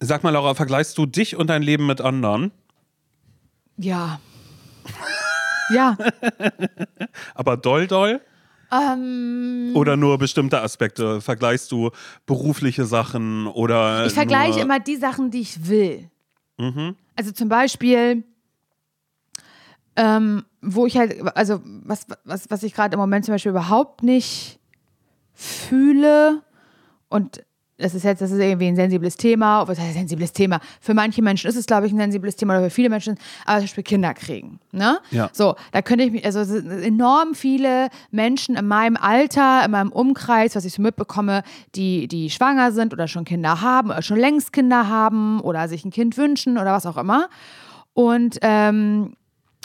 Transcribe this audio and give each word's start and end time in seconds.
Sag 0.00 0.22
mal, 0.22 0.30
Laura, 0.30 0.54
vergleichst 0.54 0.96
du 0.98 1.06
dich 1.06 1.36
und 1.36 1.48
dein 1.48 1.62
Leben 1.62 1.86
mit 1.86 2.00
anderen? 2.00 2.52
Ja. 3.78 4.20
ja. 5.70 5.96
Aber 7.34 7.56
doll, 7.56 7.86
doll? 7.86 8.20
Ähm, 8.72 9.72
Oder 9.74 9.96
nur 9.96 10.18
bestimmte 10.18 10.60
Aspekte? 10.60 11.20
Vergleichst 11.20 11.70
du 11.70 11.90
berufliche 12.26 12.84
Sachen 12.84 13.46
oder. 13.46 14.06
ich 14.06 14.12
vergleiche 14.12 14.60
immer 14.60 14.80
die 14.80 14.96
Sachen, 14.96 15.30
die 15.30 15.40
ich 15.40 15.68
will. 15.68 16.10
Mhm. 16.58 16.96
Also 17.14 17.30
zum 17.30 17.48
Beispiel, 17.48 18.24
ähm, 19.94 20.44
wo 20.60 20.86
ich 20.86 20.96
halt, 20.96 21.22
also 21.36 21.60
was, 21.64 22.06
was, 22.24 22.50
was 22.50 22.62
ich 22.64 22.74
gerade 22.74 22.94
im 22.94 23.00
Moment 23.00 23.24
zum 23.24 23.34
Beispiel 23.34 23.50
überhaupt 23.50 24.02
nicht 24.02 24.58
fühle 25.32 26.42
und 27.08 27.44
das 27.78 27.94
ist 27.94 28.04
jetzt, 28.04 28.22
das 28.22 28.30
ist 28.30 28.38
irgendwie 28.38 28.68
ein 28.68 28.76
sensibles 28.76 29.16
Thema, 29.16 29.68
was 29.68 29.78
heißt 29.78 29.94
sensibles 29.94 30.32
Thema? 30.32 30.60
Für 30.80 30.94
manche 30.94 31.20
Menschen 31.20 31.48
ist 31.48 31.56
es, 31.56 31.66
glaube 31.66 31.86
ich, 31.86 31.92
ein 31.92 31.98
sensibles 31.98 32.36
Thema 32.36 32.54
oder 32.54 32.64
für 32.64 32.70
viele 32.70 32.88
Menschen, 32.88 33.16
aber 33.44 33.58
zum 33.58 33.64
Beispiel 33.64 33.84
Kinder 33.84 34.14
kriegen. 34.14 34.60
Ne? 34.72 34.98
Ja. 35.10 35.28
So, 35.32 35.56
da 35.72 35.82
könnte 35.82 36.04
ich 36.04 36.12
mich, 36.12 36.24
also 36.24 36.40
es 36.40 36.48
sind 36.48 36.70
enorm 36.70 37.34
viele 37.34 37.88
Menschen 38.10 38.56
in 38.56 38.66
meinem 38.66 38.96
Alter, 38.96 39.64
in 39.64 39.70
meinem 39.72 39.92
Umkreis, 39.92 40.56
was 40.56 40.64
ich 40.64 40.72
so 40.72 40.80
mitbekomme, 40.80 41.42
die, 41.74 42.08
die 42.08 42.30
schwanger 42.30 42.72
sind 42.72 42.94
oder 42.94 43.08
schon 43.08 43.24
Kinder 43.24 43.60
haben 43.60 43.90
oder 43.90 44.02
schon 44.02 44.18
längst 44.18 44.52
Kinder 44.54 44.88
haben 44.88 45.40
oder 45.40 45.68
sich 45.68 45.84
ein 45.84 45.90
Kind 45.90 46.16
wünschen 46.16 46.56
oder 46.56 46.72
was 46.72 46.86
auch 46.86 46.96
immer. 46.96 47.28
Und 47.92 48.38
ähm, 48.40 49.16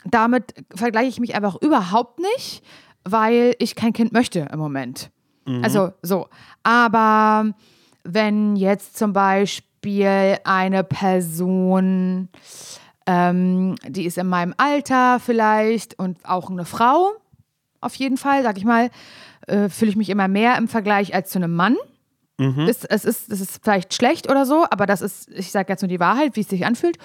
damit 0.06 0.54
vergleiche 0.76 1.08
ich 1.08 1.20
mich 1.20 1.36
einfach 1.36 1.56
überhaupt 1.62 2.20
nicht, 2.20 2.64
weil 3.06 3.56
ich 3.60 3.76
kein 3.76 3.94
Kind 3.94 4.12
möchte 4.12 4.48
im 4.52 4.60
Moment. 4.60 5.12
Also 5.64 5.92
so. 6.02 6.28
Aber 6.64 7.54
wenn 8.04 8.56
jetzt 8.56 8.98
zum 8.98 9.14
Beispiel 9.14 10.38
eine 10.44 10.84
Person, 10.84 12.30
ähm, 13.06 13.76
die 13.88 14.06
ist 14.06 14.18
in 14.18 14.28
meinem 14.28 14.54
Alter 14.58 15.20
vielleicht 15.20 15.98
und 15.98 16.18
auch 16.24 16.50
eine 16.50 16.66
Frau, 16.66 17.14
auf 17.82 17.96
jeden 17.96 18.18
Fall, 18.18 18.44
sag 18.44 18.58
ich 18.58 18.66
mal, 18.66 18.90
äh, 19.48 19.70
fühle 19.70 19.90
ich 19.90 19.98
mich 19.98 20.10
immer 20.10 20.28
mehr 20.28 20.58
im 20.58 20.68
Vergleich 20.68 21.14
als 21.14 21.30
zu 21.32 21.40
einem 21.40 21.56
Mann. 21.56 21.76
Ist, 22.68 22.90
es, 22.90 23.06
ist, 23.06 23.32
es 23.32 23.40
ist 23.40 23.64
vielleicht 23.64 23.94
schlecht 23.94 24.30
oder 24.30 24.46
so, 24.46 24.66
aber 24.70 24.88
das 24.88 25.02
ist, 25.02 25.30
ich 25.30 25.52
sage 25.52 25.72
jetzt 25.72 25.82
nur 25.82 25.90
die 25.90 26.00
Wahrheit, 26.00 26.36
wie 26.36 26.42
es 26.42 26.50
sich 26.50 26.66
anfühlt. 26.66 26.98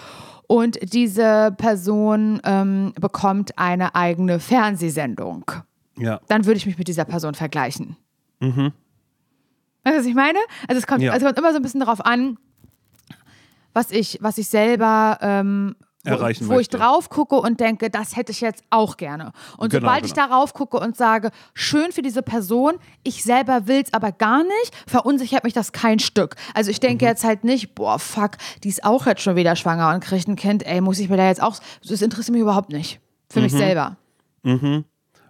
Und 0.46 0.78
diese 0.94 1.54
Person 1.58 2.40
ähm, 2.44 2.94
bekommt 2.98 3.58
eine 3.58 3.94
eigene 3.94 4.38
Fernsehsendung. 4.38 5.50
Ja. 5.98 6.20
Dann 6.28 6.46
würde 6.46 6.58
ich 6.58 6.66
mich 6.66 6.78
mit 6.78 6.88
dieser 6.88 7.04
Person 7.04 7.34
vergleichen. 7.34 7.96
Weißt 9.86 9.94
du, 9.94 10.00
was 10.00 10.06
ich 10.06 10.14
meine? 10.16 10.38
Also 10.66 10.78
es 10.80 10.86
kommt, 10.88 11.00
Ja. 11.02 11.14
es 11.14 11.22
kommt 11.22 11.38
immer 11.38 11.50
so 11.52 11.56
ein 11.56 11.62
bisschen 11.62 11.78
darauf 11.80 12.04
an, 12.04 12.38
was 13.72 13.92
ich, 13.92 14.18
was 14.20 14.36
ich 14.36 14.48
selber 14.48 15.18
ähm, 15.20 15.76
wo, 16.04 16.10
Erreichen 16.10 16.48
wo 16.48 16.52
ich 16.54 16.56
möchte. 16.56 16.78
drauf 16.78 17.08
gucke 17.08 17.36
und 17.36 17.60
denke, 17.60 17.88
das 17.90 18.16
hätte 18.16 18.32
ich 18.32 18.40
jetzt 18.40 18.64
auch 18.70 18.96
gerne. 18.96 19.32
Und 19.58 19.70
Genau, 19.70 19.86
sobald 19.86 20.04
ich 20.06 20.12
genau. 20.14 20.26
darauf 20.28 20.54
gucke 20.54 20.78
und 20.80 20.96
sage, 20.96 21.30
schön 21.54 21.92
für 21.92 22.02
diese 22.02 22.22
Person, 22.22 22.74
ich 23.04 23.22
selber 23.22 23.66
will 23.68 23.80
es 23.84 23.92
aber 23.92 24.10
gar 24.12 24.42
nicht, 24.42 24.72
verunsichert 24.88 25.44
mich 25.44 25.52
das 25.52 25.70
kein 25.72 25.98
Stück. 26.00 26.34
Also 26.54 26.70
ich 26.72 26.78
Mhm. 26.78 26.86
denke 26.88 27.04
jetzt 27.06 27.22
halt 27.24 27.44
nicht, 27.44 27.74
boah, 27.76 27.98
fuck, 28.00 28.32
die 28.64 28.68
ist 28.68 28.84
auch 28.84 29.06
jetzt 29.06 29.22
schon 29.22 29.36
wieder 29.36 29.54
schwanger 29.56 29.92
und 29.94 30.00
kriegt 30.00 30.26
ein 30.26 30.36
Kind, 30.36 30.64
ey, 30.66 30.80
muss 30.80 30.98
ich 30.98 31.08
mir 31.08 31.16
da 31.16 31.26
jetzt 31.28 31.42
auch, 31.42 31.56
das 31.86 32.02
interessiert 32.02 32.32
mich 32.32 32.42
überhaupt 32.42 32.70
nicht. 32.70 32.98
Für 33.30 33.38
Mhm. 33.40 33.44
mich 33.44 33.52
selber. 33.52 33.96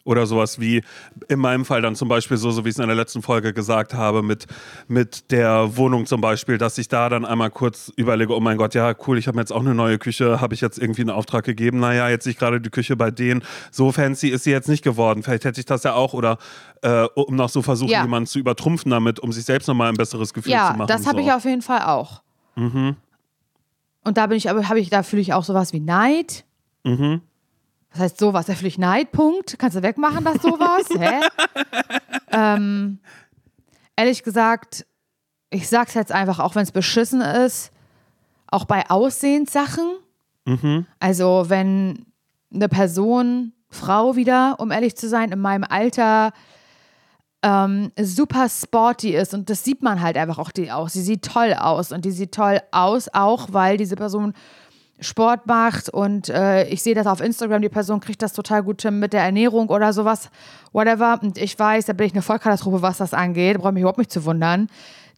Oder 0.07 0.25
sowas 0.27 0.61
wie 0.61 0.83
in 1.29 1.39
meinem 1.41 1.65
Fall 1.65 1.83
dann 1.83 1.97
zum 1.97 2.09
Beispiel 2.09 2.37
so, 2.37 2.51
so 2.53 2.65
wie 2.65 2.69
ich 2.69 2.77
es 2.77 2.79
in 2.79 2.87
der 2.87 2.95
letzten 2.97 3.23
Folge 3.23 3.53
gesagt 3.53 3.93
habe, 3.93 4.23
mit, 4.23 4.47
mit 4.89 5.31
der 5.33 5.77
Wohnung 5.77 6.07
zum 6.07 6.21
Beispiel, 6.21 6.59
dass 6.59 6.79
ich 6.79 6.87
da 6.89 7.09
dann 7.09 7.25
einmal 7.25 7.51
kurz 7.51 7.93
überlege, 7.97 8.35
oh 8.35 8.41
mein 8.41 8.57
Gott, 8.57 8.75
ja, 8.75 8.95
cool, 9.07 9.19
ich 9.19 9.27
habe 9.27 9.39
jetzt 9.41 9.53
auch 9.53 9.61
eine 9.61 9.75
neue 9.75 9.99
Küche, 9.99 10.41
habe 10.41 10.55
ich 10.55 10.61
jetzt 10.61 10.79
irgendwie 10.79 11.01
einen 11.03 11.11
Auftrag 11.11 11.45
gegeben. 11.45 11.81
Naja, 11.81 12.09
jetzt 12.09 12.23
sehe 12.25 12.31
ich 12.31 12.39
gerade 12.39 12.61
die 12.61 12.71
Küche 12.71 12.95
bei 12.97 13.11
denen, 13.11 13.43
so 13.73 13.91
fancy 13.91 14.29
ist 14.29 14.45
sie 14.45 14.53
jetzt 14.53 14.69
nicht 14.69 14.85
geworden. 14.85 15.25
Vielleicht 15.25 15.45
hätte 15.45 15.59
ich 15.59 15.67
das 15.67 15.83
ja 15.83 15.95
auch 15.95 16.15
oder 16.15 16.39
äh, 16.83 17.03
um 17.17 17.35
noch 17.35 17.49
so 17.49 17.61
versuchen, 17.63 17.91
Ja. 17.91 18.03
jemanden 18.03 18.29
zu 18.29 18.39
übertrumpfen 18.39 18.91
damit, 18.93 19.19
um 19.19 19.33
sich 19.33 19.45
selbst 19.45 19.67
nochmal 19.67 19.89
ein 19.89 19.97
besseres 19.97 20.33
Gefühl 20.33 20.53
zu 20.53 20.57
Ja, 20.57 20.73
machen. 20.77 20.87
das 20.87 21.07
habe 21.07 21.21
so. 21.21 21.27
ich 21.27 21.33
auf 21.33 21.45
jeden 21.45 21.63
Fall 21.63 21.83
auch. 21.83 22.23
Und 22.55 22.97
da 24.05 24.27
bin 24.29 24.37
ich, 24.37 24.49
aber 24.49 24.69
habe 24.69 24.79
ich, 24.79 24.89
da 24.89 25.03
fühle 25.03 25.21
ich 25.23 25.33
auch 25.35 25.43
sowas 25.45 25.73
wie 25.73 25.81
Neid. 25.81 26.45
Das 27.97 28.03
heißt 28.03 28.19
sowas, 28.19 28.45
da 28.45 28.55
fühle 28.55 28.69
ich 28.69 28.77
Neid, 28.77 29.11
Punkt. 29.11 29.59
Kannst 29.59 29.75
du 29.75 29.83
wegmachen, 29.83 30.23
das 30.23 30.43
sowas? 30.43 30.85
Hä? 30.99 31.21
ähm, 32.31 32.99
ehrlich 33.97 34.23
gesagt, 34.23 34.85
ich 35.49 35.67
sag's 35.67 35.95
jetzt 35.95 36.13
einfach, 36.13 36.39
auch 36.39 36.55
wenn 36.55 36.63
es 36.63 36.73
beschissen 36.73 37.23
ist, 37.23 37.71
auch 38.49 38.67
bei 38.67 38.91
Aussehenssachen. 38.91 39.97
Also 41.01 41.47
wenn 41.49 42.05
eine 42.53 42.69
Person, 42.69 43.55
Frau 43.71 44.15
wieder, 44.15 44.57
um 44.59 44.71
ehrlich 44.71 44.95
zu 44.95 45.09
sein, 45.09 45.33
in 45.33 45.41
meinem 45.41 45.65
Alter 45.65 46.33
ähm, 47.43 47.93
super 47.99 48.49
sporty 48.51 49.17
ist 49.17 49.33
und 49.33 49.49
das 49.49 49.65
sieht 49.65 49.83
man 49.83 50.03
halt 50.03 50.19
einfach 50.19 50.39
auch 50.39 50.51
die 50.51 50.71
aus. 50.71 50.93
Sie 50.93 51.03
sieht 51.03 51.25
toll 51.25 51.55
aus 51.55 51.93
und 51.93 52.05
die 52.05 52.11
sieht 52.11 52.33
toll 52.33 52.61
aus, 52.73 53.09
auch 53.15 53.49
weil 53.53 53.79
diese 53.79 53.97
Person 53.97 54.35
Sport 54.99 55.47
macht 55.47 55.91
und 55.91 56.29
äh, 56.31 56.67
ich 56.69 56.83
sehe 56.83 56.95
das 56.95 57.07
auf 57.07 57.21
Instagram, 57.21 57.61
die 57.61 57.69
Person 57.69 58.01
kriegt 58.01 58.23
das 58.23 58.33
total 58.33 58.63
gut 58.63 58.83
mit 58.91 59.13
der 59.13 59.23
Ernährung 59.23 59.69
oder 59.69 59.93
sowas, 59.93 60.31
whatever. 60.73 61.19
Und 61.23 61.37
ich 61.37 61.59
weiß, 61.59 61.85
da 61.87 61.93
bin 61.93 62.07
ich 62.07 62.13
eine 62.13 62.23
Vollkatastrophe, 62.23 62.81
was 62.81 62.99
das 62.99 63.13
angeht, 63.13 63.59
brauche 63.59 63.73
mich 63.73 63.83
überhaupt 63.83 63.99
nicht 63.99 64.13
zu 64.13 64.25
wundern. 64.25 64.69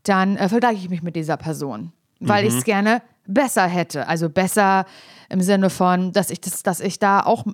Dann 0.02 0.36
äh, 0.36 0.48
vergleiche 0.48 0.82
ich 0.82 0.90
mich 0.90 1.02
mit 1.02 1.14
dieser 1.14 1.36
Person, 1.36 1.92
weil 2.18 2.44
ich 2.46 2.54
es 2.54 2.64
gerne 2.64 3.02
besser 3.26 3.66
hätte. 3.66 4.08
Also 4.08 4.28
besser 4.28 4.84
im 5.28 5.42
Sinne 5.42 5.70
von, 5.70 6.12
dass 6.12 6.30
ich 6.30 6.40
das, 6.40 6.62
dass 6.62 6.80
ich 6.80 6.98
da 6.98 7.20
auch 7.20 7.44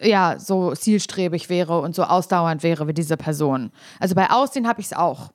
ja, 0.00 0.38
so 0.38 0.74
zielstrebig 0.74 1.48
wäre 1.48 1.80
und 1.80 1.94
so 1.94 2.04
ausdauernd 2.04 2.62
wäre 2.62 2.86
wie 2.88 2.94
diese 2.94 3.16
Person. 3.16 3.70
Also 4.00 4.14
bei 4.14 4.30
Aussehen 4.30 4.68
habe 4.68 4.80
ich 4.80 4.86
es 4.86 4.92
auch. 4.92 5.30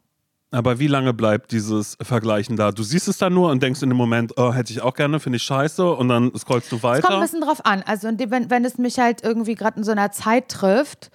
Aber 0.51 0.79
wie 0.79 0.87
lange 0.87 1.13
bleibt 1.13 1.51
dieses 1.51 1.95
Vergleichen 2.01 2.55
da? 2.57 2.71
Du 2.71 2.81
siehst 2.81 3.07
es 3.07 3.19
dann 3.19 3.33
nur 3.33 3.51
und 3.51 3.61
denkst 3.61 3.83
in 3.83 3.89
dem 3.89 3.97
Moment, 3.97 4.33
oh, 4.37 4.51
hätte 4.51 4.73
ich 4.73 4.81
auch 4.81 4.95
gerne, 4.95 5.19
finde 5.19 5.37
ich 5.37 5.43
scheiße 5.43 5.91
und 5.93 6.09
dann 6.09 6.31
scrollst 6.35 6.71
du 6.71 6.77
Es 6.77 6.81
kommt 6.81 6.95
ein 6.95 7.03
weiter. 7.03 7.19
bisschen 7.21 7.41
drauf 7.41 7.63
an. 7.65 7.83
Also 7.85 8.07
wenn, 8.17 8.49
wenn 8.49 8.65
es 8.65 8.77
mich 8.79 8.97
halt 8.97 9.23
irgendwie 9.23 9.53
gerade 9.53 9.77
in 9.77 9.83
so 9.83 9.91
einer 9.91 10.11
Zeit 10.11 10.49
trifft, 10.49 11.11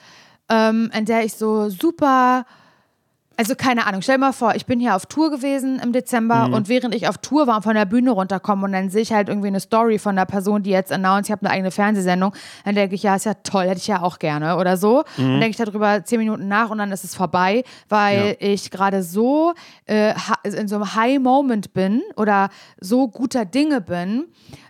ähm, 0.49 0.91
in 0.97 1.05
der 1.05 1.25
ich 1.25 1.35
so 1.35 1.69
super, 1.69 2.47
also 3.37 3.55
keine 3.55 3.87
Ahnung, 3.87 4.03
stell 4.03 4.17
dir 4.17 4.21
mal 4.21 4.33
vor, 4.33 4.55
ich 4.55 4.67
bin 4.67 4.81
hier 4.81 4.95
auf 4.97 5.07
Tour 5.07 5.31
gewesen 5.31 5.79
im 5.83 5.93
Dezember 5.93 6.49
Mhm. 6.49 6.55
und 6.55 6.69
während 6.69 6.95
ich 6.95 7.09
auf 7.09 7.19
Tour 7.19 7.47
war 7.47 7.57
und 7.57 7.63
von 7.63 7.75
der 7.75 7.85
Bühne 7.85 8.11
runterkomme 8.13 8.65
und 8.65 8.73
dann 8.73 8.91
sehe 8.91 9.03
ich 9.03 9.13
halt 9.13 9.29
irgendwie 9.29 9.49
eine 9.49 9.61
Story 9.61 9.99
von 9.99 10.13
einer 10.13 10.27
Person, 10.27 10.63
die 10.63 10.71
jetzt 10.71 10.93
announced, 10.93 11.27
ich 11.29 11.33
habe 11.33 11.43
eine 11.43 11.51
eigene 11.51 11.71
Fernsehsendung, 11.71 12.33
dann 12.65 12.75
denke 12.75 12.95
ich, 12.95 13.03
ja, 13.03 13.17
ist 13.17 13.27
ja 13.27 13.35
toll, 13.35 13.65
hätte 13.65 13.79
ich 13.79 13.87
ja 13.87 14.03
auch 14.03 14.19
gerne 14.19 14.57
oder 14.57 14.77
so. 14.77 15.05
Mhm. 15.17 15.23
Dann 15.23 15.41
denke 15.41 15.51
ich 15.51 15.57
darüber 15.57 16.05
zehn 16.05 16.19
Minuten 16.19 16.49
nach 16.49 16.71
und 16.71 16.79
dann 16.79 16.93
ist 16.93 17.05
es 17.05 17.15
vorbei, 17.15 17.65
weil 17.89 18.37
ich 18.39 18.71
gerade 18.71 19.03
so 19.03 19.55
äh, 19.87 20.15
in 20.45 20.69
so 20.69 20.77
einem 20.77 20.95
High-Moment 20.95 21.73
bin 21.75 22.03
oder 22.17 22.51
so 22.81 23.09
guter 23.09 23.45
Dinge 23.45 23.81
bin, 23.81 24.27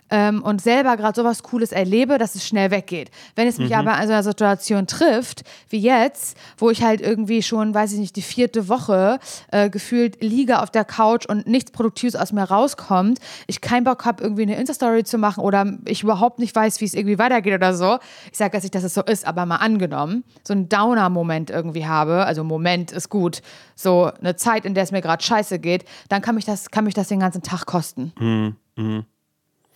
ähm, 0.09 0.43
und 0.43 0.61
selber 0.61 0.97
gerade 0.97 1.19
sowas 1.19 1.43
Cooles 1.43 1.71
erlebe, 1.71 2.17
dass 2.17 2.35
es 2.35 2.47
schnell 2.47 2.71
weggeht. 2.71 3.09
Wenn 3.35 3.47
es 3.47 3.57
mich 3.57 3.75
aber 3.75 3.99
in 3.99 4.07
so 4.07 4.13
einer 4.13 4.23
Situation 4.23 4.87
trifft, 4.87 5.43
wie 5.69 5.79
jetzt, 5.79 6.37
wo 6.57 6.69
ich 6.69 6.83
halt 6.83 7.01
irgendwie 7.01 7.41
schon, 7.41 7.73
weiß 7.73 7.93
ich 7.93 7.99
nicht, 7.99 8.15
die 8.15 8.21
vierte 8.21 8.67
Woche 8.67 9.19
äh, 9.51 9.69
gefühlt 9.69 10.21
liege 10.21 10.61
auf 10.61 10.69
der 10.69 10.85
Couch 10.85 11.25
und 11.25 11.47
nichts 11.47 11.71
Produktives 11.71 12.15
aus 12.15 12.31
mir 12.31 12.43
rauskommt, 12.43 13.19
ich 13.47 13.61
keinen 13.61 13.83
Bock 13.83 14.05
habe, 14.05 14.23
irgendwie 14.23 14.43
eine 14.43 14.55
Insta-Story 14.55 15.03
zu 15.03 15.17
machen 15.17 15.43
oder 15.43 15.77
ich 15.85 16.03
überhaupt 16.03 16.39
nicht 16.39 16.55
weiß, 16.55 16.81
wie 16.81 16.85
es 16.85 16.93
irgendwie 16.93 17.17
weitergeht 17.17 17.55
oder 17.55 17.73
so. 17.73 17.97
Ich 18.31 18.37
sage 18.37 18.55
jetzt 18.55 18.63
nicht, 18.63 18.75
dass 18.75 18.83
es 18.83 18.93
so 18.93 19.01
ist, 19.01 19.25
aber 19.25 19.45
mal 19.45 19.57
angenommen, 19.57 20.23
so 20.43 20.53
einen 20.53 20.69
Downer-Moment 20.69 21.49
irgendwie 21.49 21.87
habe, 21.87 22.25
also 22.25 22.43
Moment 22.43 22.91
ist 22.91 23.09
gut, 23.09 23.41
so 23.75 24.11
eine 24.19 24.35
Zeit, 24.35 24.65
in 24.65 24.73
der 24.75 24.83
es 24.83 24.91
mir 24.91 25.01
gerade 25.01 25.23
scheiße 25.23 25.59
geht, 25.59 25.85
dann 26.09 26.21
kann 26.21 26.35
mich 26.35 26.45
das, 26.45 26.69
kann 26.69 26.85
mich 26.85 26.93
das 26.93 27.07
den 27.07 27.19
ganzen 27.19 27.41
Tag 27.41 27.65
kosten. 27.65 28.13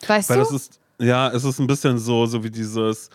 Weißt 0.05 0.29
Weil 0.29 0.37
du? 0.37 0.43
das 0.43 0.53
ist, 0.53 0.79
ja, 0.99 1.29
es 1.29 1.43
ist 1.43 1.59
ein 1.59 1.67
bisschen 1.67 1.97
so, 1.97 2.25
so 2.25 2.43
wie 2.43 2.49
dieses. 2.49 3.09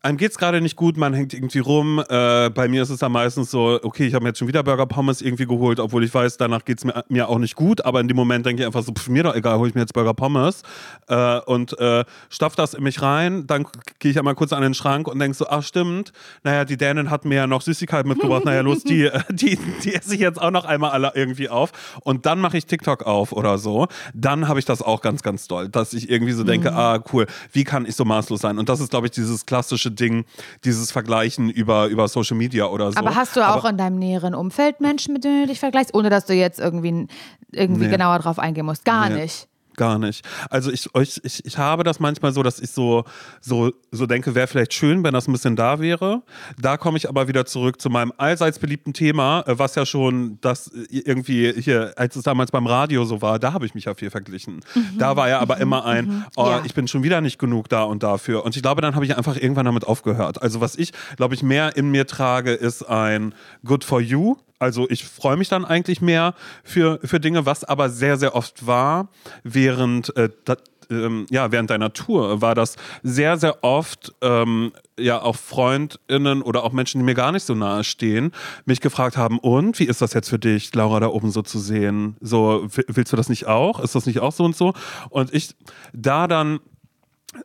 Einem 0.00 0.16
geht 0.16 0.30
es 0.30 0.38
gerade 0.38 0.60
nicht 0.60 0.76
gut, 0.76 0.96
man 0.96 1.12
hängt 1.12 1.34
irgendwie 1.34 1.58
rum. 1.58 1.98
Äh, 2.08 2.50
bei 2.50 2.68
mir 2.68 2.82
ist 2.82 2.90
es 2.90 3.00
dann 3.00 3.10
meistens 3.10 3.50
so, 3.50 3.80
okay, 3.82 4.06
ich 4.06 4.14
habe 4.14 4.22
mir 4.22 4.28
jetzt 4.28 4.38
schon 4.38 4.46
wieder 4.46 4.62
Burger 4.62 4.86
Pommes 4.86 5.20
irgendwie 5.20 5.44
geholt, 5.44 5.80
obwohl 5.80 6.04
ich 6.04 6.14
weiß, 6.14 6.36
danach 6.36 6.64
geht 6.64 6.78
es 6.78 6.84
mir, 6.84 7.04
mir 7.08 7.28
auch 7.28 7.38
nicht 7.40 7.56
gut. 7.56 7.84
Aber 7.84 7.98
in 7.98 8.06
dem 8.06 8.16
Moment 8.16 8.46
denke 8.46 8.62
ich 8.62 8.66
einfach 8.66 8.84
so, 8.84 8.92
pff, 8.92 9.08
mir 9.08 9.24
doch 9.24 9.34
egal, 9.34 9.58
hole 9.58 9.68
ich 9.68 9.74
mir 9.74 9.80
jetzt 9.80 9.94
Burger 9.94 10.14
Pommes 10.14 10.62
äh, 11.08 11.40
und 11.40 11.76
äh, 11.80 12.04
stopf 12.30 12.54
das 12.54 12.74
in 12.74 12.84
mich 12.84 13.02
rein. 13.02 13.48
Dann 13.48 13.66
gehe 13.98 14.12
ich 14.12 14.18
einmal 14.20 14.36
kurz 14.36 14.52
an 14.52 14.62
den 14.62 14.72
Schrank 14.72 15.08
und 15.08 15.18
denke 15.18 15.36
so, 15.36 15.48
ach 15.48 15.64
stimmt, 15.64 16.12
naja, 16.44 16.64
die 16.64 16.76
Dänin 16.76 17.10
hat 17.10 17.24
mir 17.24 17.34
ja 17.34 17.46
noch 17.48 17.62
Süßigkeiten 17.62 18.08
mitgebracht. 18.08 18.44
naja, 18.44 18.60
los, 18.60 18.84
die, 18.84 19.06
äh, 19.06 19.20
die, 19.30 19.58
die 19.82 19.96
esse 19.96 20.14
ich 20.14 20.20
jetzt 20.20 20.40
auch 20.40 20.52
noch 20.52 20.64
einmal 20.64 20.92
alle 20.92 21.10
irgendwie 21.16 21.48
auf. 21.48 21.72
Und 22.04 22.24
dann 22.24 22.38
mache 22.38 22.56
ich 22.56 22.66
TikTok 22.66 23.02
auf 23.02 23.32
oder 23.32 23.58
so. 23.58 23.88
Dann 24.14 24.46
habe 24.46 24.60
ich 24.60 24.64
das 24.64 24.80
auch 24.80 25.02
ganz, 25.02 25.24
ganz 25.24 25.48
doll, 25.48 25.68
dass 25.68 25.92
ich 25.92 26.08
irgendwie 26.08 26.34
so 26.34 26.44
denke, 26.44 26.72
ah, 26.72 27.02
cool, 27.12 27.26
wie 27.50 27.64
kann 27.64 27.84
ich 27.84 27.96
so 27.96 28.04
maßlos 28.04 28.40
sein? 28.40 28.60
Und 28.60 28.68
das 28.68 28.78
ist, 28.78 28.90
glaube 28.90 29.08
ich, 29.08 29.10
dieses 29.10 29.44
klassische 29.44 29.87
klassische 29.88 29.92
Ding, 29.92 30.24
dieses 30.64 30.92
Vergleichen 30.92 31.50
über, 31.50 31.86
über 31.86 32.08
Social 32.08 32.36
Media 32.36 32.66
oder 32.66 32.92
so. 32.92 32.98
Aber 32.98 33.14
hast 33.14 33.36
du 33.36 33.46
auch 33.46 33.64
in 33.64 33.76
deinem 33.76 33.98
näheren 33.98 34.34
Umfeld 34.34 34.80
Menschen, 34.80 35.12
mit 35.14 35.24
denen 35.24 35.42
du 35.42 35.46
dich 35.48 35.60
vergleichst, 35.60 35.94
ohne 35.94 36.10
dass 36.10 36.26
du 36.26 36.34
jetzt 36.34 36.58
irgendwie, 36.58 37.06
irgendwie 37.52 37.84
Nee. 37.86 37.90
genauer 37.90 38.18
drauf 38.18 38.38
eingehen 38.38 38.66
musst? 38.66 38.84
Gar 38.84 39.08
Nee. 39.10 39.22
nicht. 39.22 39.48
Gar 39.78 39.98
nicht. 40.00 40.26
Also 40.50 40.72
ich, 40.72 40.88
ich, 41.00 41.24
ich, 41.24 41.46
ich 41.46 41.56
habe 41.56 41.84
das 41.84 42.00
manchmal 42.00 42.32
so, 42.32 42.42
dass 42.42 42.58
ich 42.58 42.70
so, 42.72 43.04
so, 43.40 43.72
so 43.92 44.06
denke, 44.06 44.34
wäre 44.34 44.48
vielleicht 44.48 44.74
schön, 44.74 45.04
wenn 45.04 45.14
das 45.14 45.28
ein 45.28 45.32
bisschen 45.32 45.54
da 45.54 45.78
wäre. 45.78 46.22
Da 46.60 46.76
komme 46.76 46.98
ich 46.98 47.08
aber 47.08 47.28
wieder 47.28 47.46
zurück 47.46 47.80
zu 47.80 47.88
meinem 47.88 48.12
allseits 48.16 48.58
beliebten 48.58 48.92
Thema, 48.92 49.44
äh, 49.46 49.56
was 49.58 49.76
ja 49.76 49.86
schon 49.86 50.38
das 50.40 50.66
äh, 50.66 50.86
irgendwie 50.90 51.52
hier, 51.52 51.92
als 51.96 52.16
es 52.16 52.24
damals 52.24 52.50
beim 52.50 52.66
Radio 52.66 53.04
so 53.04 53.22
war, 53.22 53.38
da 53.38 53.52
habe 53.52 53.66
ich 53.66 53.74
mich 53.76 53.84
ja 53.84 53.94
viel 53.94 54.10
verglichen. 54.10 54.62
Da 54.98 55.14
war 55.16 55.28
ja 55.28 55.38
aber 55.38 55.58
immer 55.58 55.84
ein, 55.84 56.24
oh, 56.36 56.46
Ja. 56.46 56.62
ich 56.64 56.74
bin 56.74 56.88
schon 56.88 57.04
wieder 57.04 57.20
nicht 57.20 57.38
genug 57.38 57.68
da 57.68 57.84
und 57.84 58.02
dafür. 58.02 58.44
Und 58.44 58.56
ich 58.56 58.62
glaube, 58.62 58.82
dann 58.82 58.96
habe 58.96 59.04
ich 59.04 59.16
einfach 59.16 59.36
irgendwann 59.36 59.66
damit 59.66 59.86
aufgehört. 59.86 60.42
Also 60.42 60.60
was 60.60 60.74
ich, 60.74 60.92
glaube 61.16 61.36
ich, 61.36 61.44
mehr 61.44 61.76
in 61.76 61.92
mir 61.92 62.06
trage, 62.08 62.52
ist 62.52 62.82
ein 62.82 63.32
Good 63.64 63.84
for 63.84 64.00
You. 64.00 64.36
Also 64.58 64.88
ich 64.90 65.04
freue 65.04 65.36
mich 65.36 65.48
dann 65.48 65.64
eigentlich 65.64 66.00
mehr 66.00 66.34
für, 66.64 66.98
für 67.04 67.20
Dinge, 67.20 67.46
was 67.46 67.64
aber 67.64 67.90
sehr, 67.90 68.16
sehr 68.16 68.34
oft 68.34 68.66
war, 68.66 69.08
während, 69.44 70.14
äh, 70.16 70.30
dat, 70.44 70.62
ähm, 70.90 71.26
ja, 71.30 71.52
während 71.52 71.70
deiner 71.70 71.92
Tour 71.92 72.40
war 72.40 72.54
das 72.54 72.76
sehr, 73.02 73.36
sehr 73.36 73.62
oft 73.62 74.14
ähm, 74.20 74.72
ja 74.98 75.20
auch 75.20 75.36
FreundInnen 75.36 76.42
oder 76.42 76.64
auch 76.64 76.72
Menschen, 76.72 76.98
die 76.98 77.04
mir 77.04 77.14
gar 77.14 77.30
nicht 77.30 77.44
so 77.44 77.54
nahe 77.54 77.84
stehen, 77.84 78.32
mich 78.64 78.80
gefragt 78.80 79.16
haben, 79.16 79.38
und 79.38 79.78
wie 79.78 79.84
ist 79.84 80.00
das 80.00 80.12
jetzt 80.12 80.28
für 80.28 80.38
dich, 80.38 80.74
Laura 80.74 81.00
da 81.00 81.08
oben 81.08 81.30
so 81.30 81.42
zu 81.42 81.58
sehen? 81.58 82.16
So, 82.20 82.66
willst 82.88 83.12
du 83.12 83.16
das 83.16 83.28
nicht 83.28 83.46
auch? 83.46 83.80
Ist 83.80 83.94
das 83.94 84.06
nicht 84.06 84.20
auch 84.20 84.32
so 84.32 84.44
und 84.44 84.56
so? 84.56 84.72
Und 85.10 85.32
ich 85.32 85.54
da 85.92 86.26
dann 86.26 86.60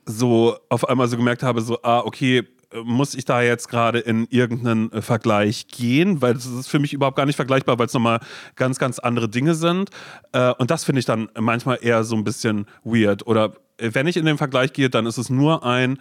so 0.06 0.58
auf 0.70 0.88
einmal 0.88 1.08
so 1.08 1.18
gemerkt 1.18 1.44
habe, 1.44 1.62
so, 1.62 1.80
ah, 1.84 2.00
okay, 2.00 2.48
muss 2.84 3.14
ich 3.16 3.26
da 3.26 3.42
jetzt 3.42 3.70
gerade 3.70 4.00
in 4.00 4.28
irgendeinen 4.30 4.92
äh, 4.92 5.02
Vergleich 5.02 5.68
gehen, 5.68 6.22
weil 6.22 6.34
das 6.34 6.46
ist 6.46 6.68
für 6.68 6.80
mich 6.80 6.94
überhaupt 6.94 7.18
gar 7.18 7.26
nicht 7.26 7.36
vergleichbar, 7.36 7.78
weil 7.80 7.88
es 7.88 7.94
nochmal 7.94 8.20
ganz, 8.56 8.80
ganz 8.80 9.00
andere 9.00 9.30
Dinge 9.30 9.56
sind. 9.56 9.90
Äh, 10.32 10.54
und 10.54 10.72
das 10.72 10.84
finde 10.84 11.00
ich 11.00 11.06
dann 11.06 11.30
manchmal 11.40 11.80
eher 11.82 12.04
so 12.04 12.16
ein 12.16 12.24
bisschen 12.24 12.66
weird. 12.84 13.28
Oder 13.28 13.54
äh, 13.78 13.90
wenn 13.94 14.08
ich 14.08 14.18
in 14.18 14.26
den 14.26 14.38
Vergleich 14.38 14.74
gehe, 14.74 14.90
dann 14.90 15.06
ist 15.06 15.18
es 15.18 15.30
nur 15.30 15.66
ein, 15.66 16.00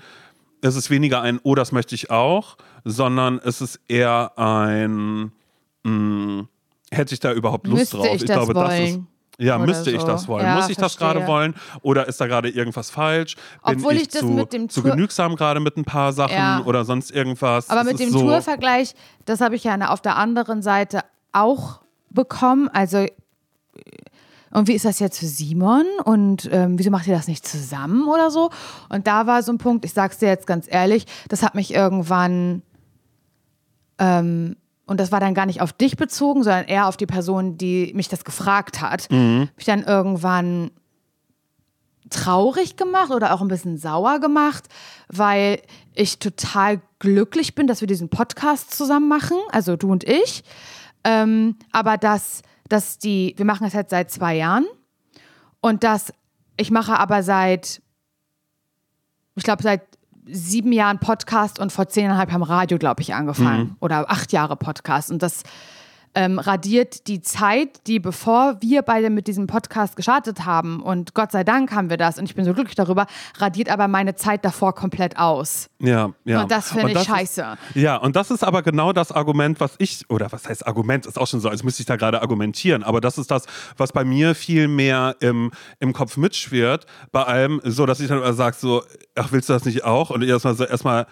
es 0.63 0.77
ist 0.77 0.91
weniger 0.91 1.23
ein, 1.23 1.41
oh, 1.43 1.55
das 1.55 1.73
möchte 1.73 1.95
ich 1.95 2.11
auch, 2.11 2.57
sondern 2.85 3.41
es 3.45 3.61
ist 3.61 3.81
eher 3.89 4.39
ein, 4.39 5.33
mh, 5.83 6.47
hätte 6.91 7.15
ich 7.15 7.21
da 7.21 7.33
überhaupt 7.33 7.67
Lust 7.67 7.79
Müsste 7.79 7.97
drauf? 7.97 8.07
ich 8.15 8.25
das 8.25 8.49
das 8.49 8.79
ist. 8.79 9.01
Ja, 9.39 9.59
müsste 9.59 9.91
ich 9.91 10.01
so. 10.01 10.07
das 10.07 10.29
wollen? 10.29 10.45
Ja, 10.45 10.57
Muss 10.57 10.69
ich 10.69 10.77
das 10.77 10.97
gerade 10.99 11.21
verstehe. 11.21 11.35
wollen? 11.35 11.55
Oder 11.81 12.07
ist 12.07 12.21
da 12.21 12.27
gerade 12.27 12.49
irgendwas 12.51 12.91
falsch? 12.91 13.37
Bin 13.67 13.77
Obwohl 13.77 13.95
ich, 13.95 14.03
ich 14.03 14.09
das 14.09 14.21
zu, 14.21 14.27
mit 14.29 14.53
dem 14.53 14.69
zu 14.69 14.83
Tour- 14.83 14.91
genügsam 14.91 15.37
gerade 15.37 15.59
mit 15.61 15.77
ein 15.77 15.85
paar 15.85 16.13
Sachen 16.13 16.35
Ja. 16.35 16.63
oder 16.65 16.85
sonst 16.85 17.11
irgendwas? 17.11 17.71
Aber 17.71 17.85
mit 17.85 17.99
dem 17.99 18.11
so, 18.11 18.21
Tourvergleich, 18.21 18.95
das 19.25 19.41
habe 19.41 19.57
ich 19.57 19.65
ja 19.65 19.77
auf 19.89 20.01
der 20.03 20.17
anderen 20.17 20.63
Seite 20.63 21.01
auch 21.33 21.81
bekommen. 22.11 22.69
Also, 22.69 23.07
und 24.51 24.69
wie 24.69 24.75
ist 24.75 24.85
das 24.85 24.99
jetzt 24.99 25.19
für 25.19 25.27
Simon? 25.27 25.87
Und 26.05 26.49
ähm, 26.53 26.79
wieso 26.79 26.91
macht 26.91 27.07
ihr 27.07 27.15
das 27.17 27.27
nicht 27.27 27.47
zusammen 27.49 28.07
oder 28.07 28.31
so? 28.31 28.51
Und 28.91 29.07
da 29.07 29.27
war 29.27 29.43
so 29.43 29.51
ein 29.51 29.59
Punkt, 29.59 29.85
ich 29.87 29.95
sag's 29.95 30.19
dir 30.19 30.29
jetzt 30.29 30.47
ganz 30.47 30.67
ehrlich, 30.69 31.07
das 31.29 31.43
hat 31.43 31.55
mich 31.55 31.73
irgendwann, 31.73 32.63
ähm, 33.99 34.57
und 34.87 34.99
das 34.99 35.13
war 35.13 35.21
dann 35.21 35.35
gar 35.35 35.47
nicht 35.47 35.61
auf 35.61 35.73
dich 35.73 35.97
bezogen, 35.97 36.43
sondern 36.43 36.67
eher 36.67 36.89
auf 36.89 36.97
die 36.97 37.07
Person, 37.07 37.57
die 37.57 37.93
mich 37.95 38.09
das 38.09 38.25
gefragt 38.25 38.81
hat, 38.81 39.09
mich 39.57 39.65
dann 39.67 39.85
irgendwann 39.85 40.71
traurig 42.11 42.77
gemacht 42.77 43.11
oder 43.11 43.33
auch 43.33 43.41
ein 43.41 43.49
bisschen 43.49 43.79
sauer 43.79 44.21
gemacht, 44.21 44.65
weil 45.09 45.63
ich 45.95 46.19
total 46.19 46.81
glücklich 46.99 47.55
bin, 47.55 47.67
dass 47.67 47.81
wir 47.81 47.89
diesen 47.89 48.09
Podcast 48.09 48.73
zusammen 48.77 49.09
machen, 49.09 49.39
also 49.51 49.77
du 49.77 49.91
und 49.91 50.05
ich. 50.05 50.45
Ähm, 51.05 51.57
aber 51.73 51.97
dass, 51.97 52.43
dass 52.69 52.99
die, 52.99 53.35
wir 53.37 53.45
machen 53.45 53.65
das 53.65 53.73
jetzt 53.73 53.91
seit 53.91 54.11
zwei 54.11 54.37
Jahren. 54.37 54.67
Und 55.61 55.85
dass 55.85 56.13
ich 56.57 56.71
mache 56.71 56.99
aber 56.99 57.23
seit, 57.23 57.83
ich 59.37 59.45
glaube, 59.45 59.63
seit 59.63 59.83
sieben 60.27 60.73
Jahren 60.73 60.99
Podcast 60.99 61.59
und 61.59 61.73
vor 61.73 61.89
zehneinhalb 61.89 62.31
haben 62.31 62.43
Radio, 62.43 62.79
glaube 62.79 63.03
ich, 63.03 63.15
angefangen. 63.15 63.77
Oder 63.81 64.11
acht 64.11 64.33
Jahre 64.33 64.57
Podcast. 64.57 65.11
Und 65.11 65.23
das 65.23 65.43
ähm, 66.15 66.39
radiert 66.39 67.07
die 67.07 67.23
Zeit, 67.23 67.87
die 67.87 67.99
bevor 67.99 68.57
wir 68.61 68.83
beide 68.83 69.11
mit 69.11 69.27
diesem 69.27 69.47
Podcast 69.47 69.97
gestartet 69.97 70.45
haben, 70.45 70.81
und 70.83 71.15
Gott 71.15 71.33
sei 71.33 71.45
Dank 71.45 71.73
haben 71.73 71.91
wir 71.91 71.97
das, 71.97 72.19
und 72.19 72.25
ich 72.25 72.35
bin 72.35 72.45
so 72.45 72.53
glücklich 72.53 72.75
darüber, 72.75 73.07
radiert 73.39 73.69
aber 73.71 73.89
meine 73.89 74.15
Zeit 74.15 74.45
davor 74.45 74.75
komplett 74.75 75.19
aus. 75.19 75.69
Ja, 75.79 76.13
ja. 76.25 76.43
Und 76.43 76.51
das 76.51 76.73
finde 76.73 76.89
ich 76.89 76.95
das 76.95 77.07
scheiße. 77.07 77.41
Ist, 77.75 77.77
ja, 77.77 77.97
und 77.97 78.17
das 78.17 78.31
ist 78.31 78.45
aber 78.45 78.63
genau 78.63 78.93
das 78.93 79.13
Argument, 79.13 79.61
was 79.61 79.75
ich, 79.79 80.09
oder 80.11 80.31
was 80.33 80.49
heißt 80.49 80.67
Argument, 80.67 81.07
ist 81.07 81.19
auch 81.19 81.27
schon 81.27 81.41
so, 81.41 81.49
als 81.49 81.63
müsste 81.63 81.83
ich 81.83 81.87
da 81.87 81.97
gerade 81.97 82.21
argumentieren, 82.21 82.83
aber 82.83 83.01
das 83.01 83.19
ist 83.19 83.31
das, 83.31 83.47
was 83.77 83.93
bei 83.93 84.05
mir 84.05 84.35
viel 84.35 84.69
mehr 84.69 85.17
im, 85.21 85.51
im 85.81 85.93
Kopf 85.93 86.17
mitschwirrt, 86.17 86.87
bei 87.11 87.23
allem 87.23 87.61
so, 87.65 87.87
dass 87.87 88.01
ich 88.01 88.09
dann 88.09 88.35
sage, 88.35 88.57
so, 88.59 88.83
ach, 89.15 89.33
willst 89.33 89.49
du 89.49 89.53
das 89.53 89.65
nicht 89.65 89.85
auch? 89.85 90.11
Und 90.11 90.23
erstmal 90.23 90.55
so, 90.55 90.65
erstmal 90.65 91.07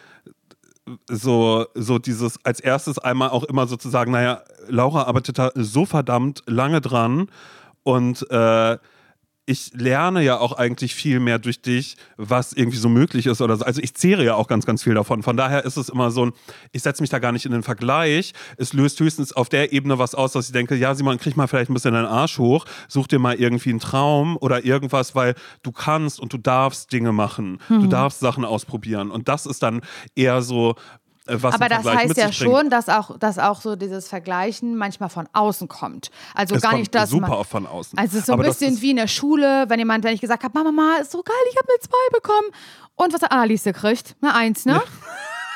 so, 1.08 1.66
so 1.74 1.98
dieses 1.98 2.44
als 2.44 2.60
erstes 2.60 2.98
einmal 2.98 3.30
auch 3.30 3.44
immer 3.44 3.66
sozusagen, 3.66 4.12
naja, 4.12 4.42
Laura 4.68 5.04
arbeitet 5.04 5.38
da 5.38 5.50
so 5.54 5.86
verdammt 5.86 6.42
lange 6.46 6.80
dran 6.80 7.28
und 7.82 8.28
äh, 8.30 8.78
ich 9.50 9.72
lerne 9.74 10.22
ja 10.22 10.38
auch 10.38 10.52
eigentlich 10.52 10.94
viel 10.94 11.18
mehr 11.18 11.40
durch 11.40 11.60
dich, 11.60 11.96
was 12.16 12.52
irgendwie 12.52 12.78
so 12.78 12.88
möglich 12.88 13.26
ist 13.26 13.40
oder 13.40 13.56
so. 13.56 13.64
Also 13.64 13.82
ich 13.82 13.94
zehre 13.94 14.24
ja 14.24 14.36
auch 14.36 14.46
ganz, 14.46 14.64
ganz 14.64 14.84
viel 14.84 14.94
davon. 14.94 15.24
Von 15.24 15.36
daher 15.36 15.64
ist 15.64 15.76
es 15.76 15.88
immer 15.88 16.12
so 16.12 16.26
ein, 16.26 16.32
ich 16.70 16.82
setze 16.82 17.02
mich 17.02 17.10
da 17.10 17.18
gar 17.18 17.32
nicht 17.32 17.46
in 17.46 17.50
den 17.50 17.64
Vergleich. 17.64 18.32
Es 18.58 18.72
löst 18.72 19.00
höchstens 19.00 19.32
auf 19.32 19.48
der 19.48 19.72
Ebene 19.72 19.98
was 19.98 20.14
aus, 20.14 20.30
dass 20.30 20.46
ich 20.46 20.52
denke, 20.52 20.76
ja, 20.76 20.94
Simon, 20.94 21.18
krieg 21.18 21.36
mal 21.36 21.48
vielleicht 21.48 21.68
ein 21.68 21.74
bisschen 21.74 21.94
deinen 21.94 22.06
Arsch 22.06 22.38
hoch, 22.38 22.64
such 22.86 23.08
dir 23.08 23.18
mal 23.18 23.34
irgendwie 23.34 23.70
einen 23.70 23.80
Traum 23.80 24.36
oder 24.36 24.64
irgendwas, 24.64 25.16
weil 25.16 25.34
du 25.64 25.72
kannst 25.72 26.20
und 26.20 26.32
du 26.32 26.38
darfst 26.38 26.92
Dinge 26.92 27.10
machen. 27.10 27.58
Du 27.68 27.88
darfst 27.88 28.20
Sachen 28.20 28.44
ausprobieren. 28.44 29.10
Und 29.10 29.26
das 29.26 29.46
ist 29.46 29.64
dann 29.64 29.80
eher 30.14 30.42
so, 30.42 30.76
was 31.32 31.54
Aber 31.54 31.64
ein 31.66 31.70
das 31.70 31.84
heißt 31.84 32.16
ja 32.16 32.32
schon, 32.32 32.70
dass 32.70 32.88
auch, 32.88 33.18
dass 33.18 33.38
auch 33.38 33.60
so 33.60 33.76
dieses 33.76 34.08
Vergleichen 34.08 34.76
manchmal 34.76 35.08
von 35.08 35.28
außen 35.32 35.68
kommt. 35.68 36.10
Also 36.34 36.54
Es 36.56 36.62
gar 36.62 36.74
nicht, 36.76 36.94
dass 36.94 37.10
super 37.10 37.28
man, 37.28 37.38
oft 37.38 37.50
von 37.50 37.66
außen. 37.66 37.98
Also 37.98 38.20
so 38.20 38.32
ein 38.32 38.38
Aber 38.40 38.44
das 38.48 38.58
bisschen 38.58 38.74
ist- 38.74 38.82
wie 38.82 38.90
in 38.90 38.96
der 38.96 39.08
Schule, 39.08 39.64
wenn 39.68 39.78
jemand, 39.78 40.04
wenn 40.04 40.14
ich 40.14 40.20
gesagt 40.20 40.42
habe, 40.44 40.56
Mama, 40.58 40.72
Mama, 40.72 40.96
ist 40.96 41.10
so 41.12 41.22
geil, 41.22 41.34
ich 41.50 41.56
habe 41.56 41.68
eine 41.68 41.80
2 41.80 41.96
bekommen. 42.12 42.48
Und 42.96 43.12
was 43.14 43.22
hat 43.22 43.32
Annalies 43.32 43.64
gekriegt? 43.64 44.14
Eine 44.20 44.34
1, 44.34 44.66
ne? 44.66 44.80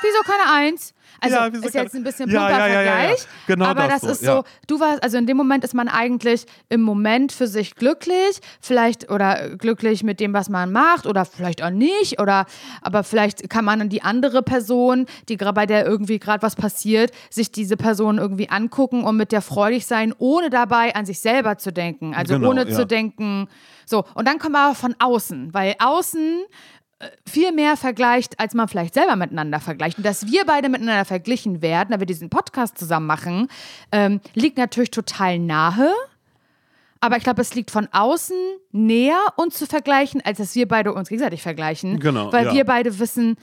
Wieso 0.03 0.21
keine 0.31 0.53
1? 0.69 0.93
Also 1.25 1.37
Ja, 1.37 1.47
ist 1.47 1.75
jetzt 1.75 1.95
ein 1.95 2.05
bisschen 2.05 2.29
plumper 2.29 2.51
ja, 2.51 2.67
ja, 2.67 2.67
ja, 2.67 2.83
ja. 2.83 2.93
Vergleich. 2.93 3.27
Genau 3.47 3.65
aber 3.65 3.89
das 3.89 4.03
so, 4.03 4.09
ist 4.09 4.25
so, 4.25 4.45
du 4.67 4.81
warst, 4.81 5.03
also 5.03 5.17
in 5.17 5.27
dem 5.27 5.37
Moment 5.37 5.65
ist 5.65 5.75
man 5.75 5.89
eigentlich 5.89 6.47
im 6.69 6.83
Moment 6.83 7.33
für 7.33 7.47
sich 7.47 7.75
glücklich, 7.75 8.41
vielleicht 8.61 9.11
oder 9.11 9.57
glücklich 9.57 10.03
mit 10.03 10.21
dem, 10.21 10.33
was 10.33 10.49
man 10.49 10.73
macht, 10.73 11.07
oder 11.07 11.25
vielleicht 11.25 11.63
auch 11.63 11.71
nicht, 11.71 12.21
oder 12.21 12.47
aber 12.83 13.05
vielleicht 13.05 13.49
kann 13.49 13.65
man 13.65 13.89
die 13.89 14.03
andere 14.03 14.43
Person, 14.43 15.07
die 15.29 15.37
gerade 15.37 15.55
bei 15.55 15.67
der 15.67 15.87
irgendwie 15.87 16.19
gerade 16.19 16.43
was 16.43 16.57
passiert, 16.57 17.13
sich 17.31 17.51
diese 17.51 17.77
Person 17.77 18.19
irgendwie 18.19 18.49
angucken 18.49 19.05
und 19.05 19.17
mit 19.17 19.33
der 19.33 19.43
freudig 19.43 19.87
sein, 19.87 20.15
ohne 20.19 20.51
dabei 20.51 20.95
an 20.95 21.07
sich 21.07 21.21
selber 21.21 21.59
zu 21.59 21.73
denken. 21.73 22.15
Also 22.15 22.35
Genau, 22.35 22.51
ohne 22.51 22.69
zu 22.69 22.87
denken, 22.87 23.49
so. 23.87 24.05
Und 24.15 24.27
dann 24.27 24.39
kommen 24.39 24.55
wir 24.55 24.61
aber 24.61 24.75
von 24.75 24.95
außen, 24.99 25.53
weil 25.53 25.75
außen 25.79 26.43
viel 27.27 27.53
mehr 27.53 27.77
vergleicht, 27.77 28.39
als 28.41 28.55
man 28.55 28.69
vielleicht 28.69 28.95
selber 28.95 29.17
miteinander 29.17 29.61
vergleicht. 29.61 29.99
Und 29.99 30.07
dass 30.07 30.27
wir 30.27 30.45
beide 30.45 30.69
miteinander 30.69 31.05
verglichen 31.05 31.63
werden, 31.63 31.91
da 31.91 31.99
wir 31.99 32.07
diesen 32.07 32.31
Podcast 32.31 32.79
zusammen 32.79 33.07
machen, 33.07 33.49
ähm, 33.93 34.21
liegt 34.35 34.59
natürlich 34.59 34.91
total 34.91 35.39
nahe. 35.39 35.93
Aber 37.01 37.17
ich 37.17 37.23
glaube, 37.25 37.43
es 37.43 37.55
liegt 37.55 37.71
von 37.71 37.89
außen 37.93 38.37
näher, 38.73 39.19
uns 39.37 39.59
zu 39.59 39.67
vergleichen, 39.67 40.23
als 40.25 40.39
dass 40.39 40.55
wir 40.55 40.67
beide 40.67 40.95
uns 40.95 41.09
gegenseitig 41.09 41.43
vergleichen. 41.43 42.01
Genau, 42.01 42.33
Weil 42.33 42.47
ja. 42.47 42.55
wir 42.55 42.65
beide 42.65 42.99
wissen, 42.99 43.37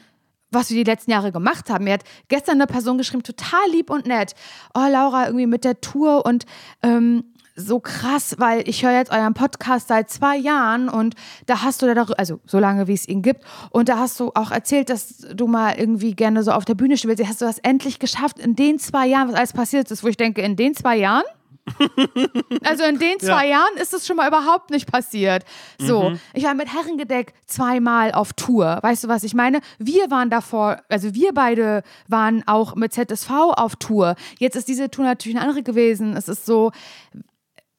was 0.51 0.69
wir 0.69 0.83
die 0.83 0.89
letzten 0.89 1.11
Jahre 1.11 1.31
gemacht 1.31 1.69
haben. 1.69 1.85
Mir 1.85 1.93
hat 1.93 2.03
gestern 2.27 2.55
eine 2.55 2.67
Person 2.67 2.97
geschrieben, 2.97 3.23
total 3.23 3.69
lieb 3.71 3.89
und 3.89 4.05
nett. 4.05 4.33
Oh, 4.73 4.85
Laura, 4.89 5.27
irgendwie 5.27 5.47
mit 5.47 5.63
der 5.63 5.79
Tour 5.79 6.25
und 6.25 6.45
ähm, 6.83 7.23
so 7.55 7.79
krass, 7.79 8.35
weil 8.37 8.67
ich 8.67 8.83
höre 8.83 8.93
jetzt 8.93 9.11
euren 9.11 9.33
Podcast 9.33 9.87
seit 9.87 10.09
zwei 10.09 10.37
Jahren 10.37 10.89
und 10.89 11.15
da 11.45 11.61
hast 11.61 11.81
du 11.81 11.93
da 11.93 12.03
also 12.17 12.39
so 12.45 12.59
lange 12.59 12.87
wie 12.87 12.93
es 12.93 13.07
ihn 13.07 13.21
gibt, 13.21 13.43
und 13.69 13.89
da 13.89 13.97
hast 13.97 14.19
du 14.19 14.31
auch 14.35 14.51
erzählt, 14.51 14.89
dass 14.89 15.17
du 15.17 15.47
mal 15.47 15.73
irgendwie 15.77 16.15
gerne 16.15 16.43
so 16.43 16.51
auf 16.51 16.65
der 16.65 16.75
Bühne 16.75 16.97
stehen 16.97 17.09
willst. 17.09 17.27
Hast 17.27 17.41
du 17.41 17.45
das 17.45 17.59
endlich 17.59 17.99
geschafft 17.99 18.39
in 18.39 18.55
den 18.55 18.79
zwei 18.79 19.07
Jahren, 19.07 19.29
was 19.29 19.35
alles 19.35 19.53
passiert 19.53 19.91
ist, 19.91 20.03
wo 20.03 20.07
ich 20.07 20.17
denke, 20.17 20.41
in 20.41 20.55
den 20.55 20.75
zwei 20.75 20.97
Jahren? 20.97 21.23
Also 22.63 22.83
in 22.83 22.99
den 22.99 23.19
zwei 23.19 23.47
Jahren 23.47 23.77
ist 23.77 23.93
es 23.93 24.05
schon 24.05 24.17
mal 24.17 24.27
überhaupt 24.27 24.71
nicht 24.71 24.91
passiert. 24.91 25.43
So, 25.77 26.13
ich 26.33 26.43
war 26.43 26.53
mit 26.53 26.73
Herrengedeck 26.73 27.33
zweimal 27.45 28.11
auf 28.11 28.33
Tour. 28.33 28.79
Weißt 28.81 29.03
du, 29.03 29.07
was 29.07 29.23
ich 29.23 29.33
meine? 29.33 29.61
Wir 29.77 30.09
waren 30.09 30.29
davor, 30.29 30.81
also 30.89 31.13
wir 31.13 31.33
beide 31.33 31.83
waren 32.07 32.43
auch 32.47 32.75
mit 32.75 32.93
ZSV 32.93 33.29
auf 33.29 33.75
Tour. 33.75 34.15
Jetzt 34.39 34.55
ist 34.55 34.67
diese 34.67 34.89
Tour 34.89 35.05
natürlich 35.05 35.37
eine 35.37 35.45
andere 35.45 35.63
gewesen. 35.63 36.15
Es 36.15 36.27
ist 36.27 36.45
so, 36.45 36.71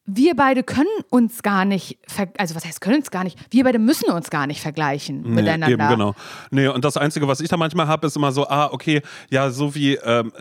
wir 0.05 0.35
beide 0.35 0.63
können 0.63 0.89
uns 1.11 1.43
gar 1.43 1.65
nicht, 1.65 1.99
also 2.37 2.55
was 2.55 2.65
heißt 2.65 2.81
können 2.81 2.97
uns 2.97 3.11
gar 3.11 3.25
nicht, 3.25 3.39
wir 3.51 3.65
beide 3.65 3.79
müssen 3.79 4.11
uns 4.11 4.31
gar 4.31 4.47
nicht 4.47 4.61
vergleichen 4.61 5.23
Nee, 5.23 5.29
miteinander. 5.43 5.69
Eben, 5.69 5.89
genau. 5.89 6.15
Nee, 6.51 6.69
und 6.69 6.85
das 6.85 6.97
Einzige, 6.97 7.29
was 7.29 7.41
ich 7.41 7.49
da 7.49 7.57
manchmal 7.57 7.87
habe, 7.87 8.07
ist 8.07 8.17
immer 8.17 8.33
so, 8.33 8.49
ah, 8.49 8.71
okay, 8.73 9.03
ja, 9.31 9.51
so 9.51 9.75
wie 9.75 9.95
ähm, 9.95 10.33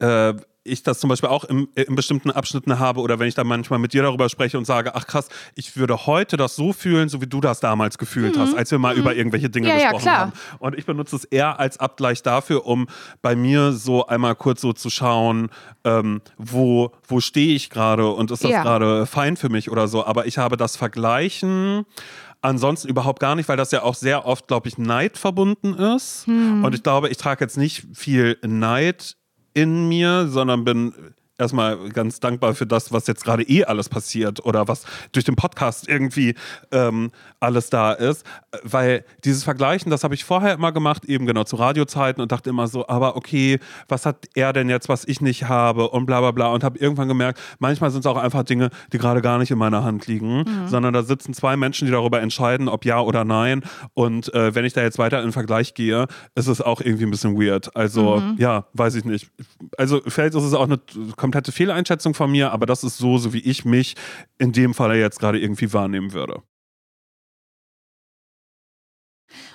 äh, 0.00 0.34
ich 0.64 0.82
das 0.82 0.98
zum 0.98 1.08
Beispiel 1.08 1.28
auch 1.28 1.44
im, 1.44 1.68
in 1.74 1.94
bestimmten 1.94 2.30
Abschnitten 2.30 2.78
habe 2.78 3.00
oder 3.00 3.18
wenn 3.18 3.28
ich 3.28 3.34
dann 3.34 3.46
manchmal 3.46 3.78
mit 3.78 3.92
dir 3.92 4.02
darüber 4.02 4.28
spreche 4.28 4.56
und 4.58 4.64
sage, 4.64 4.94
ach 4.94 5.06
krass, 5.06 5.28
ich 5.54 5.76
würde 5.76 6.06
heute 6.06 6.36
das 6.36 6.56
so 6.56 6.72
fühlen, 6.72 7.08
so 7.08 7.20
wie 7.20 7.26
du 7.26 7.40
das 7.40 7.60
damals 7.60 7.98
gefühlt 7.98 8.38
hast, 8.38 8.54
als 8.54 8.70
wir 8.70 8.78
mal 8.78 8.96
über 8.96 9.14
irgendwelche 9.14 9.50
Dinge 9.50 9.68
Mhm. 9.68 9.74
Ja, 9.74 9.76
ja, 9.78 9.82
gesprochen 9.92 10.02
klar. 10.02 10.18
haben. 10.18 10.32
Und 10.58 10.78
ich 10.78 10.86
benutze 10.86 11.16
es 11.16 11.24
eher 11.24 11.60
als 11.60 11.78
Abgleich 11.78 12.22
dafür, 12.22 12.66
um 12.66 12.86
bei 13.22 13.36
mir 13.36 13.72
so 13.72 14.06
einmal 14.06 14.34
kurz 14.34 14.60
so 14.62 14.72
zu 14.72 14.90
schauen, 14.90 15.50
ähm, 15.84 16.20
wo, 16.38 16.92
wo 17.06 17.20
stehe 17.20 17.54
ich 17.54 17.68
gerade 17.70 18.08
und 18.08 18.30
ist 18.30 18.42
das 18.42 18.50
Ja. 18.50 18.62
gerade 18.62 19.06
fein 19.06 19.36
für 19.36 19.50
mich 19.50 19.70
oder 19.70 19.86
so. 19.86 20.04
Aber 20.06 20.26
ich 20.26 20.38
habe 20.38 20.56
das 20.56 20.76
Vergleichen 20.76 21.84
ansonsten 22.40 22.88
überhaupt 22.88 23.20
gar 23.20 23.34
nicht, 23.36 23.48
weil 23.48 23.56
das 23.56 23.70
ja 23.70 23.82
auch 23.82 23.94
sehr 23.94 24.26
oft, 24.26 24.48
glaube 24.48 24.68
ich, 24.68 24.76
Neid 24.78 25.16
verbunden 25.16 25.74
ist. 25.74 26.26
Hm. 26.26 26.62
Und 26.64 26.74
ich 26.74 26.82
glaube, 26.82 27.08
ich 27.08 27.16
trage 27.16 27.42
jetzt 27.44 27.56
nicht 27.56 27.84
viel 27.94 28.38
Neid 28.42 29.16
in 29.54 29.88
mir, 29.88 30.28
sondern 30.28 30.64
bin 30.64 30.92
erstmal 31.38 31.88
ganz 31.88 32.20
dankbar 32.20 32.54
für 32.54 32.66
das, 32.66 32.92
was 32.92 33.06
jetzt 33.06 33.24
gerade 33.24 33.42
eh 33.42 33.64
alles 33.64 33.88
passiert 33.88 34.44
oder 34.44 34.68
was 34.68 34.84
durch 35.12 35.24
den 35.24 35.36
Podcast 35.36 35.88
irgendwie 35.88 36.34
ähm, 36.70 37.10
alles 37.44 37.70
da 37.70 37.92
ist. 37.92 38.24
Weil 38.62 39.04
dieses 39.24 39.44
Vergleichen, 39.44 39.90
das 39.90 40.04
habe 40.04 40.14
ich 40.14 40.24
vorher 40.24 40.54
immer 40.54 40.72
gemacht, 40.72 41.04
eben 41.04 41.26
genau 41.26 41.44
zu 41.44 41.56
Radiozeiten 41.56 42.22
und 42.22 42.32
dachte 42.32 42.50
immer 42.50 42.66
so, 42.66 42.88
aber 42.88 43.16
okay, 43.16 43.58
was 43.88 44.06
hat 44.06 44.26
er 44.34 44.52
denn 44.52 44.68
jetzt, 44.68 44.88
was 44.88 45.04
ich 45.06 45.20
nicht 45.20 45.48
habe 45.48 45.88
und 45.90 46.06
bla 46.06 46.20
bla 46.20 46.30
bla 46.30 46.48
und 46.48 46.64
habe 46.64 46.78
irgendwann 46.78 47.08
gemerkt, 47.08 47.40
manchmal 47.58 47.90
sind 47.90 48.00
es 48.00 48.06
auch 48.06 48.16
einfach 48.16 48.44
Dinge, 48.44 48.70
die 48.92 48.98
gerade 48.98 49.22
gar 49.22 49.38
nicht 49.38 49.50
in 49.50 49.58
meiner 49.58 49.84
Hand 49.84 50.06
liegen, 50.06 50.44
sondern 50.66 50.94
da 50.94 51.02
sitzen 51.02 51.34
zwei 51.34 51.56
Menschen, 51.56 51.86
die 51.86 51.92
darüber 51.92 52.20
entscheiden, 52.20 52.68
ob 52.68 52.84
ja 52.84 53.00
oder 53.00 53.24
nein. 53.24 53.62
Und 53.94 54.32
äh, 54.34 54.54
wenn 54.54 54.64
ich 54.64 54.72
da 54.72 54.82
jetzt 54.82 54.98
weiter 54.98 55.18
in 55.18 55.26
den 55.26 55.32
Vergleich 55.32 55.74
gehe, 55.74 56.06
ist 56.34 56.46
es 56.46 56.60
auch 56.60 56.80
irgendwie 56.80 57.04
ein 57.04 57.10
bisschen 57.10 57.36
weird. 57.40 57.74
Also 57.76 58.22
ja, 58.36 58.66
weiß 58.72 58.94
ich 58.94 59.04
nicht. 59.04 59.30
Also 59.76 60.00
vielleicht 60.06 60.34
ist 60.34 60.44
es 60.44 60.54
auch 60.54 60.64
eine 60.64 60.78
komplette 61.16 61.52
Fehleinschätzung 61.52 62.14
von 62.14 62.30
mir, 62.30 62.52
aber 62.52 62.66
das 62.66 62.84
ist 62.84 62.98
so, 62.98 63.18
so 63.18 63.32
wie 63.32 63.40
ich 63.40 63.64
mich 63.64 63.94
in 64.38 64.52
dem 64.52 64.74
Fall 64.74 64.96
jetzt 64.96 65.20
gerade 65.20 65.38
irgendwie 65.38 65.72
wahrnehmen 65.72 66.12
würde. 66.12 66.42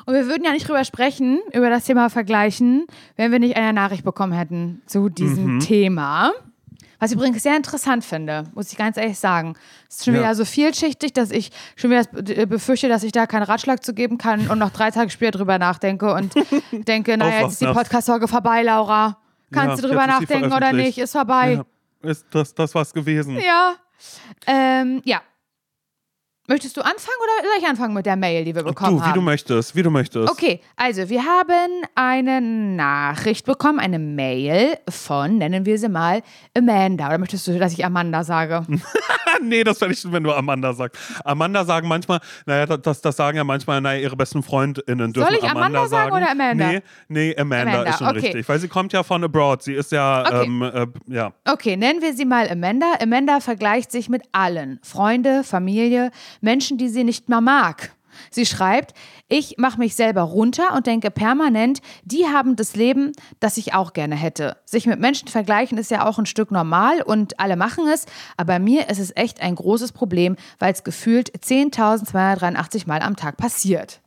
Und 0.06 0.14
wir 0.14 0.28
würden 0.28 0.44
ja 0.44 0.52
nicht 0.52 0.68
drüber 0.68 0.84
sprechen, 0.86 1.40
über 1.54 1.70
das 1.70 1.86
Thema 1.86 2.10
Vergleichen, 2.10 2.86
wenn 3.16 3.32
wir 3.32 3.40
nicht 3.40 3.56
eine 3.58 3.74
Nachricht 3.74 4.04
bekommen 4.04 4.34
hätten 4.34 4.82
zu 4.86 5.10
diesem 5.10 5.56
Mhm. 5.56 5.60
Thema. 5.60 6.32
Was 7.02 7.12
ich 7.12 7.16
übrigens 7.18 7.44
sehr 7.44 7.56
interessant 7.56 8.04
finde, 8.04 8.44
muss 8.56 8.72
ich 8.74 8.78
ganz 8.78 8.98
ehrlich 8.98 9.18
sagen. 9.18 9.54
Es 9.88 9.98
ist 10.00 10.06
schon 10.06 10.16
Ja. 10.16 10.20
wieder 10.20 10.36
so 10.36 10.44
vielschichtig, 10.44 11.14
dass 11.14 11.32
ich 11.32 11.50
schon 11.78 11.92
wieder 11.92 12.04
be- 12.04 12.46
befürchte, 12.46 12.90
dass 12.90 13.04
ich 13.04 13.14
da 13.14 13.26
keinen 13.26 13.44
Ratschlag 13.44 13.86
zu 13.86 13.94
geben 13.94 14.18
kann 14.18 14.50
und 14.50 14.60
noch 14.60 14.70
drei 14.72 14.92
Tage 14.92 15.10
später 15.10 15.38
drüber 15.38 15.58
nachdenke 15.60 16.14
und 16.14 16.34
denke, 16.88 17.18
naja, 17.18 17.42
jetzt 17.44 17.54
ist 17.54 17.62
die 17.62 17.68
Podcast-Folge 17.68 18.28
vorbei, 18.28 18.64
Laura. 18.64 19.18
Kannst 19.52 19.78
Ja, 19.78 19.82
du 19.82 19.88
drüber 19.94 20.08
nachdenken 20.08 20.52
oder 20.52 20.74
nicht? 20.74 20.98
Ist 20.98 21.14
vorbei. 21.14 21.62
Ja, 22.04 22.10
ist 22.10 22.26
das, 22.32 22.54
das 22.54 22.76
was 22.76 22.94
gewesen? 22.94 23.38
Ja. 23.40 23.76
Ähm, 24.46 25.02
ja. 25.06 25.22
Möchtest 26.50 26.76
du 26.78 26.82
anfangen 26.82 27.18
oder 27.22 27.48
soll 27.48 27.62
ich 27.62 27.68
anfangen 27.68 27.94
mit 27.94 28.08
der 28.08 28.16
Mail, 28.16 28.44
die 28.44 28.56
wir 28.56 28.64
bekommen 28.64 28.98
Du, 28.98 29.04
wie 29.04 29.06
haben? 29.06 29.14
du 29.14 29.22
möchtest, 29.22 29.76
wie 29.76 29.84
du 29.84 29.92
möchtest. 29.92 30.32
Okay, 30.32 30.62
also 30.76 31.08
wir 31.08 31.24
haben 31.24 31.86
eine 31.94 32.42
Nachricht 32.42 33.46
bekommen, 33.46 33.80
eine 33.80 34.00
Mail 34.00 34.76
von, 34.90 35.38
nennen 35.38 35.68
wir 35.68 35.78
sie 35.78 35.90
mal, 35.90 36.24
Amanda. 36.58 37.06
Oder 37.06 37.20
möchtest 37.20 37.46
du, 37.46 37.60
dass 37.60 37.74
ich 37.74 37.86
Amanda 37.86 38.24
sage? 38.24 38.66
nee, 39.44 39.64
das 39.64 39.78
fände 39.78 39.94
ich 39.94 40.00
schön, 40.00 40.12
wenn 40.12 40.24
du 40.24 40.34
Amanda 40.34 40.74
sagst. 40.74 41.00
Amanda 41.24 41.64
sagen 41.66 41.88
manchmal, 41.88 42.20
naja, 42.48 42.66
das, 42.66 43.00
das 43.00 43.16
sagen 43.16 43.38
ja 43.38 43.44
manchmal, 43.44 43.80
naja, 43.80 44.02
ihre 44.02 44.16
besten 44.16 44.42
FreundInnen 44.42 45.14
dürfen 45.14 45.30
Soll 45.30 45.38
ich 45.44 45.48
Amanda 45.48 45.88
sagen 45.88 46.12
oder 46.12 46.32
Amanda? 46.32 46.72
Nee, 46.72 46.82
nee 47.10 47.36
Amanda, 47.38 47.74
Amanda, 47.74 47.90
ist 47.92 47.98
schon 48.00 48.08
okay. 48.08 48.20
richtig. 48.22 48.50
Weil 48.50 48.58
sie 48.58 48.68
kommt 48.68 48.92
ja 48.92 49.04
von 49.04 49.24
abroad. 49.24 49.62
Sie 49.62 49.74
ist 49.76 49.92
ja, 49.92 50.22
Okay. 50.26 50.46
ähm, 50.46 50.62
äh, 50.64 50.88
ja. 51.14 51.32
Okay, 51.48 51.78
nennen 51.78 52.02
wir 52.02 52.16
sie 52.16 52.26
mal 52.26 52.50
Amanda. 52.50 52.88
Amanda 53.00 53.40
vergleicht 53.40 53.92
sich 53.92 54.10
mit 54.10 54.24
allen. 54.32 54.80
Freunde, 54.82 55.44
Familie, 55.44 56.10
Menschen, 56.42 56.78
die 56.78 56.90
sie 56.90 57.04
nicht 57.04 57.30
mehr 57.30 57.42
mag. 57.42 57.92
Sie 58.32 58.46
schreibt, 58.46 58.94
ich 59.28 59.56
mache 59.58 59.80
mich 59.80 59.96
selber 59.96 60.22
runter 60.22 60.74
und 60.76 60.88
denke 60.88 61.12
permanent, 61.12 61.82
die 62.04 62.26
haben 62.26 62.56
das 62.56 62.76
Leben, 62.76 63.12
das 63.40 63.58
ich 63.58 63.74
auch 63.74 63.94
gerne 63.94 64.16
hätte. 64.16 64.58
Sich 64.66 64.86
mit 64.86 65.00
Menschen 65.00 65.28
vergleichen 65.28 65.78
ist 65.78 65.92
ja 65.92 66.06
auch 66.06 66.20
ein 66.20 66.26
Stück 66.26 66.52
normal 66.52 67.02
und 67.02 67.40
alle 67.40 67.56
machen 67.56 67.88
es, 67.88 68.06
aber 68.38 68.54
bei 68.54 68.60
mir 68.60 68.90
ist 68.90 69.00
es 69.00 69.16
echt 69.16 69.42
ein 69.42 69.56
großes 69.56 69.92
Problem, 69.92 70.36
weil 70.58 70.74
es 70.74 70.84
gefühlt 70.84 71.32
10.283 71.32 72.88
Mal 72.88 73.02
am 73.02 73.16
Tag 73.16 73.38
passiert. 73.38 74.02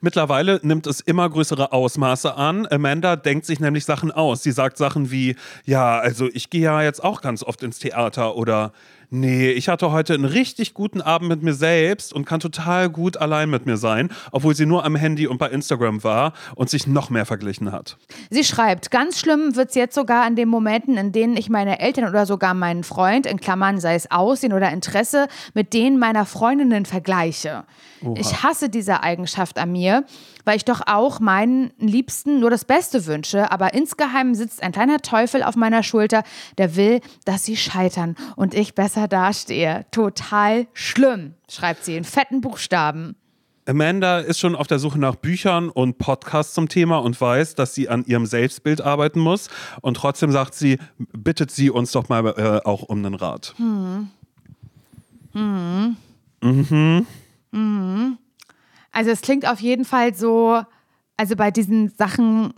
Mittlerweile 0.00 0.60
nimmt 0.62 0.86
es 0.86 1.00
immer 1.00 1.28
größere 1.28 1.72
Ausmaße 1.72 2.34
an. 2.34 2.66
Amanda 2.70 3.16
denkt 3.16 3.46
sich 3.46 3.60
nämlich 3.60 3.84
Sachen 3.84 4.10
aus. 4.10 4.42
Sie 4.42 4.52
sagt 4.52 4.76
Sachen 4.76 5.10
wie, 5.10 5.36
ja, 5.64 5.98
also 5.98 6.28
ich 6.32 6.50
gehe 6.50 6.62
ja 6.62 6.82
jetzt 6.82 7.02
auch 7.02 7.20
ganz 7.20 7.42
oft 7.42 7.62
ins 7.62 7.78
Theater 7.78 8.36
oder 8.36 8.72
nee, 9.14 9.50
ich 9.50 9.68
hatte 9.68 9.92
heute 9.92 10.14
einen 10.14 10.24
richtig 10.24 10.74
guten 10.74 11.00
Abend 11.00 11.28
mit 11.28 11.42
mir 11.42 11.54
selbst 11.54 12.12
und 12.12 12.24
kann 12.24 12.40
total 12.40 12.90
gut 12.90 13.16
allein 13.16 13.48
mit 13.48 13.64
mir 13.64 13.76
sein, 13.76 14.10
obwohl 14.32 14.54
sie 14.54 14.66
nur 14.66 14.84
am 14.84 14.96
Handy 14.96 15.26
und 15.26 15.38
bei 15.38 15.48
Instagram 15.48 16.04
war 16.04 16.32
und 16.56 16.68
sich 16.68 16.86
noch 16.86 17.10
mehr 17.10 17.24
verglichen 17.24 17.72
hat. 17.72 17.96
Sie 18.30 18.44
schreibt, 18.44 18.90
ganz 18.90 19.18
schlimm 19.18 19.56
wird 19.56 19.70
es 19.70 19.74
jetzt 19.74 19.94
sogar 19.94 20.24
an 20.24 20.36
den 20.36 20.48
Momenten, 20.48 20.96
in 20.96 21.12
denen 21.12 21.36
ich 21.36 21.48
meine 21.48 21.80
Eltern 21.80 22.08
oder 22.08 22.26
sogar 22.26 22.54
meinen 22.54 22.84
Freund, 22.84 23.26
in 23.26 23.40
Klammern 23.40 23.80
sei 23.80 23.94
es 23.94 24.10
Aussehen 24.10 24.52
oder 24.52 24.70
Interesse, 24.70 25.28
mit 25.54 25.72
denen 25.72 25.98
meiner 25.98 26.26
Freundinnen 26.26 26.84
vergleiche. 26.84 27.64
Ich 28.16 28.42
hasse 28.42 28.68
diese 28.68 29.02
Eigenschaft 29.02 29.58
an 29.58 29.72
mir, 29.72 30.04
weil 30.44 30.56
ich 30.56 30.64
doch 30.64 30.82
auch 30.86 31.20
meinen 31.20 31.72
Liebsten 31.78 32.40
nur 32.40 32.50
das 32.50 32.64
Beste 32.64 33.06
wünsche, 33.06 33.50
aber 33.50 33.74
insgeheim 33.74 34.34
sitzt 34.34 34.62
ein 34.62 34.72
kleiner 34.72 34.98
Teufel 34.98 35.42
auf 35.42 35.56
meiner 35.56 35.82
Schulter, 35.82 36.22
der 36.58 36.76
will, 36.76 37.00
dass 37.24 37.44
sie 37.44 37.56
scheitern 37.56 38.16
und 38.36 38.54
ich 38.54 38.74
besser 38.74 39.08
dastehe. 39.08 39.86
Total 39.90 40.66
schlimm, 40.72 41.34
schreibt 41.48 41.84
sie 41.84 41.96
in 41.96 42.04
fetten 42.04 42.40
Buchstaben. 42.40 43.16
Amanda 43.66 44.18
ist 44.18 44.40
schon 44.40 44.54
auf 44.56 44.66
der 44.66 44.78
Suche 44.78 44.98
nach 44.98 45.14
Büchern 45.14 45.70
und 45.70 45.96
Podcasts 45.96 46.52
zum 46.52 46.68
Thema 46.68 46.98
und 46.98 47.18
weiß, 47.18 47.54
dass 47.54 47.74
sie 47.74 47.88
an 47.88 48.04
ihrem 48.04 48.26
Selbstbild 48.26 48.82
arbeiten 48.82 49.20
muss. 49.20 49.48
Und 49.80 49.96
trotzdem 49.96 50.30
sagt 50.32 50.54
sie, 50.54 50.78
bittet 50.98 51.50
sie 51.50 51.70
uns 51.70 51.92
doch 51.92 52.10
mal 52.10 52.26
äh, 52.26 52.60
auch 52.66 52.82
um 52.82 52.98
einen 52.98 53.14
Rat. 53.14 53.54
Also 58.94 59.10
es 59.10 59.20
klingt 59.20 59.46
auf 59.46 59.60
jeden 59.60 59.84
Fall 59.84 60.14
so, 60.14 60.62
also 61.16 61.34
bei 61.36 61.50
diesen 61.50 61.88
Sachen, 61.88 62.54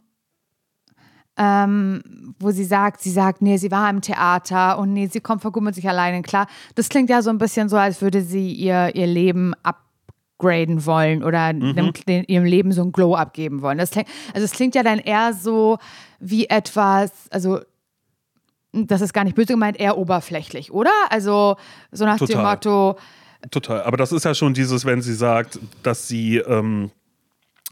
ähm, 1.39 2.35
wo 2.39 2.51
sie 2.51 2.65
sagt, 2.65 3.01
sie 3.01 3.11
sagt, 3.11 3.41
nee, 3.41 3.57
sie 3.57 3.71
war 3.71 3.89
im 3.89 4.03
Theater 4.03 4.79
und 4.79 4.93
nee, 4.93 5.07
sie 5.07 5.21
kommt 5.21 5.43
mit 5.63 5.75
sich 5.75 5.89
alleine 5.89 6.23
klar. 6.23 6.47
Das 6.75 6.91
klingt 6.91 7.09
ja 7.09 7.23
so 7.23 7.31
ein 7.31 7.39
bisschen 7.39 7.69
so, 7.71 7.77
als 7.77 8.03
würde 8.03 8.21
sie 8.21 8.53
ihr, 8.53 8.95
ihr 8.95 9.07
Leben 9.07 9.55
upgraden 9.63 10.85
wollen 10.85 11.25
oder 11.25 11.55
dem, 11.55 11.93
den, 12.07 12.25
ihrem 12.25 12.45
Leben 12.45 12.73
so 12.73 12.83
ein 12.83 12.93
Glow 12.93 13.15
abgeben 13.15 13.63
wollen. 13.63 13.79
Das 13.79 13.91
klingt, 13.91 14.09
also 14.35 14.45
es 14.45 14.53
klingt 14.53 14.75
ja 14.75 14.83
dann 14.83 14.99
eher 14.99 15.33
so 15.33 15.79
wie 16.21 16.49
etwas, 16.49 17.13
also 17.31 17.61
das 18.73 19.01
ist 19.01 19.15
gar 19.15 19.25
nicht 19.25 19.37
böse 19.37 19.55
gemeint, 19.55 19.81
eher 19.81 19.97
oberflächlich, 19.97 20.71
oder? 20.71 20.93
Also 21.09 21.57
so 21.93 22.05
nach 22.05 22.19
dem 22.19 22.27
Total. 22.27 22.43
Motto, 22.43 22.97
Total. 23.51 23.83
Aber 23.83 23.97
das 23.97 24.13
ist 24.13 24.25
ja 24.25 24.35
schon 24.35 24.55
dieses, 24.55 24.85
wenn 24.85 25.03
sie 25.03 25.15
sagt, 25.15 25.59
dass 25.83 26.09
sie 26.09 26.39
ähm, 26.39 26.91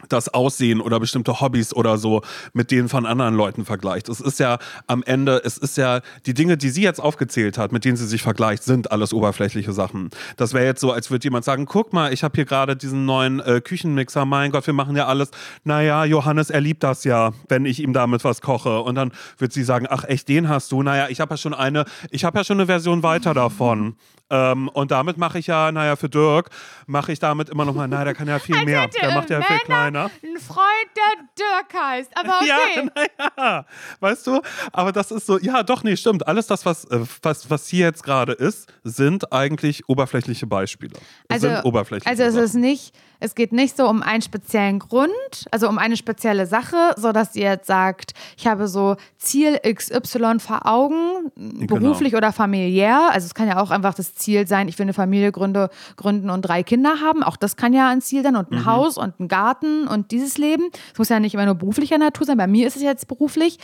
das 0.09 0.33
Aussehen 0.33 0.81
oder 0.81 0.99
bestimmte 0.99 1.39
Hobbys 1.39 1.73
oder 1.73 1.97
so 1.97 2.21
mit 2.53 2.69
denen 2.69 2.89
von 2.89 3.05
anderen 3.05 3.33
Leuten 3.33 3.63
vergleicht. 3.63 4.09
Es 4.09 4.19
ist 4.19 4.39
ja 4.39 4.59
am 4.87 5.03
Ende, 5.03 5.41
es 5.43 5.57
ist 5.57 5.77
ja 5.77 6.01
die 6.25 6.33
Dinge, 6.33 6.57
die 6.57 6.69
sie 6.69 6.81
jetzt 6.81 6.99
aufgezählt 6.99 7.57
hat, 7.57 7.71
mit 7.71 7.85
denen 7.85 7.95
sie 7.95 8.05
sich 8.05 8.21
vergleicht, 8.21 8.63
sind 8.63 8.91
alles 8.91 9.13
oberflächliche 9.13 9.71
Sachen. 9.71 10.09
Das 10.35 10.53
wäre 10.53 10.65
jetzt 10.65 10.81
so, 10.81 10.91
als 10.91 11.11
würde 11.11 11.23
jemand 11.23 11.45
sagen, 11.45 11.65
guck 11.65 11.93
mal, 11.93 12.11
ich 12.11 12.23
habe 12.23 12.35
hier 12.35 12.45
gerade 12.45 12.75
diesen 12.75 13.05
neuen 13.05 13.39
äh, 13.39 13.61
Küchenmixer, 13.61 14.25
mein 14.25 14.51
Gott, 14.51 14.67
wir 14.67 14.73
machen 14.73 14.95
ja 14.95 15.07
alles. 15.07 15.31
Naja, 15.63 16.03
Johannes, 16.03 16.49
er 16.49 16.61
liebt 16.61 16.83
das 16.83 17.05
ja, 17.05 17.31
wenn 17.47 17.65
ich 17.65 17.81
ihm 17.81 17.93
damit 17.93 18.23
was 18.25 18.41
koche. 18.41 18.81
Und 18.81 18.95
dann 18.95 19.13
wird 19.37 19.53
sie 19.53 19.63
sagen, 19.63 19.87
ach 19.89 20.03
echt, 20.03 20.27
den 20.27 20.49
hast 20.49 20.71
du? 20.73 20.83
Naja, 20.83 21.07
ich 21.09 21.21
habe 21.21 21.33
ja 21.33 21.37
schon 21.37 21.53
eine, 21.53 21.85
ich 22.11 22.25
habe 22.25 22.37
ja 22.37 22.43
schon 22.43 22.59
eine 22.59 22.67
Version 22.67 23.01
weiter 23.01 23.33
davon. 23.33 23.95
Ähm, 24.29 24.69
und 24.69 24.91
damit 24.91 25.17
mache 25.17 25.37
ich 25.39 25.47
ja, 25.47 25.71
naja, 25.71 25.95
für 25.95 26.09
Dirk 26.09 26.49
mache 26.87 27.11
ich 27.11 27.19
damit 27.19 27.49
immer 27.49 27.63
noch 27.65 27.75
mal, 27.75 27.87
naja, 27.87 28.05
der 28.05 28.13
kann 28.15 28.27
ja 28.27 28.39
viel 28.39 28.63
mehr. 28.65 28.87
Der 28.87 29.13
macht 29.13 29.29
ja 29.29 29.41
viel 29.41 29.45
Amanda 29.45 29.65
kleiner. 29.65 29.99
einer. 29.99 30.11
Ein 30.23 30.39
Freund, 30.39 30.89
der 30.95 31.25
Dirk 31.37 31.83
heißt, 31.83 32.11
aber 32.15 32.39
okay. 32.41 32.89
Ja, 32.89 33.29
naja, 33.37 33.65
weißt 33.99 34.25
du, 34.27 34.41
aber 34.73 34.91
das 34.91 35.11
ist 35.11 35.27
so, 35.27 35.37
ja, 35.39 35.61
doch, 35.63 35.83
nee, 35.83 35.95
stimmt. 35.95 36.27
Alles 36.27 36.47
das, 36.47 36.65
was, 36.65 36.85
äh, 36.85 37.01
was, 37.21 37.49
was 37.49 37.67
hier 37.67 37.85
jetzt 37.85 38.03
gerade 38.03 38.33
ist, 38.33 38.71
sind 38.83 39.31
eigentlich 39.31 39.87
oberflächliche 39.87 40.47
Beispiele. 40.47 40.97
Also, 41.29 41.47
sind 41.47 41.65
oberflächliche 41.65 42.09
also 42.09 42.23
es 42.23 42.35
ist 42.49 42.55
nicht, 42.55 42.95
es 43.19 43.35
geht 43.35 43.51
nicht 43.53 43.77
so 43.77 43.87
um 43.87 44.01
einen 44.01 44.21
speziellen 44.21 44.79
Grund, 44.79 45.11
also 45.51 45.69
um 45.69 45.77
eine 45.77 45.97
spezielle 45.97 46.47
Sache, 46.47 46.93
so 46.97 47.11
dass 47.11 47.35
ihr 47.35 47.43
jetzt 47.49 47.67
sagt, 47.67 48.13
ich 48.37 48.47
habe 48.47 48.67
so 48.67 48.95
Ziel 49.17 49.59
XY 49.59 50.39
vor 50.39 50.65
Augen, 50.65 51.31
Genau. 51.35 51.65
beruflich 51.79 52.15
oder 52.15 52.31
familiär. 52.31 53.09
Also 53.11 53.25
es 53.25 53.33
kann 53.33 53.47
ja 53.47 53.57
auch 53.61 53.71
einfach 53.71 53.93
das 53.93 54.14
Ziel 54.15 54.47
sein, 54.47 54.67
ich 54.67 54.77
will 54.79 54.85
eine 54.85 54.93
Familie 54.93 55.31
gründe, 55.31 55.69
gründen 55.97 56.29
und 56.29 56.41
drei 56.41 56.63
Kinder 56.63 57.01
haben. 57.01 57.23
Auch 57.23 57.37
das 57.37 57.55
kann 57.55 57.73
ja 57.73 57.89
ein 57.89 58.01
Ziel 58.01 58.23
sein 58.23 58.35
und 58.35 58.51
ein 58.51 58.59
Mhm. 58.59 58.65
Haus 58.65 58.97
und 58.97 59.19
ein 59.19 59.27
Garten 59.27 59.87
und 59.87 60.11
dieses 60.11 60.37
Leben. 60.37 60.69
Es 60.93 60.97
muss 60.97 61.09
ja 61.09 61.19
nicht 61.19 61.33
immer 61.33 61.45
nur 61.45 61.55
beruflicher 61.55 61.97
Natur 61.97 62.25
sein. 62.25 62.37
Bei 62.37 62.47
mir 62.47 62.67
ist 62.67 62.75
es 62.75 62.81
jetzt 62.81 63.07
beruflich. 63.07 63.57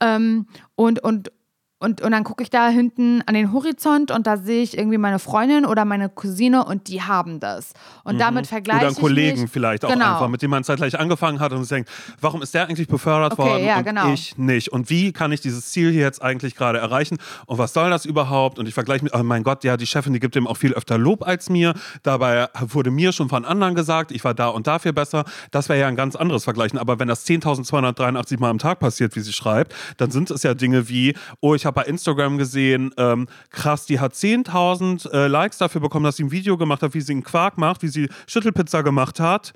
Ähm, 0.00 0.46
und, 0.76 1.02
und, 1.02 1.32
und, 1.80 2.00
und 2.00 2.10
dann 2.10 2.24
gucke 2.24 2.42
ich 2.42 2.50
da 2.50 2.68
hinten 2.68 3.22
an 3.26 3.34
den 3.34 3.52
Horizont 3.52 4.10
und 4.10 4.26
da 4.26 4.36
sehe 4.36 4.62
ich 4.62 4.76
irgendwie 4.76 4.98
meine 4.98 5.18
Freundin 5.18 5.64
oder 5.64 5.84
meine 5.84 6.08
Cousine 6.08 6.64
und 6.64 6.88
die 6.88 7.02
haben 7.02 7.38
das. 7.38 7.72
Und 8.04 8.18
damit 8.18 8.46
vergleiche 8.46 8.78
Mhm. 8.78 8.80
Oder 8.80 8.86
einen 8.88 8.96
ich 8.96 9.00
Kollegen 9.00 9.42
mich. 9.42 9.50
vielleicht 9.50 9.84
auch 9.84 9.92
genau. 9.92 10.14
einfach, 10.14 10.28
mit 10.28 10.42
dem 10.42 10.50
man 10.50 10.64
zeitgleich 10.64 10.98
angefangen 10.98 11.40
hat 11.40 11.52
und 11.52 11.60
sich 11.60 11.68
denkt, 11.68 11.90
warum 12.20 12.42
ist 12.42 12.52
der 12.54 12.66
eigentlich 12.66 12.88
befördert 12.88 13.32
Okay, 13.32 13.42
worden 13.42 13.64
ja, 13.64 13.78
und 13.78 13.84
genau. 13.84 14.12
ich 14.12 14.36
nicht? 14.38 14.72
Und 14.72 14.90
wie 14.90 15.12
kann 15.12 15.30
ich 15.32 15.40
dieses 15.40 15.70
Ziel 15.70 15.92
hier 15.92 16.02
jetzt 16.02 16.20
eigentlich 16.20 16.56
gerade 16.56 16.78
erreichen? 16.78 17.18
Und 17.46 17.58
was 17.58 17.72
soll 17.72 17.90
das 17.90 18.04
überhaupt? 18.04 18.58
Und 18.58 18.66
ich 18.66 18.74
vergleiche 18.74 19.04
mit, 19.04 19.14
oh 19.14 19.22
mein 19.22 19.42
Gott, 19.44 19.62
ja, 19.64 19.76
die 19.76 19.86
Chefin, 19.86 20.12
die 20.12 20.20
gibt 20.20 20.34
dem 20.34 20.46
auch 20.46 20.56
viel 20.56 20.74
öfter 20.74 20.98
Lob 20.98 21.26
als 21.26 21.48
mir. 21.48 21.74
Dabei 22.02 22.48
wurde 22.60 22.90
mir 22.90 23.12
schon 23.12 23.28
von 23.28 23.44
anderen 23.44 23.74
gesagt, 23.74 24.10
ich 24.10 24.24
war 24.24 24.34
da 24.34 24.48
und 24.48 24.66
dafür 24.66 24.92
besser. 24.92 25.24
Das 25.52 25.68
wäre 25.68 25.78
ja 25.80 25.86
ein 25.86 25.96
ganz 25.96 26.16
anderes 26.16 26.44
Vergleichen. 26.44 26.78
Aber 26.78 26.98
wenn 26.98 27.08
das 27.08 27.24
10.283 27.26 28.40
Mal 28.40 28.50
am 28.50 28.58
Tag 28.58 28.80
passiert, 28.80 29.14
wie 29.14 29.20
sie 29.20 29.32
schreibt, 29.32 29.74
dann 29.96 30.10
sind 30.10 30.30
es 30.30 30.42
ja 30.42 30.54
Dinge 30.54 30.88
wie, 30.88 31.14
oh, 31.40 31.54
ich 31.54 31.67
habe 31.68 31.82
bei 31.82 31.84
Instagram 31.84 32.38
gesehen, 32.38 32.92
ähm, 32.96 33.28
krass, 33.50 33.86
die 33.86 34.00
hat 34.00 34.14
10.000 34.14 35.10
äh, 35.12 35.28
Likes 35.28 35.58
dafür 35.58 35.80
bekommen, 35.80 36.04
dass 36.04 36.16
sie 36.16 36.24
ein 36.24 36.32
Video 36.32 36.56
gemacht 36.56 36.82
hat, 36.82 36.94
wie 36.94 37.00
sie 37.00 37.12
einen 37.12 37.22
Quark 37.22 37.58
macht, 37.58 37.82
wie 37.82 37.88
sie 37.88 38.08
Schüttelpizza 38.26 38.82
gemacht 38.82 39.20
hat. 39.20 39.52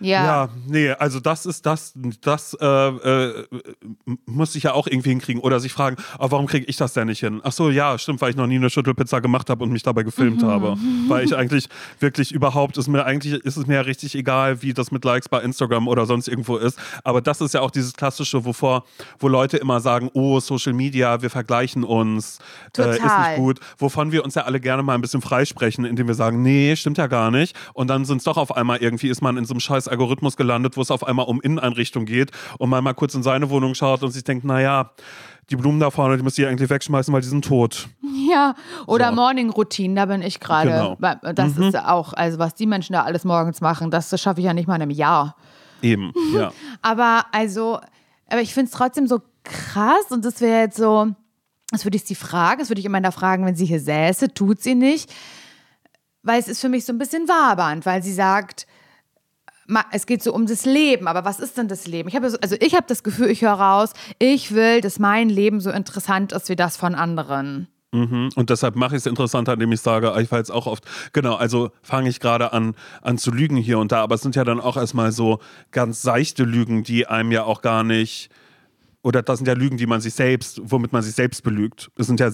Ja. 0.00 0.24
Ja, 0.24 0.48
nee, 0.66 0.90
also 0.90 1.20
das 1.20 1.46
ist 1.46 1.66
das, 1.66 1.94
das 2.20 2.56
äh, 2.60 2.66
äh, 2.66 3.46
muss 4.26 4.54
ich 4.54 4.64
ja 4.64 4.72
auch 4.72 4.86
irgendwie 4.86 5.10
hinkriegen. 5.10 5.42
Oder 5.42 5.60
sich 5.60 5.72
fragen, 5.72 5.96
oh, 6.18 6.30
warum 6.30 6.46
kriege 6.46 6.66
ich 6.66 6.76
das 6.76 6.92
denn 6.92 7.08
nicht 7.08 7.20
hin? 7.20 7.40
Ach 7.44 7.52
so, 7.52 7.70
ja, 7.70 7.98
stimmt, 7.98 8.20
weil 8.20 8.30
ich 8.30 8.36
noch 8.36 8.46
nie 8.46 8.56
eine 8.56 8.70
Schüttelpizza 8.70 9.20
gemacht 9.20 9.50
habe 9.50 9.64
und 9.64 9.70
mich 9.72 9.82
dabei 9.82 10.02
gefilmt 10.02 10.42
habe. 10.42 10.76
Weil 11.08 11.24
ich 11.24 11.34
eigentlich 11.36 11.68
wirklich 12.00 12.32
überhaupt, 12.32 12.78
ist 12.78 12.88
mir 12.88 13.04
eigentlich, 13.04 13.34
ist 13.34 13.56
es 13.56 13.66
mir 13.66 13.74
ja 13.74 13.80
richtig 13.80 14.14
egal, 14.14 14.62
wie 14.62 14.72
das 14.74 14.90
mit 14.90 15.04
Likes 15.04 15.28
bei 15.28 15.40
Instagram 15.40 15.88
oder 15.88 16.06
sonst 16.06 16.28
irgendwo 16.28 16.56
ist. 16.56 16.78
Aber 17.04 17.20
das 17.20 17.40
ist 17.40 17.54
ja 17.54 17.60
auch 17.60 17.70
dieses 17.70 17.92
klassische, 17.94 18.44
wovor, 18.44 18.84
wo 19.18 19.28
Leute 19.28 19.56
immer 19.56 19.80
sagen, 19.80 20.10
oh, 20.12 20.40
Social 20.40 20.72
Media, 20.72 21.22
wir 21.22 21.30
vergleichen 21.30 21.84
uns, 21.84 22.38
äh, 22.76 22.90
ist 22.90 23.02
nicht 23.02 23.36
gut. 23.36 23.60
Wovon 23.78 24.12
wir 24.12 24.24
uns 24.24 24.34
ja 24.34 24.42
alle 24.42 24.60
gerne 24.60 24.82
mal 24.82 24.94
ein 24.94 25.00
bisschen 25.00 25.22
freisprechen, 25.22 25.84
indem 25.84 26.06
wir 26.06 26.14
sagen, 26.14 26.42
nee, 26.42 26.76
stimmt 26.76 26.98
ja 26.98 27.06
gar 27.06 27.30
nicht. 27.30 27.56
Und 27.74 27.88
dann 27.88 28.04
sind 28.04 28.18
es 28.18 28.24
doch 28.24 28.36
auf 28.36 28.56
einmal 28.56 28.78
irgendwie, 28.78 29.08
ist 29.08 29.22
man 29.22 29.36
in 29.36 29.44
so 29.44 29.54
einem 29.54 29.60
scheiß 29.60 29.87
Algorithmus 29.88 30.36
gelandet, 30.36 30.76
wo 30.76 30.82
es 30.82 30.90
auf 30.90 31.04
einmal 31.06 31.26
um 31.26 31.40
Inneneinrichtung 31.40 32.04
geht 32.04 32.30
und 32.58 32.70
man 32.70 32.84
mal 32.84 32.94
kurz 32.94 33.14
in 33.14 33.22
seine 33.22 33.50
Wohnung 33.50 33.74
schaut 33.74 34.02
und 34.02 34.10
sich 34.10 34.24
denkt, 34.24 34.44
naja, 34.44 34.90
die 35.50 35.56
Blumen 35.56 35.80
da 35.80 35.90
vorne, 35.90 36.16
die 36.16 36.22
muss 36.22 36.36
ich 36.38 36.46
eigentlich 36.46 36.68
wegschmeißen, 36.68 37.12
weil 37.12 37.22
die 37.22 37.28
sind 37.28 37.44
tot. 37.44 37.88
Ja, 38.28 38.54
oder 38.86 39.08
So. 39.08 39.14
Morning 39.14 39.50
Routine, 39.50 39.94
da 39.94 40.06
bin 40.06 40.22
ich 40.22 40.40
gerade. 40.40 40.70
Genau. 40.70 40.96
Weil 40.98 41.18
Das 41.34 41.56
ist 41.56 41.76
auch, 41.78 42.12
also 42.12 42.38
was 42.38 42.54
die 42.54 42.66
Menschen 42.66 42.92
da 42.92 43.02
alles 43.02 43.24
morgens 43.24 43.60
machen, 43.60 43.90
das 43.90 44.20
schaffe 44.20 44.40
ich 44.40 44.46
ja 44.46 44.52
nicht 44.52 44.68
mal 44.68 44.76
in 44.76 44.82
einem 44.82 44.90
Jahr. 44.90 45.36
Eben, 45.80 46.12
ja. 46.34 46.52
Aber 46.82 47.26
also, 47.32 47.80
aber 48.28 48.42
ich 48.42 48.52
finde 48.52 48.70
es 48.70 48.76
trotzdem 48.76 49.06
so 49.06 49.20
krass 49.44 50.10
und 50.10 50.24
das 50.24 50.40
wäre 50.40 50.62
jetzt 50.62 50.76
so, 50.76 51.08
das 51.70 51.84
würde 51.84 51.96
ich 51.96 52.04
sie 52.04 52.14
fragen, 52.14 52.60
das 52.60 52.68
würde 52.68 52.80
ich 52.80 52.86
immer 52.86 53.12
fragen, 53.12 53.46
wenn 53.46 53.56
sie 53.56 53.66
hier 53.66 53.80
säße, 53.80 54.34
tut 54.34 54.60
sie 54.60 54.74
nicht. 54.74 55.12
Weil 56.22 56.40
es 56.40 56.48
ist 56.48 56.60
für 56.60 56.68
mich 56.68 56.84
so 56.84 56.92
ein 56.92 56.98
bisschen 56.98 57.26
wabernd, 57.28 57.86
weil 57.86 58.02
sie 58.02 58.12
sagt, 58.12 58.66
es 59.92 60.06
geht 60.06 60.22
so 60.22 60.32
um 60.32 60.46
das 60.46 60.64
Leben, 60.64 61.08
aber 61.08 61.24
was 61.24 61.40
ist 61.40 61.58
denn 61.58 61.68
das 61.68 61.86
Leben? 61.86 62.08
Ich 62.08 62.16
habe 62.16 62.30
so, 62.30 62.38
also 62.40 62.56
ich 62.60 62.74
habe 62.74 62.86
das 62.86 63.02
Gefühl, 63.02 63.28
ich 63.28 63.42
höre 63.42 63.52
raus, 63.52 63.92
ich 64.18 64.52
will, 64.52 64.80
dass 64.80 64.98
mein 64.98 65.28
Leben 65.28 65.60
so 65.60 65.70
interessant 65.70 66.32
ist 66.32 66.48
wie 66.48 66.56
das 66.56 66.76
von 66.76 66.94
anderen. 66.94 67.68
Mhm. 67.92 68.30
Und 68.34 68.50
deshalb 68.50 68.76
mache 68.76 68.96
ich 68.96 69.00
es 69.00 69.06
interessanter, 69.06 69.54
indem 69.54 69.72
ich 69.72 69.80
sage, 69.80 70.14
ich 70.20 70.30
jetzt 70.30 70.50
auch 70.50 70.66
oft, 70.66 70.84
genau, 71.12 71.36
also 71.36 71.70
fange 71.82 72.08
ich 72.08 72.20
gerade 72.20 72.52
an, 72.52 72.74
an 73.02 73.18
zu 73.18 73.30
lügen 73.30 73.56
hier 73.56 73.78
und 73.78 73.92
da, 73.92 74.02
aber 74.02 74.14
es 74.14 74.20
sind 74.20 74.36
ja 74.36 74.44
dann 74.44 74.60
auch 74.60 74.76
erstmal 74.76 75.12
so 75.12 75.38
ganz 75.70 76.02
seichte 76.02 76.44
Lügen, 76.44 76.82
die 76.82 77.06
einem 77.06 77.32
ja 77.32 77.44
auch 77.44 77.62
gar 77.62 77.84
nicht, 77.84 78.30
oder 79.02 79.22
das 79.22 79.38
sind 79.38 79.46
ja 79.46 79.54
Lügen, 79.54 79.78
die 79.78 79.86
man 79.86 80.00
sich 80.00 80.14
selbst, 80.14 80.60
womit 80.64 80.92
man 80.92 81.02
sich 81.02 81.14
selbst 81.14 81.42
belügt. 81.42 81.90
Es 81.96 82.06
sind 82.06 82.20
ja 82.20 82.30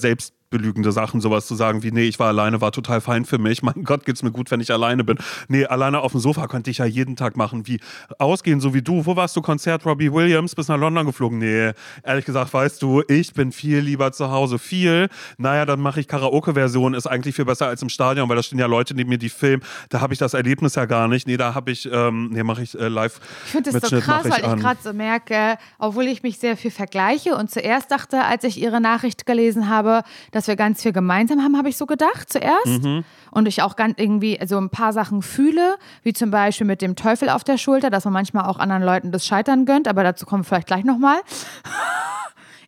selbstbelügende 0.54 0.92
Sachen, 0.92 1.20
sowas 1.20 1.46
zu 1.46 1.54
sagen 1.54 1.82
wie, 1.82 1.90
nee, 1.90 2.04
ich 2.04 2.18
war 2.18 2.28
alleine, 2.28 2.60
war 2.60 2.72
total 2.72 3.00
fein 3.00 3.24
für 3.24 3.38
mich. 3.38 3.62
Mein 3.64 3.84
Gott, 3.84 4.04
geht's 4.04 4.22
mir 4.22 4.30
gut, 4.30 4.50
wenn 4.50 4.60
ich 4.60 4.70
alleine 4.70 5.04
bin. 5.04 5.18
Nee, 5.48 5.66
alleine 5.66 6.00
auf 6.00 6.12
dem 6.12 6.20
Sofa 6.20 6.46
könnte 6.46 6.70
ich 6.70 6.78
ja 6.78 6.84
jeden 6.84 7.16
Tag 7.16 7.36
machen. 7.36 7.66
Wie 7.66 7.80
ausgehen, 8.18 8.60
so 8.60 8.72
wie 8.74 8.82
du. 8.82 9.04
Wo 9.06 9.16
warst 9.16 9.36
du? 9.36 9.42
Konzert 9.42 9.84
Robbie 9.84 10.12
Williams, 10.12 10.54
bis 10.54 10.68
nach 10.68 10.78
London 10.78 11.06
geflogen? 11.06 11.38
Nee, 11.38 11.72
ehrlich 12.02 12.24
gesagt, 12.24 12.52
weißt 12.52 12.80
du, 12.82 13.02
ich 13.08 13.32
bin 13.34 13.52
viel 13.52 13.78
lieber 13.78 14.12
zu 14.12 14.30
Hause. 14.30 14.58
Viel. 14.58 15.08
Naja, 15.38 15.66
dann 15.66 15.80
mache 15.80 16.00
ich 16.00 16.08
Karaoke-Version, 16.08 16.94
ist 16.94 17.06
eigentlich 17.06 17.34
viel 17.34 17.44
besser 17.44 17.66
als 17.66 17.82
im 17.82 17.88
Stadion, 17.88 18.28
weil 18.28 18.36
da 18.36 18.42
stehen 18.42 18.58
ja 18.58 18.66
Leute 18.66 18.94
neben 18.94 19.10
mir, 19.10 19.18
die 19.18 19.28
filmen. 19.28 19.62
Da 19.88 20.00
habe 20.00 20.12
ich 20.12 20.18
das 20.18 20.34
Erlebnis 20.34 20.74
ja 20.76 20.84
gar 20.84 21.08
nicht. 21.08 21.26
Nee, 21.26 21.36
da 21.36 21.54
habe 21.54 21.70
ich, 21.70 21.88
ähm, 21.90 22.30
nee, 22.32 22.42
mache 22.42 22.62
ich 22.62 22.78
äh, 22.78 22.88
live. 22.88 23.20
Ich 23.46 23.52
finde 23.52 23.72
das 23.72 23.90
so 23.90 24.00
krass, 24.00 24.24
weil 24.28 24.54
ich 24.54 24.62
gerade 24.62 24.78
so 24.82 24.92
merke, 24.92 25.58
obwohl 25.78 26.04
ich 26.04 26.22
mich 26.22 26.38
sehr 26.38 26.56
viel 26.56 26.70
vergleiche 26.70 27.36
und 27.36 27.50
zuerst 27.50 27.90
dachte, 27.90 28.24
als 28.24 28.44
ich 28.44 28.60
ihre 28.60 28.80
Nachricht 28.80 29.26
gelesen 29.26 29.68
habe, 29.68 30.02
dass 30.30 30.43
wir 30.46 30.56
ganz 30.56 30.82
viel 30.82 30.92
gemeinsam 30.92 31.42
haben, 31.42 31.56
habe 31.56 31.68
ich 31.68 31.76
so 31.76 31.86
gedacht 31.86 32.32
zuerst. 32.32 32.82
Mhm. 32.82 33.04
Und 33.30 33.48
ich 33.48 33.62
auch 33.62 33.76
ganz 33.76 33.94
irgendwie 33.98 34.38
so 34.46 34.58
ein 34.58 34.70
paar 34.70 34.92
Sachen 34.92 35.22
fühle, 35.22 35.76
wie 36.02 36.12
zum 36.12 36.30
Beispiel 36.30 36.66
mit 36.66 36.82
dem 36.82 36.96
Teufel 36.96 37.28
auf 37.28 37.44
der 37.44 37.58
Schulter, 37.58 37.90
dass 37.90 38.04
man 38.04 38.12
manchmal 38.12 38.46
auch 38.46 38.58
anderen 38.58 38.82
Leuten 38.82 39.12
das 39.12 39.26
Scheitern 39.26 39.66
gönnt, 39.66 39.88
aber 39.88 40.04
dazu 40.04 40.26
kommen 40.26 40.42
wir 40.42 40.48
vielleicht 40.48 40.68
gleich 40.68 40.84
nochmal. 40.84 41.20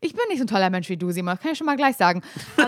Ich 0.02 0.12
bin 0.12 0.22
nicht 0.28 0.38
so 0.38 0.44
ein 0.44 0.48
toller 0.48 0.70
Mensch 0.70 0.88
wie 0.88 0.96
du, 0.96 1.10
Simon, 1.10 1.38
kann 1.38 1.52
ich 1.52 1.58
schon 1.58 1.66
mal 1.66 1.76
gleich 1.76 1.96
sagen. 1.96 2.22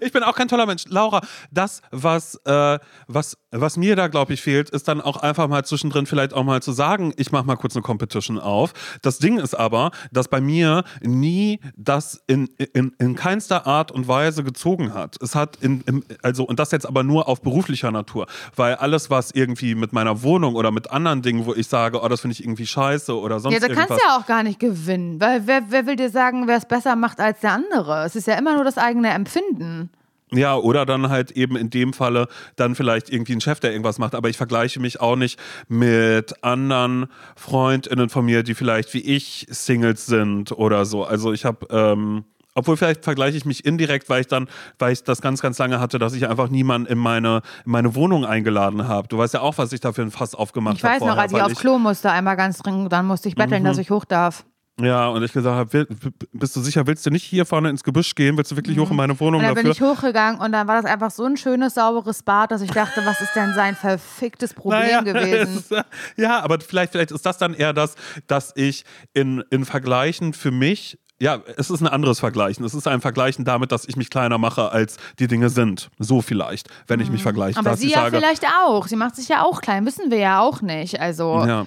Ich 0.00 0.12
bin 0.12 0.22
auch 0.22 0.34
kein 0.34 0.48
toller 0.48 0.66
Mensch. 0.66 0.84
Laura, 0.88 1.22
das, 1.50 1.80
was, 1.90 2.34
äh, 2.44 2.78
was, 3.06 3.38
was 3.50 3.76
mir 3.76 3.96
da, 3.96 4.08
glaube 4.08 4.34
ich, 4.34 4.42
fehlt, 4.42 4.70
ist 4.70 4.88
dann 4.88 5.00
auch 5.00 5.16
einfach 5.16 5.48
mal 5.48 5.64
zwischendrin 5.64 6.06
vielleicht 6.06 6.34
auch 6.34 6.44
mal 6.44 6.60
zu 6.62 6.72
sagen, 6.72 7.14
ich 7.16 7.32
mache 7.32 7.46
mal 7.46 7.56
kurz 7.56 7.74
eine 7.74 7.82
Competition 7.82 8.38
auf. 8.38 8.72
Das 9.02 9.18
Ding 9.18 9.38
ist 9.38 9.54
aber, 9.54 9.90
dass 10.12 10.28
bei 10.28 10.40
mir 10.40 10.84
nie 11.00 11.60
das 11.76 12.22
in, 12.26 12.48
in, 12.74 12.92
in 12.98 13.14
keinster 13.14 13.66
Art 13.66 13.90
und 13.90 14.06
Weise 14.06 14.44
gezogen 14.44 14.92
hat. 14.92 15.16
Es 15.22 15.34
hat 15.34 15.56
in, 15.62 15.80
im, 15.86 16.04
also, 16.22 16.44
und 16.44 16.58
das 16.58 16.72
jetzt 16.72 16.86
aber 16.86 17.02
nur 17.02 17.28
auf 17.28 17.40
beruflicher 17.40 17.90
Natur, 17.90 18.26
weil 18.54 18.74
alles, 18.74 19.08
was 19.08 19.30
irgendwie 19.30 19.74
mit 19.74 19.92
meiner 19.92 20.22
Wohnung 20.22 20.54
oder 20.54 20.70
mit 20.70 20.90
anderen 20.90 21.22
Dingen, 21.22 21.46
wo 21.46 21.54
ich 21.54 21.68
sage, 21.68 22.02
oh, 22.02 22.08
das 22.08 22.20
finde 22.20 22.32
ich 22.32 22.44
irgendwie 22.44 22.66
scheiße 22.66 23.18
oder 23.18 23.40
sonst 23.40 23.54
ja, 23.54 23.60
da 23.60 23.68
irgendwas. 23.68 23.88
kannst 23.88 24.04
du 24.04 24.08
ja 24.08 24.18
auch 24.18 24.26
gar 24.26 24.42
nicht 24.42 24.60
gewinnen, 24.60 25.20
weil 25.20 25.46
wer, 25.46 25.62
wer 25.68 25.86
will 25.86 25.96
dir 25.96 26.10
sagen, 26.10 26.46
wer 26.46 26.58
es 26.58 26.66
besser 26.66 26.96
macht 26.96 27.20
als 27.20 27.40
der 27.40 27.52
andere? 27.52 28.04
Es 28.04 28.14
ist 28.14 28.26
ja 28.26 28.34
immer 28.34 28.54
nur 28.54 28.64
das 28.64 28.76
eigene 28.76 29.10
Empfinden. 29.10 29.90
Ja, 30.32 30.56
oder 30.56 30.84
dann 30.84 31.08
halt 31.08 31.30
eben 31.30 31.56
in 31.56 31.70
dem 31.70 31.92
Falle 31.92 32.28
dann 32.56 32.74
vielleicht 32.74 33.10
irgendwie 33.10 33.32
ein 33.32 33.40
Chef, 33.40 33.60
der 33.60 33.72
irgendwas 33.72 33.98
macht. 33.98 34.14
Aber 34.14 34.28
ich 34.28 34.36
vergleiche 34.36 34.78
mich 34.80 35.00
auch 35.00 35.16
nicht 35.16 35.38
mit 35.68 36.44
anderen 36.44 37.06
FreundInnen 37.36 38.08
von 38.08 38.24
mir, 38.24 38.42
die 38.42 38.54
vielleicht 38.54 38.92
wie 38.94 39.00
ich 39.00 39.46
Singles 39.48 40.06
sind 40.06 40.52
oder 40.52 40.84
so. 40.84 41.04
Also 41.04 41.32
ich 41.32 41.44
habe, 41.44 41.66
ähm, 41.70 42.24
obwohl 42.54 42.76
vielleicht 42.76 43.04
vergleiche 43.04 43.36
ich 43.36 43.44
mich 43.44 43.64
indirekt, 43.64 44.10
weil 44.10 44.20
ich 44.20 44.26
dann, 44.26 44.48
weil 44.78 44.92
ich 44.92 45.04
das 45.04 45.22
ganz, 45.22 45.40
ganz 45.40 45.58
lange 45.58 45.80
hatte, 45.80 45.98
dass 45.98 46.12
ich 46.12 46.28
einfach 46.28 46.48
niemanden 46.50 46.92
in 46.92 46.98
meine, 46.98 47.42
in 47.64 47.70
meine 47.70 47.94
Wohnung 47.94 48.26
eingeladen 48.26 48.86
habe. 48.86 49.08
Du 49.08 49.16
weißt 49.16 49.34
ja 49.34 49.40
auch, 49.40 49.56
was 49.58 49.72
ich 49.72 49.80
da 49.80 49.92
für 49.92 50.02
ein 50.02 50.10
Fass 50.10 50.34
aufgemacht 50.34 50.76
Ich 50.76 50.84
habe. 50.84 50.94
weiß 50.94 51.00
noch, 51.00 51.08
vorher, 51.08 51.22
als 51.22 51.32
ich 51.32 51.42
aufs 51.42 51.60
Klo 51.60 51.78
musste, 51.78 52.10
einmal 52.10 52.36
ganz 52.36 52.58
dringend, 52.58 52.92
dann 52.92 53.06
musste 53.06 53.28
ich 53.28 53.34
betteln, 53.34 53.64
dass 53.64 53.78
ich 53.78 53.90
hoch 53.90 54.04
darf. 54.04 54.44
Ja, 54.80 55.08
und 55.08 55.22
ich 55.22 55.32
gesagt 55.32 55.56
habe, 55.56 55.86
bist 56.32 56.54
du 56.54 56.60
sicher, 56.60 56.86
willst 56.86 57.04
du 57.04 57.10
nicht 57.10 57.24
hier 57.24 57.44
vorne 57.44 57.68
ins 57.68 57.82
Gebüsch 57.82 58.14
gehen? 58.14 58.36
Willst 58.36 58.52
du 58.52 58.56
wirklich 58.56 58.78
hoch 58.78 58.90
in 58.90 58.96
meine 58.96 59.18
Wohnung 59.18 59.40
Und 59.40 59.46
dann 59.46 59.54
bin 59.54 59.66
dafür? 59.66 59.92
ich 59.92 59.98
hochgegangen 59.98 60.40
und 60.40 60.52
dann 60.52 60.68
war 60.68 60.80
das 60.80 60.84
einfach 60.84 61.10
so 61.10 61.24
ein 61.24 61.36
schönes, 61.36 61.74
sauberes 61.74 62.22
Bad, 62.22 62.52
dass 62.52 62.62
ich 62.62 62.70
dachte, 62.70 63.04
was 63.04 63.20
ist 63.20 63.34
denn 63.34 63.54
sein 63.54 63.74
verficktes 63.74 64.54
Problem 64.54 64.80
Naja, 64.80 65.00
gewesen? 65.00 65.56
es 65.56 65.70
ist, 65.70 65.84
ja, 66.16 66.40
aber 66.40 66.60
vielleicht, 66.60 66.92
vielleicht 66.92 67.10
ist 67.10 67.26
das 67.26 67.38
dann 67.38 67.54
eher 67.54 67.72
das, 67.72 67.96
dass 68.28 68.52
ich 68.54 68.84
in, 69.14 69.42
in 69.50 69.64
Vergleichen 69.64 70.32
für 70.32 70.52
mich, 70.52 70.98
ja, 71.20 71.42
es 71.56 71.70
ist 71.70 71.80
ein 71.80 71.88
anderes 71.88 72.20
Vergleichen. 72.20 72.64
Es 72.64 72.74
ist 72.74 72.86
ein 72.86 73.00
Vergleichen 73.00 73.44
damit, 73.44 73.72
dass 73.72 73.88
ich 73.88 73.96
mich 73.96 74.08
kleiner 74.08 74.38
mache, 74.38 74.70
als 74.70 74.98
die 75.18 75.26
Dinge 75.26 75.50
sind. 75.50 75.90
So 75.98 76.22
vielleicht, 76.22 76.68
wenn 76.86 77.00
ich 77.00 77.10
mich 77.10 77.22
vergleiche. 77.24 77.58
Mhm. 77.58 77.66
Aber 77.66 77.70
dass 77.70 77.80
sie 77.80 77.90
ja 77.90 78.02
sage, 78.02 78.16
vielleicht 78.16 78.44
auch. 78.62 78.86
Sie 78.86 78.94
macht 78.94 79.16
sich 79.16 79.28
ja 79.28 79.42
auch 79.42 79.60
klein, 79.60 79.84
wissen 79.84 80.12
wir 80.12 80.18
ja 80.18 80.40
auch 80.40 80.62
nicht. 80.62 81.00
Also, 81.00 81.44
ja. 81.44 81.66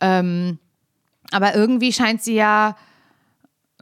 ähm, 0.00 0.58
aber 1.32 1.54
irgendwie 1.54 1.92
scheint 1.92 2.22
sie 2.22 2.34
ja, 2.34 2.76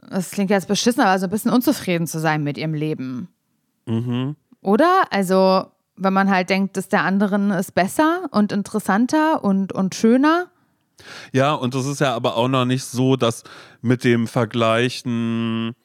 das 0.09 0.31
klingt 0.31 0.49
jetzt 0.49 0.67
beschissen, 0.67 1.01
aber 1.01 1.17
so 1.19 1.25
ein 1.25 1.29
bisschen 1.29 1.51
unzufrieden 1.51 2.07
zu 2.07 2.19
sein 2.19 2.43
mit 2.43 2.57
ihrem 2.57 2.73
Leben. 2.73 3.29
Mhm. 3.85 4.35
Oder? 4.61 5.03
Also, 5.11 5.65
wenn 5.95 6.13
man 6.13 6.29
halt 6.29 6.49
denkt, 6.49 6.77
dass 6.77 6.89
der 6.89 7.03
anderen 7.03 7.51
ist 7.51 7.73
besser 7.73 8.27
und 8.31 8.51
interessanter 8.51 9.43
und, 9.43 9.73
und 9.73 9.95
schöner. 9.95 10.47
Ja, 11.31 11.53
und 11.53 11.75
das 11.75 11.85
ist 11.85 12.01
ja 12.01 12.15
aber 12.15 12.35
auch 12.37 12.47
noch 12.47 12.65
nicht 12.65 12.83
so, 12.85 13.15
dass 13.15 13.43
mit 13.81 14.03
dem 14.03 14.27
Vergleichen, 14.27 15.75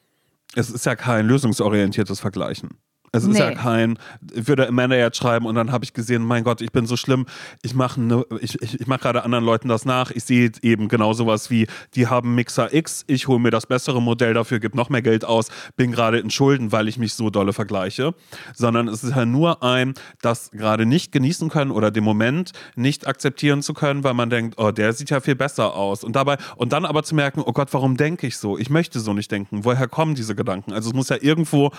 es 0.55 0.69
ist 0.69 0.85
ja 0.85 0.95
kein 0.95 1.27
lösungsorientiertes 1.27 2.19
Vergleichen. 2.19 2.77
Es 3.13 3.23
ist 3.23 3.33
Nee. 3.33 3.39
ja 3.39 3.51
kein, 3.51 3.99
ich 4.33 4.47
würde 4.47 4.67
Amanda 4.67 4.95
jetzt 4.95 5.17
schreiben 5.17 5.45
und 5.45 5.55
dann 5.55 5.71
habe 5.73 5.83
ich 5.83 5.93
gesehen, 5.93 6.23
mein 6.23 6.45
Gott, 6.45 6.61
ich 6.61 6.71
bin 6.71 6.85
so 6.85 6.95
schlimm, 6.95 7.25
ich 7.61 7.73
mache 7.75 7.99
ne, 7.99 8.23
ich, 8.39 8.61
ich, 8.61 8.79
ich 8.79 8.87
mach 8.87 8.99
gerade 9.01 9.23
anderen 9.25 9.43
Leuten 9.43 9.67
das 9.67 9.83
nach. 9.83 10.11
Ich 10.11 10.23
sehe 10.23 10.49
eben 10.61 10.87
genau 10.87 11.11
sowas 11.11 11.49
wie, 11.49 11.67
die 11.95 12.07
haben 12.07 12.35
Mixer 12.35 12.73
X, 12.73 13.03
ich 13.07 13.27
hole 13.27 13.39
mir 13.39 13.51
das 13.51 13.65
bessere 13.65 14.01
Modell 14.01 14.33
dafür, 14.33 14.59
gebe 14.61 14.77
noch 14.77 14.89
mehr 14.89 15.01
Geld 15.01 15.25
aus, 15.25 15.49
bin 15.75 15.91
gerade 15.91 16.19
in 16.19 16.29
Schulden, 16.29 16.71
weil 16.71 16.87
ich 16.87 16.97
mich 16.97 17.13
so 17.13 17.29
dolle 17.29 17.51
vergleiche. 17.51 18.13
Sondern 18.55 18.87
es 18.87 19.03
ist 19.03 19.13
ja 19.13 19.25
nur 19.25 19.61
ein, 19.61 19.93
das 20.21 20.51
gerade 20.51 20.85
nicht 20.85 21.11
genießen 21.11 21.49
können 21.49 21.71
oder 21.71 21.91
den 21.91 22.05
Moment 22.05 22.51
nicht 22.77 23.07
akzeptieren 23.07 23.61
zu 23.61 23.73
können, 23.73 24.05
weil 24.05 24.13
man 24.13 24.29
denkt, 24.29 24.55
oh, 24.57 24.71
der 24.71 24.93
sieht 24.93 25.09
ja 25.09 25.19
viel 25.19 25.35
besser 25.35 25.75
aus. 25.75 26.05
Und 26.05 26.15
dabei, 26.15 26.37
und 26.55 26.71
dann 26.71 26.85
aber 26.85 27.03
zu 27.03 27.15
merken, 27.15 27.41
oh 27.45 27.51
Gott, 27.51 27.73
warum 27.73 27.97
denke 27.97 28.25
ich 28.25 28.37
so? 28.37 28.57
Ich 28.57 28.69
möchte 28.69 29.01
so 29.01 29.11
nicht 29.11 29.29
denken. 29.31 29.65
Woher 29.65 29.89
kommen 29.89 30.15
diese 30.15 30.33
Gedanken? 30.33 30.71
Also 30.71 30.89
es 30.91 30.95
muss 30.95 31.09
ja 31.09 31.17
irgendwo 31.19 31.71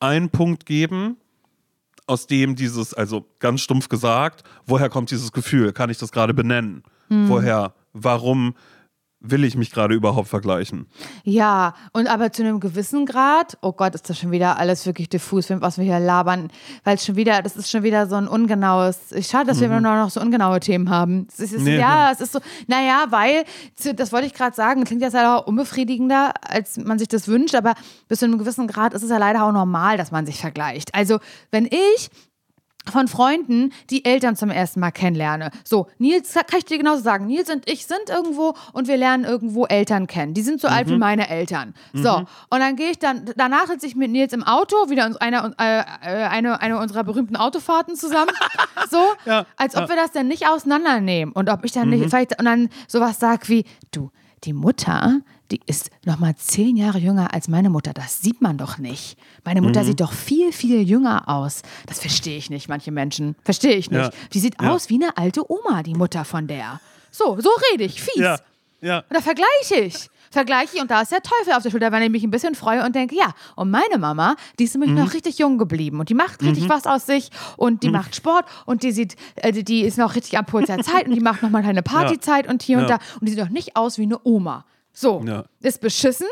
einen 0.00 0.30
Punkt 0.30 0.66
geben, 0.66 0.79
aus 2.06 2.26
dem 2.26 2.56
dieses, 2.56 2.92
also 2.94 3.26
ganz 3.38 3.60
stumpf 3.60 3.88
gesagt, 3.88 4.42
woher 4.66 4.88
kommt 4.88 5.10
dieses 5.10 5.32
Gefühl? 5.32 5.72
Kann 5.72 5.90
ich 5.90 5.98
das 5.98 6.10
gerade 6.12 6.34
benennen? 6.34 6.82
Woher? 7.28 7.74
Warum 7.92 8.54
will 9.20 9.44
ich 9.44 9.56
mich 9.56 9.70
gerade 9.70 9.94
überhaupt 9.94 10.28
vergleichen? 10.28 10.86
Ja, 11.24 11.74
und 11.92 12.08
aber 12.08 12.32
zu 12.32 12.42
einem 12.42 12.58
gewissen 12.58 13.06
Grad, 13.06 13.58
oh 13.60 13.72
Gott, 13.72 13.94
ist 13.94 14.08
das 14.08 14.18
schon 14.18 14.30
wieder 14.30 14.58
alles 14.58 14.86
wirklich 14.86 15.08
diffus, 15.08 15.50
was 15.50 15.76
wir 15.78 15.84
hier 15.84 16.00
labern, 16.00 16.50
weil 16.84 16.96
es 16.96 17.04
schon 17.04 17.16
wieder, 17.16 17.42
das 17.42 17.56
ist 17.56 17.70
schon 17.70 17.82
wieder 17.82 18.06
so 18.06 18.16
ein 18.16 18.26
ungenaues, 18.26 18.98
schade, 19.20 19.46
dass 19.48 19.60
wir 19.60 19.66
immer 19.66 19.80
noch 19.80 20.10
so 20.10 20.20
ungenaue 20.20 20.60
Themen 20.60 20.88
haben. 20.90 21.26
Es 21.30 21.40
ist, 21.40 21.58
Mhm. 21.58 21.64
Nee. 21.64 21.78
ja, 21.78 22.10
es 22.12 22.20
ist 22.20 22.32
so, 22.32 22.40
naja, 22.66 23.04
weil, 23.10 23.44
das 23.94 24.12
wollte 24.12 24.26
ich 24.26 24.34
gerade 24.34 24.56
sagen, 24.56 24.84
klingt 24.84 25.02
jetzt 25.02 25.12
leider 25.12 25.36
auch 25.38 25.46
unbefriedigender, 25.46 26.32
als 26.40 26.78
man 26.78 26.98
sich 26.98 27.08
das 27.08 27.28
wünscht, 27.28 27.54
aber 27.54 27.74
bis 28.08 28.20
zu 28.20 28.24
einem 28.24 28.38
gewissen 28.38 28.66
Grad 28.66 28.94
ist 28.94 29.02
es 29.02 29.10
ja 29.10 29.18
leider 29.18 29.44
auch 29.44 29.52
normal, 29.52 29.96
dass 29.98 30.10
man 30.10 30.24
sich 30.26 30.40
vergleicht. 30.40 30.94
Also, 30.94 31.18
wenn 31.50 31.66
ich 31.66 32.10
von 32.90 33.08
Freunden 33.08 33.72
die 33.90 34.04
Eltern 34.04 34.36
zum 34.36 34.50
ersten 34.50 34.80
Mal 34.80 34.90
kennenlerne. 34.90 35.50
So, 35.64 35.86
Nils, 35.98 36.32
kann 36.34 36.58
ich 36.58 36.64
dir 36.64 36.78
genauso 36.78 37.02
sagen, 37.02 37.26
Nils 37.26 37.50
und 37.50 37.68
ich 37.70 37.86
sind 37.86 38.08
irgendwo 38.08 38.54
und 38.72 38.88
wir 38.88 38.96
lernen 38.96 39.24
irgendwo 39.24 39.66
Eltern 39.66 40.06
kennen. 40.06 40.34
Die 40.34 40.42
sind 40.42 40.60
so 40.60 40.68
alt 40.68 40.88
wie 40.88 40.96
meine 40.96 41.28
Eltern. 41.28 41.74
So, 41.92 42.16
und 42.18 42.58
dann 42.60 42.76
gehe 42.76 42.90
ich 42.90 42.98
dann, 42.98 43.30
danach 43.36 43.66
sitze 43.66 43.86
ich 43.86 43.96
mit 43.96 44.10
Nils 44.10 44.32
im 44.32 44.42
Auto, 44.42 44.76
wieder 44.88 45.06
uns- 45.06 45.16
einer, 45.18 45.52
äh, 45.60 45.80
äh, 45.80 45.84
eine, 46.28 46.60
eine 46.60 46.78
unserer 46.78 47.04
berühmten 47.04 47.36
Autofahrten 47.36 47.96
zusammen. 47.96 48.30
So, 48.90 48.98
Ja, 49.26 49.44
als 49.56 49.76
ob 49.76 49.88
wir 49.88 49.94
das 49.96 50.10
dann 50.12 50.26
nicht 50.26 50.48
auseinandernehmen 50.48 51.32
und 51.34 51.48
ob 51.50 51.64
ich 51.64 51.72
dann 51.72 51.90
nicht, 51.90 52.08
vielleicht, 52.08 52.38
und 52.40 52.46
dann 52.46 52.70
sowas 52.88 53.20
sag 53.20 53.48
wie, 53.48 53.64
du, 53.92 54.10
die 54.44 54.52
Mutter, 54.54 55.20
die 55.50 55.60
ist 55.66 55.90
noch 56.04 56.18
mal 56.18 56.34
zehn 56.36 56.76
Jahre 56.76 56.98
jünger 56.98 57.34
als 57.34 57.48
meine 57.48 57.70
Mutter. 57.70 57.92
Das 57.92 58.20
sieht 58.22 58.40
man 58.40 58.56
doch 58.58 58.78
nicht. 58.78 59.18
Meine 59.44 59.60
Mutter 59.62 59.84
sieht 59.84 60.00
doch 60.00 60.12
viel, 60.12 60.52
viel 60.52 60.82
jünger 60.82 61.28
aus. 61.28 61.62
Das 61.86 61.98
verstehe 62.00 62.36
ich 62.38 62.50
nicht, 62.50 62.68
manche 62.68 62.92
Menschen. 62.92 63.34
Verstehe 63.42 63.74
ich 63.74 63.90
nicht. 63.90 64.00
Ja. 64.00 64.10
Die 64.32 64.38
sieht 64.40 64.60
Ja. 64.62 64.70
aus 64.72 64.88
wie 64.88 64.94
eine 65.02 65.16
alte 65.16 65.50
Oma, 65.50 65.82
die 65.82 65.94
Mutter 65.94 66.24
von 66.24 66.46
der. 66.46 66.80
So, 67.10 67.40
so 67.40 67.50
rede 67.72 67.84
ich, 67.84 68.00
fies. 68.00 68.16
Ja, 68.16 68.38
ja. 68.80 68.98
Und 69.00 69.12
da 69.16 69.20
vergleiche 69.20 69.76
ich. 69.84 70.08
Vergleiche 70.32 70.76
ich 70.76 70.80
und 70.80 70.92
da 70.92 71.00
ist 71.00 71.10
der 71.10 71.22
Teufel 71.22 71.54
auf 71.54 71.64
der 71.64 71.70
Schulter, 71.70 71.90
weil 71.90 72.04
ich 72.04 72.08
mich 72.10 72.22
ein 72.22 72.30
bisschen 72.30 72.54
freue 72.54 72.84
und 72.86 72.94
denke, 72.94 73.16
ja, 73.16 73.34
und 73.56 73.68
meine 73.72 73.98
Mama, 73.98 74.36
die 74.60 74.64
ist 74.64 74.76
nämlich 74.76 74.92
noch 74.92 75.12
richtig 75.12 75.40
jung 75.40 75.58
geblieben 75.58 75.98
und 75.98 76.08
die 76.08 76.14
macht 76.14 76.40
richtig 76.44 76.68
was 76.68 76.86
aus 76.86 77.04
sich 77.04 77.30
und 77.56 77.82
die 77.82 77.90
macht 77.90 78.14
Sport 78.14 78.44
und 78.64 78.84
die 78.84 78.92
sieht, 78.92 79.16
äh, 79.34 79.50
die- 79.52 79.80
ist 79.80 79.98
noch 79.98 80.14
richtig 80.14 80.38
am 80.38 80.46
Puls 80.46 80.68
der 80.68 80.78
Zeit 80.84 81.08
und 81.08 81.14
die 81.16 81.20
macht 81.20 81.42
nochmal 81.42 81.64
eine 81.64 81.82
Partyzeit 81.82 82.46
und 82.48 82.62
hier 82.62 82.78
und 82.78 82.84
Ja. 82.88 82.98
da 82.98 83.04
und 83.20 83.26
die 83.28 83.32
sieht 83.32 83.40
doch 83.40 83.48
nicht 83.48 83.74
aus 83.74 83.98
wie 83.98 84.04
eine 84.04 84.20
Oma. 84.22 84.64
So, 84.92 85.22
Ja. 85.26 85.44
ist 85.60 85.80
beschissen, 85.80 86.26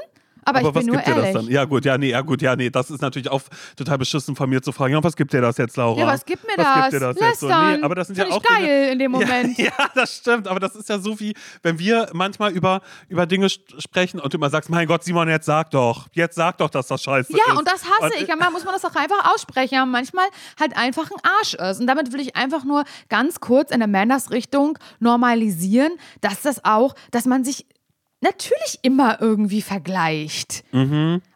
aber, 0.45 0.61
Aber 0.61 0.69
ich 0.71 0.75
was 0.77 0.85
bin 0.85 0.87
nur 0.95 0.97
gibt 0.97 1.09
dir 1.09 1.15
das 1.15 1.25
ehrlich. 1.27 1.43
dann? 1.43 1.53
Ja, 1.53 1.65
gut, 1.67 1.85
ja, 1.85 1.99
nee, 1.99 2.09
ja, 2.11 2.21
gut, 2.23 2.41
ja, 2.41 2.57
nee, 2.57 2.71
das 2.71 2.91
ist 2.91 3.03
natürlich 3.03 3.29
auch 3.31 3.43
total 3.77 3.99
beschissen 3.99 4.35
von 4.35 4.49
mir 4.49 4.63
zu 4.63 4.73
fragen. 4.73 4.95
Ja, 4.95 5.05
was 5.05 5.15
gibt 5.15 5.31
dir 5.35 5.43
das 5.43 5.59
jetzt, 5.59 5.77
Laura? 5.77 6.01
Ja, 6.01 6.07
was 6.07 6.25
gibt 6.25 6.43
mir 6.45 6.55
was 6.57 6.65
das? 6.65 6.75
Gibt 6.91 6.93
dir 6.95 7.01
das 7.01 7.17
jetzt 7.21 7.41
so? 7.41 7.49
Lästern. 7.49 7.77
Nee, 7.77 7.83
aber 7.85 7.95
das 7.95 8.07
sind 8.07 8.17
Find 8.17 8.31
ja 8.31 8.35
auch 8.37 8.43
geil 8.43 8.61
Dinge, 8.63 8.91
in 8.93 8.99
dem 8.99 9.11
Moment. 9.13 9.59
Ja, 9.59 9.65
ja, 9.79 9.91
das 9.95 10.17
stimmt, 10.17 10.49
aber 10.49 10.59
das 10.59 10.75
ist 10.75 10.89
ja 10.89 10.99
so 10.99 11.21
wie, 11.21 11.35
wenn 11.63 11.79
wir 11.79 12.09
manchmal 12.15 12.53
über, 12.53 12.81
über 13.11 13.27
Dinge 13.27 13.51
sprechen 13.51 14.21
und 14.21 14.33
du 14.33 14.39
immer 14.39 14.49
sagst, 14.49 14.71
mein 14.71 14.87
Gott, 14.87 15.05
Simon, 15.05 15.29
jetzt 15.29 15.45
sag 15.45 15.71
doch, 15.73 16.07
jetzt 16.13 16.37
sag 16.37 16.57
doch, 16.57 16.71
dass 16.71 16.87
das 16.87 17.03
scheiße 17.03 17.31
ist. 17.31 17.39
Ja, 17.47 17.55
und 17.59 17.69
das 17.69 17.83
hasse 17.85 18.15
Und- 18.15 18.23
ich. 18.23 18.29
Manchmal 18.29 18.51
muss 18.53 18.65
man 18.65 18.73
das 18.73 18.85
auch 18.87 18.95
einfach 18.97 19.35
aussprechen. 19.35 19.75
Ja, 19.75 19.85
manchmal 19.85 20.25
halt 20.59 20.75
einfach 20.79 21.11
ein 21.11 21.19
Arsch 21.41 21.55
ist. 21.55 21.81
Und 21.81 21.87
damit 21.89 22.11
will 22.15 22.21
ich 22.21 22.37
einfach 22.37 22.65
nur 22.65 22.85
ganz 23.11 23.41
kurz 23.41 23.71
in 23.71 23.81
der 23.81 23.89
Manners-Richtung 23.89 24.79
normalisieren, 24.99 25.93
dass 26.23 26.41
das 26.41 26.65
auch, 26.65 26.95
dass 27.11 27.27
man 27.27 27.45
sich 27.45 27.67
natürlich 28.21 28.79
immer 28.83 29.21
irgendwie 29.21 29.63
vergleicht. 29.63 30.65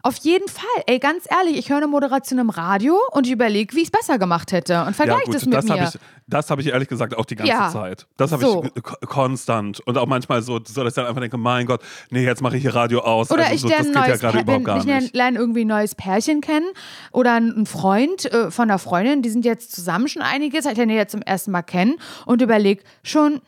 Auf 0.02 0.16
jeden 0.16 0.48
Fall. 0.48 0.82
Ey, 0.86 0.98
ganz 0.98 1.24
ehrlich, 1.30 1.56
ich 1.58 1.68
höre 1.70 1.76
eine 1.78 1.86
Moderation 1.86 2.38
im 2.40 2.50
Radio 2.50 2.98
und 3.12 3.26
ich 3.26 3.32
überlege, 3.32 3.74
wie 3.76 3.78
ich 3.80 3.84
es 3.84 3.90
besser 3.90 4.18
gemacht 4.18 4.50
hätte 4.52 4.80
und 4.80 4.86
ja, 4.88 4.92
vergleiche 4.92 5.24
gut, 5.26 5.34
das 5.34 5.44
mit 5.46 5.54
das 5.54 5.64
mir. 5.66 5.70
habe 5.80 5.84
ich, 5.94 6.00
das 6.26 6.50
hab 6.50 6.58
ich 6.58 6.66
ehrlich 6.68 6.88
gesagt 6.88 7.16
auch 7.16 7.24
die 7.24 7.36
ganze 7.36 7.52
Ja. 7.52 7.70
Zeit. 7.70 8.06
Das 8.16 8.32
habe 8.32 8.42
So. 8.42 8.64
ich 8.74 8.82
ko- 8.82 8.96
konstant. 9.06 9.80
Und 9.80 9.96
auch 9.96 10.06
manchmal 10.06 10.42
so, 10.42 10.54
so, 10.64 10.82
dass 10.82 10.92
ich 10.92 10.96
dann 10.96 11.06
einfach 11.06 11.20
denke, 11.20 11.36
mein 11.38 11.66
Gott, 11.66 11.82
nee, 12.10 12.24
jetzt 12.24 12.42
mache 12.42 12.56
ich 12.56 12.62
hier 12.62 12.74
Radio 12.74 13.00
aus. 13.00 13.30
Oder 13.30 13.42
also 13.44 13.54
ich 13.54 13.60
so, 13.60 13.68
lerne 13.68 13.92
das 13.92 14.02
geht 14.04 14.08
ja 14.10 14.16
gerade 14.16 14.40
überhaupt 14.40 14.64
gar 14.64 14.78
ich 14.78 14.84
lerne, 14.84 15.02
nicht. 15.02 15.14
lerne 15.14 15.38
irgendwie 15.38 15.64
ein 15.64 15.68
neues 15.68 15.94
Pärchen 15.94 16.40
kennen 16.40 16.66
oder 17.12 17.34
einen 17.34 17.66
Freund 17.66 18.24
äh, 18.32 18.50
von 18.50 18.68
einer 18.68 18.78
Freundin, 18.80 19.22
die 19.22 19.30
sind 19.30 19.44
jetzt 19.44 19.72
zusammen 19.72 20.08
schon 20.08 20.22
einige 20.22 20.60
Zeit, 20.60 20.72
ich 20.72 20.78
lerne 20.78 20.94
jetzt 20.94 21.12
zum 21.12 21.22
ersten 21.22 21.52
Mal 21.52 21.62
kennen 21.62 21.94
und 22.26 22.42
überlege 22.42 22.82
schon, 23.04 23.40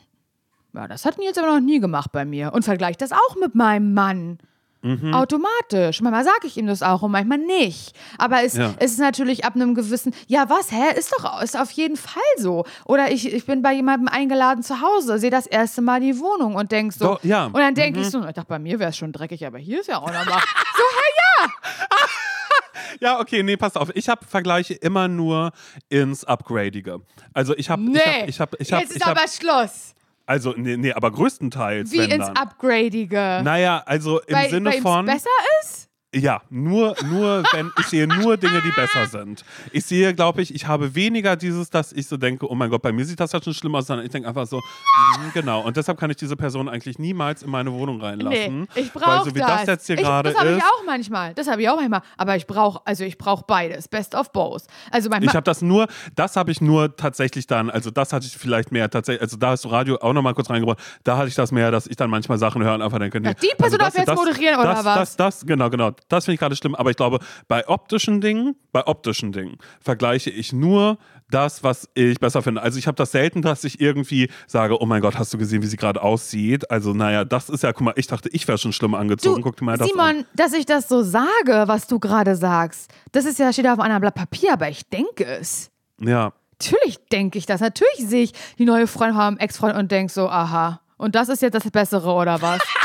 ja, 0.74 0.88
das 0.88 1.04
hat 1.04 1.18
Nils 1.18 1.38
aber 1.38 1.46
noch 1.54 1.60
nie 1.60 1.80
gemacht 1.80 2.10
bei 2.12 2.24
mir 2.24 2.52
und 2.52 2.64
vergleiche 2.64 2.98
das 2.98 3.12
auch 3.12 3.36
mit 3.40 3.54
meinem 3.54 3.94
Mann. 3.94 4.38
Mhm. 4.82 5.14
Automatisch. 5.14 6.02
Manchmal 6.02 6.24
sage 6.24 6.46
ich 6.46 6.58
ihm 6.58 6.66
das 6.66 6.82
auch 6.82 7.00
und 7.00 7.10
manchmal 7.10 7.38
nicht. 7.38 7.96
Aber 8.18 8.42
es, 8.44 8.52
Ja. 8.54 8.74
es 8.78 8.92
ist 8.92 8.98
natürlich 8.98 9.46
ab 9.46 9.54
einem 9.54 9.74
gewissen, 9.74 10.12
ja 10.26 10.50
was, 10.50 10.70
hä, 10.72 10.94
ist 10.98 11.10
doch 11.16 11.40
ist 11.40 11.58
auf 11.58 11.70
jeden 11.70 11.96
Fall 11.96 12.22
so. 12.36 12.66
Oder 12.84 13.10
ich, 13.10 13.32
ich 13.32 13.46
bin 13.46 13.62
bei 13.62 13.72
jemandem 13.72 14.08
eingeladen 14.08 14.62
zu 14.62 14.82
Hause, 14.82 15.18
sehe 15.18 15.30
das 15.30 15.46
erste 15.46 15.80
Mal 15.80 16.00
die 16.00 16.18
Wohnung 16.20 16.54
und 16.54 16.70
denk 16.70 16.92
so. 16.92 17.06
Doch, 17.14 17.24
ja. 17.24 17.46
Und 17.46 17.56
dann 17.56 17.74
denke 17.74 17.98
Mhm. 17.98 18.04
ich 18.04 18.10
so, 18.10 18.18
ich 18.18 18.34
dachte, 18.34 18.44
bei 18.46 18.58
mir 18.58 18.78
wäre 18.78 18.90
es 18.90 18.96
schon 18.98 19.10
dreckig, 19.10 19.46
aber 19.46 19.56
hier 19.56 19.80
ist 19.80 19.86
ja 19.86 19.96
auch 20.00 20.12
noch 20.12 20.26
mal. 20.26 20.38
so, 20.76 20.82
hey, 20.98 21.48
Ja, 23.00 23.18
okay, 23.20 23.42
nee, 23.42 23.56
pass 23.56 23.76
auf. 23.76 23.90
Ich 23.94 24.08
habe 24.08 24.24
Vergleiche 24.26 24.74
immer 24.74 25.08
nur 25.08 25.52
ins 25.88 26.24
Upgradige. 26.24 27.00
Also 27.32 27.56
ich 27.56 27.68
habe, 27.70 27.82
nee, 27.82 27.98
ich 27.98 28.00
habe, 28.08 28.26
ich 28.26 28.40
habe, 28.40 28.56
ich 28.60 28.72
habe, 28.72 28.82
jetzt 28.82 28.96
ist 28.96 29.04
hab, 29.04 29.16
aber 29.18 29.26
Schluss. 29.28 29.94
Also 30.26 30.54
nee, 30.56 30.76
nee, 30.76 30.92
aber 30.92 31.10
größtenteils, 31.10 31.92
Wie 31.92 31.98
ins 31.98 32.26
dann. 32.26 32.36
Upgradige. 32.36 33.40
Naja, 33.44 33.82
also 33.86 34.20
im 34.20 34.34
weil, 34.34 34.50
Sinne 34.50 34.72
von, 34.74 35.06
besser 35.06 35.28
ist? 35.62 35.88
Ja, 36.14 36.42
nur, 36.50 36.94
nur, 37.10 37.42
wenn 37.52 37.70
ich 37.78 37.86
sehe 37.86 38.06
nur 38.06 38.36
Dinge, 38.36 38.62
die 38.62 38.70
besser 38.70 39.06
sind. 39.10 39.44
Ich 39.72 39.84
sehe, 39.84 40.14
glaube 40.14 40.42
ich, 40.42 40.54
ich 40.54 40.66
habe 40.66 40.94
weniger 40.94 41.36
dieses, 41.36 41.70
dass 41.70 41.92
ich 41.92 42.06
so 42.06 42.16
denke, 42.16 42.50
oh 42.50 42.54
mein 42.54 42.70
Gott, 42.70 42.82
bei 42.82 42.92
mir 42.92 43.04
sieht 43.04 43.20
das 43.20 43.32
ja 43.32 43.42
schon 43.42 43.54
schlimm 43.54 43.74
aus, 43.74 43.86
sondern 43.86 44.06
ich 44.06 44.12
denke 44.12 44.28
einfach 44.28 44.46
so, 44.46 44.58
mhm, 44.58 45.32
genau. 45.32 45.62
Und 45.62 45.76
deshalb 45.76 45.98
kann 45.98 46.10
ich 46.10 46.16
diese 46.16 46.36
Person 46.36 46.68
eigentlich 46.68 46.98
niemals 46.98 47.42
in 47.42 47.50
meine 47.50 47.72
Wohnung 47.72 48.00
reinlassen. 48.00 48.68
Nee, 48.74 48.82
ich 48.82 48.92
brauche 48.92 49.28
so 49.28 49.34
wie 49.34 49.40
das. 49.40 49.60
das 49.60 49.66
jetzt 49.66 49.86
hier 49.86 49.96
gerade 49.96 50.30
das 50.30 50.38
habe 50.38 50.50
ich 50.52 50.58
ist. 50.58 50.64
auch 50.64 50.84
manchmal. 50.86 51.34
Das 51.34 51.48
habe 51.48 51.62
ich 51.62 51.68
auch 51.68 51.76
manchmal. 51.76 52.02
Aber 52.16 52.36
ich 52.36 52.46
brauche, 52.46 52.80
also 52.84 53.04
ich 53.04 53.18
brauche 53.18 53.44
beides. 53.46 53.88
Best 53.88 54.14
of 54.14 54.32
both. 54.32 54.64
Also 54.90 55.08
manchmal. 55.08 55.30
Ich 55.30 55.36
habe 55.36 55.44
das 55.44 55.62
nur, 55.62 55.86
das 56.14 56.36
habe 56.36 56.52
ich 56.52 56.60
nur 56.60 56.96
tatsächlich 56.96 57.46
dann, 57.46 57.70
also 57.70 57.90
das 57.90 58.12
hatte 58.12 58.26
ich 58.26 58.36
vielleicht 58.36 58.72
mehr 58.72 58.90
tatsächlich, 58.90 59.22
also 59.22 59.36
da 59.36 59.50
hast 59.50 59.64
du 59.64 59.68
Radio 59.68 59.98
auch 60.00 60.12
nochmal 60.12 60.34
kurz 60.34 60.50
reingebracht, 60.50 60.78
da 61.02 61.16
hatte 61.16 61.28
ich 61.28 61.34
das 61.34 61.52
mehr, 61.52 61.70
dass 61.70 61.86
ich 61.86 61.96
dann 61.96 62.10
manchmal 62.10 62.38
Sachen 62.38 62.62
höre 62.62 62.74
und 62.74 62.82
einfach 62.82 62.98
denke, 62.98 63.20
nee, 63.20 63.28
Ja, 63.28 63.34
die 63.34 63.48
Person 63.56 63.80
also 63.80 63.98
darf 63.98 64.06
jetzt 64.06 64.14
moderieren, 64.14 64.60
oder 64.60 64.74
das, 64.74 64.84
was? 64.84 64.94
Das, 64.94 65.16
das, 65.16 65.46
genau, 65.46 65.70
genau, 65.70 65.92
das 66.08 66.24
finde 66.24 66.34
ich 66.34 66.40
gerade 66.40 66.56
schlimm, 66.56 66.74
aber 66.74 66.90
ich 66.90 66.96
glaube, 66.96 67.18
bei 67.48 67.66
optischen 67.68 68.20
Dingen, 68.20 68.56
bei 68.72 68.86
optischen 68.86 69.32
Dingen 69.32 69.58
vergleiche 69.80 70.30
ich 70.30 70.52
nur 70.52 70.98
das, 71.30 71.62
was 71.62 71.88
ich 71.94 72.20
besser 72.20 72.42
finde. 72.42 72.62
Also 72.62 72.78
ich 72.78 72.86
habe 72.86 72.96
das 72.96 73.12
selten, 73.12 73.42
dass 73.42 73.64
ich 73.64 73.80
irgendwie 73.80 74.30
sage, 74.46 74.80
oh 74.80 74.86
mein 74.86 75.00
Gott, 75.00 75.18
hast 75.18 75.32
du 75.32 75.38
gesehen, 75.38 75.62
wie 75.62 75.66
sie 75.66 75.76
gerade 75.76 76.02
aussieht? 76.02 76.70
Also 76.70 76.92
naja, 76.92 77.24
das 77.24 77.48
ist 77.48 77.62
ja, 77.62 77.72
guck 77.72 77.82
mal, 77.82 77.94
ich 77.96 78.06
dachte, 78.06 78.28
ich 78.30 78.46
wäre 78.46 78.58
schon 78.58 78.72
schlimm 78.72 78.94
angezogen, 78.94 79.42
guck 79.42 79.56
dir 79.56 79.64
mal 79.64 79.78
das 79.78 79.90
an. 79.90 79.92
Simon, 79.92 80.26
dass 80.34 80.52
ich 80.52 80.66
das 80.66 80.88
so 80.88 81.02
sage, 81.02 81.64
was 81.66 81.86
du 81.86 81.98
gerade 81.98 82.36
sagst, 82.36 82.92
das 83.12 83.24
ist 83.24 83.38
ja, 83.38 83.52
steht 83.52 83.66
auf 83.66 83.80
einem 83.80 84.00
Blatt 84.00 84.14
Papier, 84.14 84.52
aber 84.52 84.68
ich 84.68 84.88
denke 84.88 85.24
es. 85.24 85.70
Ja, 86.00 86.32
Natürlich 86.58 86.98
denke 87.10 87.38
ich 87.38 87.46
das. 87.46 87.60
Natürlich 87.60 88.08
sehe 88.08 88.22
ich 88.22 88.32
die 88.58 88.64
neue 88.64 88.86
Freundin 88.86 89.16
von 89.16 89.24
meinem 89.24 89.38
Ex-Freund 89.38 89.76
und 89.76 89.90
denke 89.90 90.12
so, 90.12 90.28
aha. 90.28 90.80
Und 90.96 91.14
das 91.14 91.28
ist 91.28 91.42
jetzt 91.42 91.54
das 91.54 91.70
Bessere 91.70 92.12
oder 92.12 92.40
was? 92.40 92.60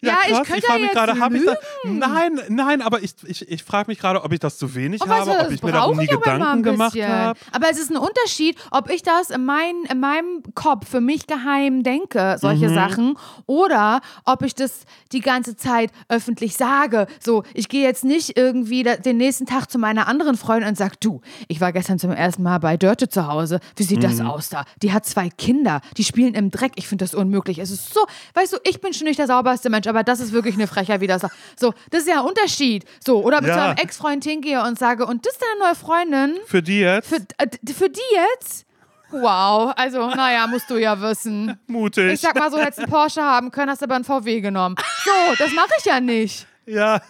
Ja, 0.00 0.18
ich 0.26 0.32
krass, 0.32 0.46
könnte 0.46 0.62
frag 0.66 0.76
ja 0.76 0.82
mich 0.82 0.92
gerade, 0.92 1.18
hab 1.18 1.32
ich 1.34 1.44
da, 1.44 1.54
lügen. 1.84 1.98
Nein, 1.98 2.40
nein, 2.48 2.82
aber 2.82 3.02
ich, 3.02 3.14
ich, 3.26 3.48
ich 3.50 3.64
frage 3.64 3.90
mich 3.90 3.98
gerade, 3.98 4.22
ob 4.22 4.32
ich 4.32 4.38
das 4.38 4.56
zu 4.56 4.74
wenig 4.76 5.00
weißt 5.00 5.10
habe, 5.10 5.24
du, 5.24 5.36
ob 5.36 5.42
das 5.44 5.52
ich 5.52 5.62
mir 5.62 5.72
brauche 5.72 5.96
nie 5.96 6.04
ich 6.04 6.10
Gedanken 6.10 6.62
gemacht 6.62 6.96
habe. 7.02 7.38
Aber 7.52 7.70
es 7.70 7.78
ist 7.80 7.90
ein 7.90 7.96
Unterschied, 7.96 8.56
ob 8.70 8.90
ich 8.90 9.02
das 9.02 9.30
in, 9.30 9.44
mein, 9.44 9.74
in 9.90 9.98
meinem 9.98 10.42
Kopf 10.54 10.88
für 10.88 11.00
mich 11.00 11.26
geheim 11.26 11.82
denke, 11.82 12.34
Mhm. 12.36 12.38
solche 12.38 12.68
Sachen, 12.70 13.16
oder 13.46 14.00
ob 14.24 14.42
ich 14.42 14.54
das 14.54 14.82
die 15.12 15.20
ganze 15.20 15.56
Zeit 15.56 15.90
öffentlich 16.08 16.56
sage. 16.56 17.06
So, 17.18 17.42
ich 17.54 17.68
gehe 17.68 17.82
jetzt 17.82 18.04
nicht 18.04 18.36
irgendwie 18.36 18.82
da, 18.84 18.96
den 18.96 19.16
nächsten 19.16 19.46
Tag 19.46 19.70
zu 19.70 19.78
meiner 19.78 20.06
anderen 20.06 20.36
Freundin 20.36 20.68
und 20.68 20.76
sage, 20.76 20.94
du, 21.00 21.20
ich 21.48 21.60
war 21.60 21.72
gestern 21.72 21.98
zum 21.98 22.12
ersten 22.12 22.42
Mal 22.42 22.58
bei 22.58 22.76
Dörte 22.76 23.08
zu 23.08 23.26
Hause. 23.26 23.58
Wie 23.76 23.82
sieht 23.82 24.04
das 24.04 24.18
Mhm. 24.18 24.26
aus 24.28 24.48
da? 24.48 24.64
Die 24.82 24.92
hat 24.92 25.06
zwei 25.06 25.28
Kinder, 25.28 25.80
die 25.96 26.04
spielen 26.04 26.34
im 26.34 26.50
Dreck. 26.50 26.72
Ich 26.76 26.86
finde 26.86 27.04
das 27.04 27.14
unmöglich. 27.14 27.58
Es 27.58 27.70
ist 27.70 27.92
so, 27.92 28.00
weißt 28.34 28.52
du, 28.52 28.56
ich 28.64 28.80
bin 28.80 28.92
schon 28.92 29.06
nicht 29.06 29.18
der 29.18 29.26
sauberste 29.26 29.70
Mensch, 29.70 29.86
aber 29.88 30.04
das 30.04 30.20
ist 30.20 30.32
wirklich 30.32 30.54
eine 30.54 30.66
Frechheit, 30.66 31.00
wie 31.00 31.06
das 31.06 31.22
so. 31.58 31.74
Das 31.90 32.02
ist 32.02 32.08
ja 32.08 32.20
ein 32.20 32.26
Unterschied. 32.26 32.84
So, 33.04 33.22
oder 33.24 33.40
mit 33.40 33.48
Ja. 33.48 33.54
zu 33.54 33.60
einem 33.62 33.76
Ex-Freund 33.78 34.24
hingehe 34.24 34.62
und 34.62 34.78
sage, 34.78 35.06
und 35.06 35.24
das 35.26 35.32
ist 35.34 35.42
deine 35.42 35.60
neue 35.66 35.74
Freundin? 35.74 36.36
Für 36.46 36.62
die 36.62 36.80
jetzt? 36.80 37.08
Für, 37.08 37.16
äh, 37.38 37.48
für 37.72 37.88
die 37.88 38.00
jetzt? 38.14 38.64
Wow, 39.10 39.72
also, 39.76 40.06
naja, 40.10 40.46
musst 40.46 40.68
du 40.68 40.76
ja 40.76 41.00
wissen. 41.00 41.58
Mutig. 41.66 42.12
Ich 42.12 42.20
sag 42.20 42.34
mal 42.38 42.50
so, 42.50 42.58
hättest 42.58 42.80
einen 42.80 42.90
Porsche 42.90 43.22
haben 43.22 43.50
können, 43.50 43.70
hast 43.70 43.82
aber 43.82 43.94
einen 43.94 44.04
VW 44.04 44.40
genommen. 44.42 44.76
So, 45.04 45.34
das 45.38 45.52
mache 45.54 45.70
ich 45.78 45.84
ja 45.86 46.00
nicht. 46.00 46.46
ja. 46.66 47.00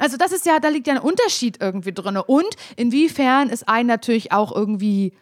Also 0.00 0.16
das 0.16 0.30
ist 0.30 0.46
ja, 0.46 0.60
da 0.60 0.68
liegt 0.68 0.86
ja 0.86 0.94
ein 0.94 1.00
Unterschied 1.00 1.58
irgendwie 1.60 1.92
drin. 1.92 2.16
Und 2.18 2.46
inwiefern 2.76 3.48
ist 3.48 3.68
ein 3.68 3.86
natürlich 3.86 4.30
auch 4.30 4.54
irgendwie 4.54 5.12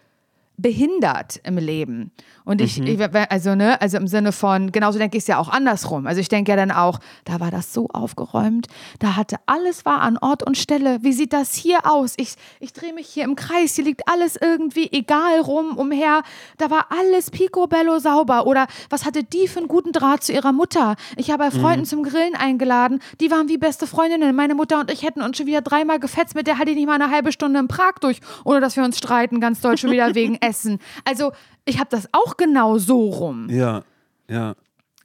behindert 0.57 1.41
im 1.45 1.59
Leben. 1.59 2.13
Und 2.45 2.61
ich, 2.61 2.81
ich 2.81 3.01
also 3.31 3.55
ne, 3.55 3.81
also 3.81 3.97
im 3.97 4.07
Sinne 4.07 4.33
von, 4.33 4.71
genauso 4.71 4.99
denke 4.99 5.17
ich 5.17 5.25
es 5.25 5.27
ja 5.27 5.39
auch 5.39 5.49
andersrum. 5.49 6.07
Also 6.07 6.21
ich 6.21 6.29
denke 6.29 6.53
ja 6.53 6.57
dann 6.57 6.71
auch, 6.71 7.01
da 7.25 7.41
war 7.41 7.51
das 7.51 7.75
so 7.75 7.89
aufgeräumt, 7.89 8.69
da 9.01 9.17
hatte 9.17 9.37
alles 9.47 9.85
war 9.85 10.01
an 10.01 10.17
Ort 10.17 10.45
und 10.45 10.57
Stelle. 10.57 10.99
Wie 11.03 11.13
sieht 11.13 11.33
das 11.33 11.55
hier 11.55 11.81
aus? 11.91 12.15
Ich, 12.17 12.35
ich 12.61 12.73
drehe 12.73 12.95
mich 12.95 13.09
hier 13.09 13.25
im 13.25 13.35
Kreis, 13.35 13.75
hier 13.75 13.85
liegt 13.85 14.09
alles 14.09 14.37
irgendwie 14.41 14.89
egal 14.93 15.41
rum, 15.41 15.77
umher. 15.77 16.23
Da 16.57 16.71
war 16.71 16.87
alles 16.91 17.31
picobello 17.31 17.99
sauber. 17.99 18.47
Oder 18.47 18.69
was 18.91 19.05
hatte 19.05 19.25
die 19.25 19.49
für 19.49 19.59
einen 19.59 19.69
guten 19.69 19.93
Draht 19.93 20.23
zu 20.23 20.33
ihrer 20.33 20.53
Mutter? 20.53 20.97
Ich 21.17 21.31
habe 21.31 21.45
bei 21.45 21.51
Freunden 21.51 21.85
zum 21.85 22.03
Grillen 22.03 22.37
eingeladen, 22.37 23.01
die 23.21 23.31
waren 23.31 23.49
wie 23.49 23.59
beste 23.59 23.87
Freundinnen. 23.87 24.35
Meine 24.37 24.55
Mutter 24.55 24.81
und 24.81 24.93
ich 24.93 25.03
hätten 25.03 25.21
uns 25.21 25.37
schon 25.37 25.47
wieder 25.47 25.63
dreimal 25.63 25.99
gefetzt, 25.99 26.35
mit 26.35 26.47
der 26.47 26.59
hatte 26.59 26.71
ich 26.71 26.77
nicht 26.77 26.87
mal 26.87 26.95
eine 26.95 27.11
halbe 27.11 27.33
Stunde 27.33 27.59
in 27.59 27.69
Prag 27.69 27.95
durch, 28.01 28.21
ohne 28.45 28.61
dass 28.61 28.77
wir 28.77 28.85
uns 28.85 28.99
streiten, 28.99 29.41
ganz 29.41 29.61
deutsch 29.61 29.81
schon 29.81 29.91
wieder 29.91 30.15
wegen 30.15 30.37
Essen. 30.47 30.79
Also 31.05 31.33
ich 31.65 31.79
habe 31.79 31.89
das 31.91 32.09
auch 32.13 32.37
genau 32.37 32.79
so 32.79 33.11
rum. 33.11 33.49
Ja. 33.51 33.83
Ja. 34.29 34.55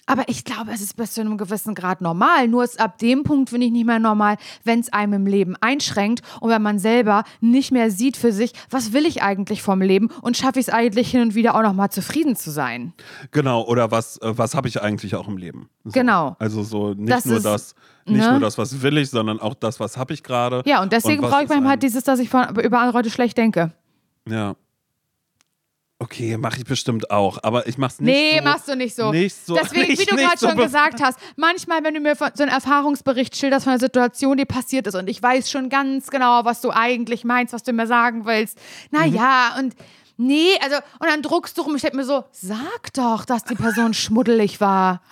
Aber 0.07 0.27
ich 0.27 0.43
glaube, 0.43 0.71
es 0.73 0.81
ist 0.81 0.97
bis 0.97 1.13
zu 1.13 1.21
einem 1.21 1.37
gewissen 1.37 1.73
Grad 1.73 2.01
normal. 2.01 2.47
Nur 2.49 2.65
ist 2.65 2.81
ab 2.81 2.97
dem 2.97 3.23
Punkt, 3.23 3.49
finde 3.49 3.67
ich, 3.67 3.71
nicht 3.71 3.85
mehr 3.85 3.99
normal, 3.99 4.35
wenn 4.65 4.79
es 4.81 4.91
einem 4.91 5.13
im 5.13 5.25
Leben 5.25 5.55
einschränkt 5.61 6.21
und 6.41 6.49
wenn 6.49 6.61
man 6.61 6.79
selber 6.79 7.23
nicht 7.39 7.71
mehr 7.71 7.91
sieht 7.91 8.17
für 8.17 8.33
sich, 8.33 8.51
was 8.69 8.91
will 8.91 9.05
ich 9.05 9.23
eigentlich 9.23 9.61
vom 9.61 9.81
Leben 9.81 10.09
und 10.21 10.35
schaffe 10.35 10.59
ich 10.59 10.67
es 10.67 10.73
eigentlich 10.73 11.11
hin 11.11 11.21
und 11.21 11.35
wieder 11.35 11.55
auch 11.55 11.61
nochmal 11.61 11.91
zufrieden 11.91 12.35
zu 12.35 12.51
sein. 12.51 12.93
Genau, 13.31 13.63
oder 13.63 13.91
was, 13.91 14.17
äh, 14.17 14.37
was 14.37 14.53
habe 14.53 14.67
ich 14.67 14.81
eigentlich 14.81 15.15
auch 15.15 15.29
im 15.29 15.37
Leben? 15.37 15.69
So. 15.85 15.91
Genau. 15.91 16.35
Also 16.39 16.63
so 16.63 16.93
nicht 16.93 17.09
Das 17.09 17.25
nur 17.25 17.37
ist, 17.37 17.45
das, 17.45 17.75
nicht 18.05 18.19
ne? 18.19 18.31
nur 18.31 18.39
das, 18.41 18.57
was 18.57 18.81
will 18.81 18.97
ich, 18.97 19.09
sondern 19.11 19.39
auch 19.39 19.53
das, 19.53 19.79
was 19.79 19.95
habe 19.95 20.13
ich 20.13 20.23
gerade. 20.23 20.61
Ja, 20.65 20.81
und 20.81 20.91
deswegen 20.91 21.21
brauche 21.21 21.43
ich 21.43 21.49
manchmal 21.49 21.69
halt 21.69 21.83
dieses, 21.83 22.03
dass 22.03 22.19
ich 22.19 22.29
von, 22.29 22.49
über 22.59 22.79
andere 22.79 22.97
Leute 22.97 23.11
schlecht 23.11 23.37
denke. 23.37 23.71
Ja. 24.27 24.55
Okay, 26.01 26.35
mache 26.35 26.57
ich 26.57 26.65
bestimmt 26.65 27.11
auch, 27.11 27.37
aber 27.43 27.67
ich 27.67 27.77
mach's 27.77 27.99
nicht 27.99 28.11
Nee, 28.11 28.37
so. 28.39 28.43
machst 28.43 28.67
du 28.67 28.75
nicht 28.75 28.95
so. 28.95 29.11
Nicht 29.11 29.35
so. 29.45 29.53
Deswegen, 29.55 29.87
nicht, 29.89 30.01
wie 30.01 30.05
du 30.05 30.15
gerade 30.15 30.35
so 30.35 30.47
schon 30.47 30.57
gesagt 30.57 30.99
hast, 30.99 31.19
manchmal, 31.35 31.83
wenn 31.83 31.93
du 31.93 31.99
mir 31.99 32.15
so 32.15 32.25
einen 32.41 32.51
Erfahrungsbericht 32.51 33.37
schilderst 33.37 33.65
von 33.65 33.73
einer 33.73 33.79
Situation, 33.79 34.35
die 34.35 34.45
passiert 34.45 34.87
ist 34.87 34.95
und 34.95 35.07
ich 35.07 35.21
weiß 35.21 35.51
schon 35.51 35.69
ganz 35.69 36.09
genau, 36.09 36.43
was 36.43 36.59
du 36.61 36.71
eigentlich 36.71 37.23
meinst, 37.23 37.53
was 37.53 37.61
du 37.61 37.71
mir 37.71 37.85
sagen 37.85 38.25
willst. 38.25 38.57
Naja, 38.89 39.55
und 39.59 39.75
nee, 40.17 40.49
also, 40.63 40.77
und 40.99 41.07
dann 41.07 41.21
druckst 41.21 41.55
du 41.59 41.61
rum, 41.61 41.75
ich 41.75 41.83
denke 41.83 41.97
mir 41.97 42.05
so, 42.05 42.23
sag 42.31 42.91
doch, 42.95 43.23
dass 43.25 43.43
die 43.43 43.53
Person 43.55 43.93
schmuddelig 43.93 44.59
war. 44.59 45.01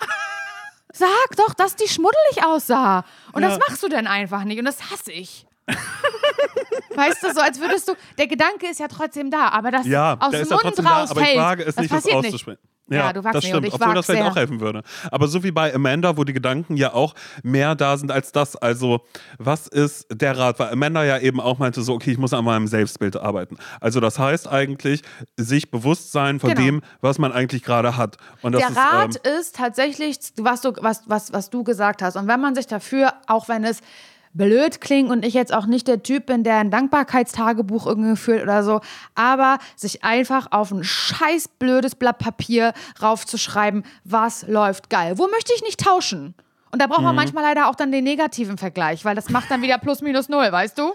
Sag 0.92 1.36
doch, 1.36 1.54
dass 1.54 1.76
die 1.76 1.86
schmuddelig 1.88 2.44
aussah. 2.44 3.04
Und 3.32 3.42
das 3.42 3.52
Ja. 3.52 3.58
machst 3.68 3.80
du 3.84 3.88
dann 3.88 4.08
einfach 4.08 4.42
nicht 4.42 4.58
und 4.58 4.64
das 4.64 4.90
hasse 4.90 5.12
ich. 5.12 5.46
Weißt 6.96 7.22
du, 7.22 7.32
so 7.32 7.40
als 7.40 7.60
würdest 7.60 7.88
du, 7.88 7.92
der 8.18 8.26
Gedanke 8.26 8.66
ist 8.70 8.80
ja 8.80 8.88
trotzdem 8.88 9.30
da, 9.30 9.48
aber 9.48 9.70
das 9.70 9.86
Ja, 9.86 10.16
aus 10.20 10.30
dem 10.32 10.40
ja 10.42 10.46
Mund 10.50 10.60
trotzdem 10.62 10.84
da, 10.84 10.90
aber 10.90 11.02
ich 11.04 11.10
rausfällt, 11.10 11.36
wage 11.38 11.62
es 11.64 11.74
das 11.74 11.82
nicht, 11.82 11.92
das 11.92 12.02
passiert 12.02 12.16
auszusprechen. 12.26 12.58
Ja, 12.92 13.12
du 13.12 13.22
wagst 13.22 13.36
das 13.36 13.44
stimmt, 13.44 13.66
ich 13.66 13.72
obwohl 13.72 13.94
das 13.94 14.06
vielleicht 14.06 14.22
sehr. 14.24 14.32
auch 14.32 14.36
helfen 14.36 14.58
würde. 14.58 14.82
Aber 15.12 15.28
so 15.28 15.44
wie 15.44 15.52
bei 15.52 15.72
Amanda, 15.72 16.16
wo 16.16 16.24
die 16.24 16.32
Gedanken 16.32 16.76
ja 16.76 16.92
auch 16.92 17.14
mehr 17.44 17.76
da 17.76 17.96
sind 17.96 18.10
als 18.10 18.32
das. 18.32 18.56
Also, 18.56 19.02
was 19.38 19.68
ist 19.68 20.08
der 20.12 20.36
Rat? 20.36 20.58
Weil 20.58 20.72
Amanda 20.72 21.04
ja 21.04 21.18
eben 21.18 21.40
auch 21.40 21.58
meinte, 21.58 21.82
so, 21.82 21.94
okay, 21.94 22.10
ich 22.10 22.18
muss 22.18 22.32
an 22.34 22.44
meinem 22.44 22.66
Selbstbild 22.66 23.16
arbeiten. 23.16 23.58
Also, 23.80 24.00
das 24.00 24.18
heißt 24.18 24.48
eigentlich, 24.48 25.02
sich 25.36 25.70
bewusst 25.70 26.10
sein 26.10 26.40
von 26.40 26.50
Genau. 26.50 26.62
dem, 26.62 26.82
was 27.00 27.18
man 27.18 27.30
eigentlich 27.30 27.62
gerade 27.62 27.96
hat. 27.96 28.16
Und 28.42 28.52
das 28.56 28.62
Der 28.62 28.70
ist, 28.70 28.76
Rat 28.76 29.20
ähm, 29.22 29.38
ist 29.38 29.54
tatsächlich, 29.54 30.18
was 30.38 30.60
du, 30.62 30.72
was, 30.80 31.02
was, 31.06 31.32
was 31.32 31.48
du 31.48 31.62
gesagt 31.62 32.02
hast. 32.02 32.16
Und 32.16 32.26
wenn 32.26 32.40
man 32.40 32.56
sich 32.56 32.66
dafür, 32.66 33.12
auch 33.28 33.46
wenn 33.48 33.62
es 33.62 33.82
blöd 34.32 34.80
klingt 34.80 35.10
und 35.10 35.24
ich 35.24 35.34
jetzt 35.34 35.52
auch 35.52 35.66
nicht 35.66 35.88
der 35.88 36.02
Typ 36.02 36.26
bin, 36.26 36.44
der 36.44 36.58
ein 36.58 36.70
Dankbarkeitstagebuch 36.70 37.86
irgendwie 37.86 38.16
führt 38.16 38.42
oder 38.44 38.62
so, 38.62 38.80
aber 39.14 39.58
sich 39.76 40.04
einfach 40.04 40.48
auf 40.52 40.70
ein 40.70 40.84
scheiß 40.84 41.48
blödes 41.58 41.94
Blatt 41.94 42.18
Papier 42.18 42.72
raufzuschreiben, 43.02 43.84
was 44.04 44.46
läuft 44.46 44.88
geil. 44.90 45.18
Wo 45.18 45.26
möchte 45.28 45.52
ich 45.54 45.62
nicht 45.62 45.80
tauschen? 45.80 46.34
Und 46.72 46.80
da 46.80 46.86
braucht 46.86 47.00
Mhm. 47.00 47.06
man 47.06 47.16
manchmal 47.16 47.42
leider 47.42 47.68
auch 47.68 47.74
dann 47.74 47.90
den 47.90 48.04
negativen 48.04 48.56
Vergleich, 48.56 49.04
weil 49.04 49.16
das 49.16 49.28
macht 49.30 49.50
dann 49.50 49.62
wieder 49.62 49.78
plus 49.78 50.02
minus 50.02 50.28
null, 50.28 50.52
weißt 50.52 50.78
du? 50.78 50.92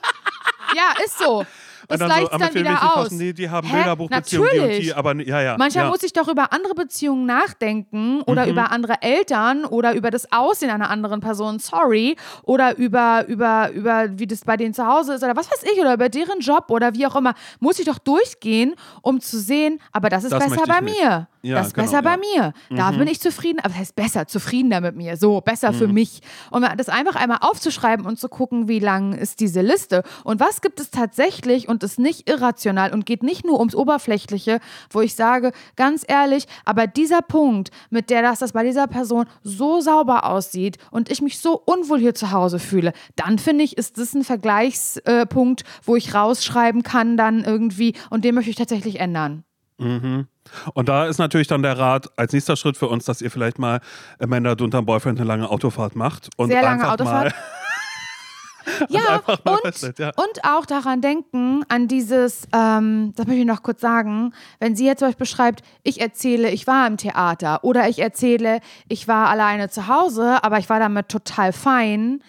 Ja, 0.75 0.93
ist 1.03 1.19
so. 1.19 1.45
Das 1.87 1.99
dann 1.99 2.09
so, 2.09 2.27
dann 2.37 2.53
wieder 2.53 2.97
aus. 2.97 3.11
nee, 3.11 3.33
die 3.33 3.49
haben 3.49 3.67
Hä? 3.67 3.75
Bilderbuchbeziehungen, 3.77 4.49
die 4.53 4.59
und 4.59 4.69
die, 4.83 4.93
aber 4.93 5.15
ja, 5.15 5.41
ja. 5.41 5.55
Manchmal 5.57 5.85
ja. 5.85 5.89
muss 5.91 6.03
ich 6.03 6.13
doch 6.13 6.27
über 6.27 6.51
andere 6.53 6.73
Beziehungen 6.75 7.25
nachdenken 7.25 8.21
oder 8.23 8.45
Mhm. 8.45 8.51
über 8.51 8.71
andere 8.71 9.01
Eltern 9.01 9.65
oder 9.65 9.93
über 9.93 10.11
das 10.11 10.31
Aussehen 10.31 10.69
einer 10.69 10.89
anderen 10.89 11.19
Person, 11.19 11.59
sorry, 11.59 12.15
oder 12.43 12.77
über, 12.77 13.25
über, 13.27 13.69
über 13.71 14.07
wie 14.17 14.27
das 14.27 14.41
bei 14.45 14.57
denen 14.57 14.73
zu 14.73 14.85
Hause 14.85 15.13
ist 15.13 15.23
oder 15.23 15.35
was 15.35 15.49
weiß 15.49 15.63
ich, 15.73 15.79
oder 15.79 15.93
über 15.93 16.09
deren 16.09 16.39
Job 16.39 16.65
oder 16.69 16.93
wie 16.93 17.05
auch 17.07 17.15
immer. 17.15 17.33
Muss 17.59 17.79
ich 17.79 17.85
doch 17.85 17.99
durchgehen, 17.99 18.75
um 19.01 19.19
zu 19.21 19.39
sehen, 19.39 19.79
aber 19.91 20.09
das 20.09 20.23
ist 20.23 20.31
Das 20.31 20.43
besser 20.43 20.63
bei 20.67 20.81
nicht. 20.81 21.01
mir. 21.01 21.27
Ja, 21.41 21.57
das 21.57 21.67
ist 21.67 21.73
genau, 21.75 21.85
besser 21.87 22.01
bei 22.01 22.11
ja. 22.35 22.53
mir. 22.69 22.77
Da 22.77 22.91
bin 22.91 23.07
ich 23.07 23.19
zufrieden, 23.21 23.59
aber 23.59 23.69
das 23.69 23.77
heißt 23.77 23.95
besser, 23.95 24.27
zufriedener 24.27 24.81
mit 24.81 24.95
mir, 24.95 25.15
so, 25.15 25.41
besser 25.41 25.73
für 25.73 25.87
mich. 25.87 26.21
Und 26.49 26.65
das 26.77 26.89
einfach 26.89 27.15
einmal 27.15 27.37
aufzuschreiben 27.41 28.05
und 28.05 28.19
zu 28.19 28.29
gucken, 28.29 28.67
wie 28.67 28.79
lang 28.79 29.13
ist 29.13 29.39
diese 29.39 29.61
Liste 29.61 30.01
und 30.23 30.39
was 30.39 30.61
gibt 30.61 30.79
es 30.79 30.89
tatsächlich 30.89 31.67
und 31.67 31.74
ist 31.83 31.99
nicht 31.99 32.29
irrational 32.29 32.93
und 32.93 33.05
geht 33.05 33.23
nicht 33.23 33.45
nur 33.45 33.59
ums 33.59 33.75
Oberflächliche, 33.75 34.59
wo 34.89 35.01
ich 35.01 35.15
sage, 35.15 35.51
ganz 35.75 36.05
ehrlich, 36.07 36.47
aber 36.65 36.87
dieser 36.87 37.21
Punkt, 37.21 37.71
mit 37.89 38.09
der 38.09 38.21
das, 38.21 38.39
das 38.39 38.53
bei 38.53 38.63
dieser 38.63 38.87
Person 38.87 39.25
so 39.43 39.81
sauber 39.81 40.25
aussieht 40.25 40.77
und 40.91 41.09
ich 41.09 41.21
mich 41.21 41.39
so 41.39 41.61
unwohl 41.65 41.99
hier 41.99 42.15
zu 42.15 42.31
Hause 42.31 42.59
fühle, 42.59 42.93
dann 43.15 43.39
finde 43.39 43.63
ich, 43.63 43.77
ist 43.77 43.97
das 43.97 44.13
ein 44.13 44.23
Vergleichspunkt, 44.23 45.63
wo 45.83 45.95
ich 45.95 46.13
rausschreiben 46.13 46.83
kann, 46.83 47.17
dann 47.17 47.43
irgendwie, 47.43 47.93
und 48.09 48.25
den 48.25 48.35
möchte 48.35 48.49
ich 48.49 48.57
tatsächlich 48.57 48.99
ändern. 48.99 49.43
Und 50.73 50.89
da 50.89 51.05
ist 51.05 51.17
natürlich 51.17 51.47
dann 51.47 51.61
der 51.61 51.77
Rat 51.77 52.09
als 52.17 52.31
nächster 52.33 52.55
Schritt 52.55 52.77
für 52.77 52.87
uns, 52.87 53.05
dass 53.05 53.21
ihr 53.21 53.29
vielleicht 53.29 53.59
mal 53.59 53.81
Amanda, 54.19 54.55
du 54.55 54.63
und 54.63 54.73
dein 54.73 54.85
Boyfriend 54.85 55.19
eine 55.19 55.27
lange 55.27 55.49
Autofahrt 55.49 55.95
macht. 55.95 56.29
Und 56.37 56.49
Sehr 56.49 56.61
lange 56.61 56.81
einfach 56.81 56.93
Autofahrt. 56.93 57.33
Mal, 57.33 57.33
Ja, 58.89 59.21
und, 59.25 59.99
ja. 59.99 60.11
und 60.15 60.43
auch 60.43 60.65
daran 60.65 61.01
denken, 61.01 61.63
an 61.67 61.87
dieses, 61.87 62.47
ähm, 62.53 63.13
das 63.15 63.27
möchte 63.27 63.41
ich 63.41 63.45
noch 63.47 63.63
kurz 63.63 63.81
sagen, 63.81 64.33
wenn 64.59 64.75
sie 64.75 64.85
jetzt 64.85 64.99
zum 64.99 65.09
Beispiel 65.09 65.25
schreibt, 65.25 65.63
ich 65.83 66.01
erzähle, 66.01 66.49
ich 66.49 66.67
war 66.67 66.87
im 66.87 66.97
Theater 66.97 67.63
oder 67.63 67.87
ich 67.87 67.99
erzähle, 67.99 68.59
ich 68.87 69.07
war 69.07 69.29
alleine 69.29 69.69
zu 69.69 69.87
Hause, 69.87 70.43
aber 70.43 70.59
ich 70.59 70.69
war 70.69 70.79
damit 70.79 71.09
total 71.09 71.53
fein, 71.53 72.21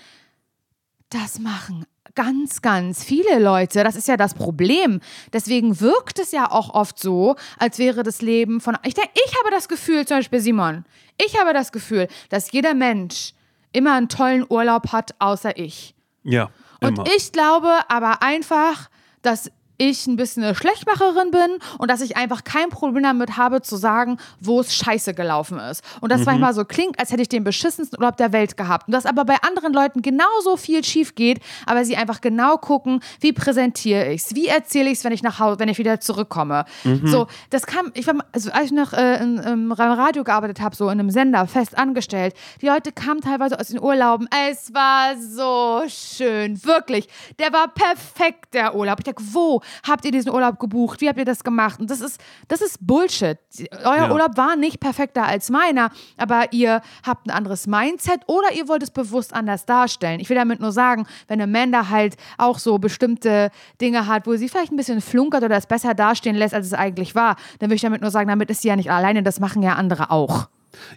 das 1.10 1.38
machen 1.38 1.86
ganz, 2.16 2.62
ganz 2.62 3.04
viele 3.04 3.38
Leute. 3.38 3.84
Das 3.84 3.94
ist 3.94 4.08
ja 4.08 4.16
das 4.16 4.34
Problem. 4.34 5.00
Deswegen 5.32 5.80
wirkt 5.80 6.18
es 6.18 6.32
ja 6.32 6.50
auch 6.50 6.74
oft 6.74 6.98
so, 6.98 7.36
als 7.58 7.78
wäre 7.78 8.02
das 8.02 8.22
Leben 8.22 8.60
von. 8.60 8.76
Ich 8.84 8.94
denke, 8.94 9.10
ich 9.14 9.38
habe 9.38 9.50
das 9.50 9.68
Gefühl, 9.68 10.04
zum 10.06 10.16
Beispiel 10.16 10.40
Simon, 10.40 10.84
ich 11.24 11.38
habe 11.38 11.52
das 11.52 11.70
Gefühl, 11.70 12.08
dass 12.30 12.50
jeder 12.50 12.74
Mensch 12.74 13.34
immer 13.72 13.94
einen 13.94 14.08
tollen 14.08 14.44
Urlaub 14.48 14.92
hat, 14.92 15.14
außer 15.20 15.56
ich. 15.56 15.95
Ja, 16.26 16.50
Und 16.80 16.98
immer. 16.98 17.06
ich 17.16 17.32
glaube 17.32 17.70
aber 17.88 18.22
einfach, 18.22 18.90
dass 19.22 19.50
ich 19.78 20.06
ein 20.06 20.16
bisschen 20.16 20.44
eine 20.44 20.54
Schlechtmacherin 20.54 21.30
bin 21.30 21.58
und 21.78 21.90
dass 21.90 22.00
ich 22.00 22.16
einfach 22.16 22.44
kein 22.44 22.68
Problem 22.68 23.02
damit 23.02 23.36
habe 23.36 23.62
zu 23.62 23.76
sagen, 23.76 24.18
wo 24.40 24.60
es 24.60 24.74
scheiße 24.74 25.14
gelaufen 25.14 25.58
ist. 25.58 25.82
Und 26.00 26.10
das 26.10 26.24
manchmal 26.24 26.54
so 26.54 26.64
klingt, 26.64 26.98
als 26.98 27.10
hätte 27.12 27.22
ich 27.22 27.28
den 27.28 27.44
beschissensten 27.44 27.98
Urlaub 27.98 28.16
der 28.16 28.32
Welt 28.32 28.56
gehabt. 28.56 28.88
Und 28.88 28.92
dass 28.92 29.06
aber 29.06 29.24
bei 29.24 29.36
anderen 29.42 29.72
Leuten 29.72 30.02
genauso 30.02 30.56
viel 30.56 30.84
schief 30.84 31.14
geht, 31.14 31.40
aber 31.66 31.84
sie 31.84 31.96
einfach 31.96 32.20
genau 32.20 32.56
gucken, 32.56 33.00
wie 33.20 33.32
präsentiere 33.32 34.12
ich 34.12 34.22
es, 34.22 34.34
wie 34.34 34.46
erzähle 34.46 34.90
ich 34.90 34.98
es, 34.98 35.04
wenn 35.04 35.12
ich 35.12 35.22
nach 35.22 35.38
Hause, 35.38 35.58
wenn 35.58 35.68
ich 35.68 35.78
wieder 35.78 36.00
zurückkomme. 36.00 36.64
So, 37.04 37.26
das 37.50 37.66
kam, 37.66 37.90
ich 37.94 38.06
war, 38.06 38.14
also 38.32 38.50
als 38.50 38.66
ich 38.66 38.72
noch 38.72 38.92
äh, 38.92 39.22
in, 39.22 39.38
im 39.38 39.72
Radio 39.72 40.24
gearbeitet 40.24 40.60
habe, 40.60 40.74
so 40.74 40.86
in 40.86 40.98
einem 40.98 41.10
Sender, 41.10 41.46
fest 41.46 41.76
angestellt, 41.76 42.34
die 42.60 42.66
Leute 42.66 42.92
kamen 42.92 43.20
teilweise 43.20 43.58
aus 43.58 43.68
den 43.68 43.80
Urlauben. 43.80 44.28
Es 44.50 44.72
war 44.72 45.16
so 45.16 45.82
schön, 45.88 46.62
wirklich. 46.64 47.08
Der 47.38 47.52
war 47.52 47.68
perfekt, 47.68 48.54
der 48.54 48.74
Urlaub. 48.74 48.98
Ich 49.00 49.04
dachte, 49.04 49.22
wo 49.32 49.60
habt 49.86 50.04
ihr 50.04 50.10
diesen 50.10 50.32
Urlaub 50.32 50.58
gebucht? 50.58 51.00
Wie 51.00 51.08
habt 51.08 51.18
ihr 51.18 51.24
das 51.24 51.44
gemacht? 51.44 51.80
Und 51.80 51.90
das 51.90 52.00
ist, 52.00 52.20
das 52.48 52.60
ist 52.60 52.86
Bullshit. 52.86 53.38
Euer 53.84 53.96
Ja. 53.96 54.12
Urlaub 54.12 54.36
war 54.36 54.56
nicht 54.56 54.80
perfekter 54.80 55.24
als 55.24 55.50
meiner, 55.50 55.90
aber 56.16 56.52
ihr 56.52 56.80
habt 57.04 57.26
ein 57.26 57.30
anderes 57.30 57.66
Mindset 57.66 58.20
oder 58.26 58.52
ihr 58.52 58.68
wollt 58.68 58.82
es 58.82 58.90
bewusst 58.90 59.32
anders 59.34 59.66
darstellen. 59.66 60.20
Ich 60.20 60.28
will 60.28 60.36
damit 60.36 60.60
nur 60.60 60.72
sagen, 60.72 61.06
wenn 61.28 61.40
Amanda 61.40 61.88
halt 61.88 62.16
auch 62.38 62.58
so 62.58 62.78
bestimmte 62.78 63.50
Dinge 63.80 64.06
hat, 64.06 64.26
wo 64.26 64.36
sie 64.36 64.48
vielleicht 64.48 64.72
ein 64.72 64.76
bisschen 64.76 65.00
flunkert 65.00 65.42
oder 65.42 65.56
es 65.56 65.66
besser 65.66 65.94
dastehen 65.94 66.36
lässt, 66.36 66.54
als 66.54 66.66
es 66.66 66.74
eigentlich 66.74 67.14
war, 67.14 67.36
dann 67.58 67.70
will 67.70 67.76
ich 67.76 67.82
damit 67.82 68.00
nur 68.02 68.10
sagen, 68.10 68.28
damit 68.28 68.50
ist 68.50 68.62
sie 68.62 68.68
ja 68.68 68.76
nicht 68.76 68.90
alleine, 68.90 69.22
das 69.22 69.40
machen 69.40 69.62
ja 69.62 69.74
andere 69.74 70.10
auch. 70.10 70.48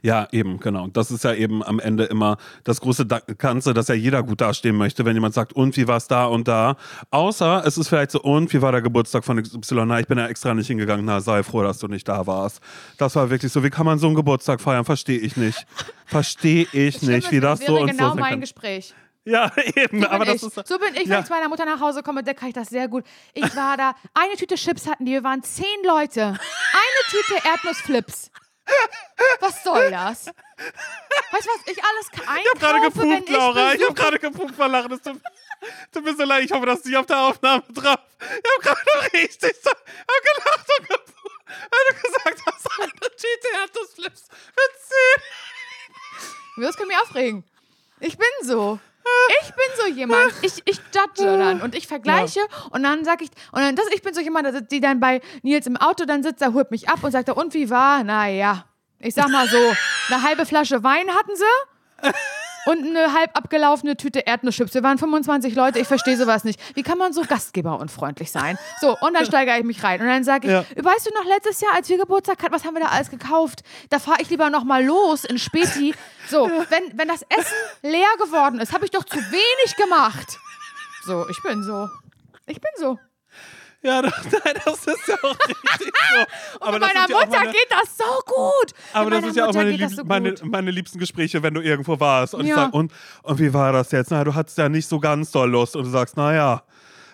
Ja, 0.02 0.28
eben, 0.32 0.60
genau. 0.60 0.88
Das 0.88 1.12
ist 1.12 1.24
ja 1.24 1.34
eben 1.34 1.64
am 1.64 1.80
Ende 1.80 2.06
immer 2.06 2.38
das 2.64 2.82
große 2.82 3.06
Ganze, 3.38 3.74
dass 3.74 3.88
ja 3.88 3.96
jeder 3.96 4.24
gut 4.24 4.42
dastehen 4.42 4.76
möchte, 4.78 5.06
wenn 5.06 5.16
jemand 5.16 5.34
sagt, 5.34 5.54
und 5.54 5.76
wie 5.78 5.88
war 5.88 5.98
es 5.98 6.08
da 6.08 6.26
und 6.26 6.48
da. 6.48 6.76
Außer 7.12 7.64
es 7.66 7.78
ist 7.78 7.88
vielleicht 7.90 8.12
so, 8.12 8.22
und 8.22 8.52
wie 8.54 8.62
war 8.62 8.72
der 8.72 8.82
Geburtstag 8.82 9.24
von 9.26 9.42
XY? 9.42 9.86
Na, 9.86 10.00
ich 10.00 10.08
bin 10.08 10.18
ja 10.18 10.28
extra 10.28 10.54
nicht 10.54 10.68
hingegangen. 10.68 11.06
Na, 11.06 11.20
sei 11.22 11.44
froh, 11.44 11.64
dass 11.64 11.80
du 11.80 11.88
nicht 11.88 12.08
da 12.08 12.28
warst. 12.28 12.62
Das 12.98 13.16
war 13.16 13.30
wirklich 13.30 13.52
so, 13.52 13.64
wie 13.64 13.70
kann 13.70 13.86
man 13.86 14.00
so 14.00 14.08
einen 14.08 14.16
Geburtstag 14.16 14.62
feiern? 14.62 14.86
Verstehe 14.86 15.20
ich 15.20 15.38
nicht. 15.38 15.66
Verstehe 16.06 16.68
ich 16.74 17.02
nicht, 17.02 17.32
wie 17.32 17.40
das 17.40 17.60
so 17.60 17.68
wäre 17.74 17.84
und 17.84 17.92
genau 17.92 18.04
so 18.04 18.10
sein 18.12 18.20
mein 18.20 18.30
kann. 18.32 18.42
Gespräch. 18.42 18.94
Ja, 19.26 19.52
eben, 19.76 20.02
So 20.02 20.08
aber 20.08 20.20
bin 20.26 20.34
das 20.34 20.44
ich. 20.44 20.58
ist. 20.58 20.68
so 20.68 20.80
bin 20.80 20.88
ich, 20.96 21.02
wenn 21.06 21.12
Ja. 21.12 21.20
ich 21.20 21.26
zu 21.26 21.34
meiner 21.34 21.50
Mutter 21.50 21.66
nach 21.66 21.80
Hause 21.82 22.02
komme, 22.04 22.24
da 22.24 22.34
kann 22.34 22.48
ich 22.50 22.56
das 22.56 22.70
sehr 22.70 22.88
gut. 22.88 23.04
Ich 23.34 23.56
war 23.56 23.78
da, 23.78 23.94
eine 24.14 24.34
Tüte 24.38 24.56
Chips 24.56 24.88
hatten 24.88 25.06
die, 25.06 25.12
wir 25.12 25.24
waren 25.24 25.44
zehn 25.44 25.66
Leute. 25.86 26.22
Eine 26.24 26.38
Tüte 27.10 27.48
Erdnussflips. 27.48 28.32
Was 29.40 29.64
soll 29.64 29.92
das? 29.92 30.26
Weißt 30.28 31.46
du, 31.46 31.50
was 31.50 31.68
ich 31.68 31.84
alles 31.84 32.10
ka- 32.12 32.38
Ich 32.38 32.50
hab 32.52 32.60
gerade 32.60 32.76
einkaufe, 32.76 33.00
gepupt, 33.08 33.30
Laura. 33.30 33.74
Ich 33.74 33.80
Besuch- 33.80 33.88
hab 33.90 33.96
gerade 33.96 34.20
gepupt 34.20 34.56
vor 34.56 34.68
Lachen. 34.68 34.92
Es 34.94 35.02
tut, 35.02 35.22
tut 35.92 36.04
mir 36.04 36.16
so 36.16 36.24
leid. 36.24 36.44
Ich 36.46 36.52
hoffe, 36.52 36.66
dass 36.66 36.82
du 36.82 36.90
nicht 36.90 36.98
auf 36.98 37.06
der 37.06 37.20
Aufnahme 37.20 37.64
drauf. 37.70 38.00
Ich 38.20 38.26
hab 38.28 38.62
gerade 38.62 39.14
richtig 39.14 39.56
so 39.64 39.70
hab 39.70 39.84
gelacht 40.24 40.68
und 40.80 40.88
gepupt, 40.90 41.14
weil 41.46 41.84
du 41.90 42.02
gesagt 42.02 42.42
hast, 42.46 42.80
eine 42.80 42.92
Tüte 42.92 43.48
Erdnussflips 43.62 44.24
für 44.30 44.70
10. 46.58 46.64
Das 46.66 46.76
kann 46.76 46.88
mich 46.88 46.98
aufregen. 46.98 47.44
Ich 48.02 48.18
bin 48.18 48.28
so. 48.44 48.80
Ich 49.42 49.48
bin 49.48 49.66
so 49.78 49.88
jemand. 49.88 50.34
Ich, 50.42 50.62
ich 50.66 50.78
judge 50.94 51.26
dann 51.26 51.62
und 51.62 51.76
ich 51.76 51.88
vergleiche 51.88 52.42
und 52.72 52.84
dann 52.84 53.04
sag 53.06 53.22
ich, 53.22 53.30
und 53.52 53.62
dann, 53.62 53.76
das, 53.76 53.86
ich 53.94 54.02
bin 54.02 54.14
so 54.14 54.22
jemand, 54.22 54.72
die 54.72 54.80
dann 54.80 55.00
bei 55.00 55.22
Nils 55.42 55.68
im 55.68 55.78
Auto 55.78 56.06
dann 56.06 56.24
sitzt, 56.24 56.42
er 56.42 56.54
holt 56.54 56.72
mich 56.72 56.90
ab 56.90 57.04
und 57.04 57.12
sagt, 57.12 57.30
und 57.30 57.54
wie 57.54 57.70
war? 57.70 58.04
Naja, 58.04 58.66
ich 59.00 59.16
sag 59.16 59.30
mal 59.30 59.48
so, 59.48 59.58
eine 60.10 60.24
halbe 60.24 60.46
Flasche 60.46 60.84
Wein 60.84 61.10
hatten 61.10 61.36
sie 61.36 62.12
und 62.66 62.86
eine 62.86 63.14
halb 63.14 63.36
abgelaufene 63.38 63.96
Tüte 63.98 64.20
Erdnusschips. 64.20 64.74
Wir 64.74 64.84
waren 64.84 64.98
25 64.98 65.56
Leute, 65.56 65.80
ich 65.80 65.88
verstehe 65.88 66.18
sowas 66.18 66.44
nicht. 66.44 66.60
Wie 66.76 66.84
kann 66.84 66.98
man 66.98 67.14
so 67.14 67.22
gastgeberunfreundlich 67.24 68.32
sein? 68.32 68.58
So, 68.82 68.98
und 69.00 69.14
dann 69.14 69.26
steigere 69.26 69.58
ich 69.58 69.64
mich 69.64 69.84
rein 69.84 70.02
und 70.02 70.08
dann 70.08 70.24
sage 70.24 70.48
ich, 70.48 70.54
Ja. 70.54 70.84
weißt 70.84 71.08
du 71.08 71.14
noch 71.14 71.26
letztes 71.26 71.62
Jahr, 71.62 71.74
als 71.76 71.90
wir 71.90 71.98
Geburtstag 71.98 72.42
hatten, 72.44 72.54
was 72.54 72.66
haben 72.66 72.74
wir 72.76 72.82
da 72.82 72.88
alles 72.90 73.10
gekauft? 73.10 73.62
Da 73.90 74.00
fahre 74.00 74.22
ich 74.22 74.30
lieber 74.30 74.50
noch 74.50 74.64
mal 74.64 74.84
los 74.84 75.24
in 75.26 75.38
Späti. 75.40 75.94
So, 76.30 76.50
wenn, 76.70 76.98
wenn 76.98 77.08
das 77.08 77.24
Essen 77.24 77.56
leer 77.82 78.08
geworden 78.20 78.60
ist, 78.60 78.74
habe 78.74 78.86
ich 78.86 78.92
doch 78.92 79.04
zu 79.04 79.18
wenig 79.18 79.76
gemacht. 79.78 80.38
So, 81.06 81.28
ich 81.30 81.42
bin 81.44 81.64
so. 81.64 81.88
Ich 82.46 82.60
bin 82.62 82.72
so. 82.78 83.00
Ja, 83.82 84.02
das, 84.02 84.14
nein, 84.46 84.56
das 84.66 84.88
ist 84.88 85.08
ja 85.08 85.16
auch 85.24 85.38
richtig 85.48 85.94
so. 85.94 86.60
Aber 86.60 86.80
das 86.80 86.94
meiner 86.94 87.10
ja 87.10 87.16
Mutter 87.16 87.40
meine, 87.40 87.52
geht 87.52 87.68
das 87.70 87.98
so 87.98 88.04
gut. 88.26 88.74
aber 88.94 89.10
das 89.10 89.24
ist 89.26 89.36
ja 89.38 89.48
auch 89.48 89.54
meine, 89.54 89.72
lieb, 89.72 89.90
so 89.90 90.04
meine, 90.04 90.36
meine 90.44 90.72
liebsten 90.72 91.00
Gespräche, 91.00 91.42
wenn 91.44 91.54
du 91.54 91.62
irgendwo 91.62 92.00
warst 92.00 92.34
und 92.36 92.42
ich 92.42 92.48
Ja. 92.50 92.56
sag, 92.56 92.74
und, 92.74 92.92
und 93.24 93.40
wie 93.40 93.54
war 93.54 93.72
das 93.72 93.92
jetzt? 93.92 94.12
Na, 94.12 94.24
du 94.24 94.36
hattest 94.36 94.58
ja 94.58 94.68
nicht 94.68 94.88
so 94.88 95.00
ganz 95.00 95.32
doll 95.32 95.50
Lust 95.50 95.76
und 95.78 95.86
du 95.86 95.90
sagst, 95.90 96.18
naja, 96.18 96.64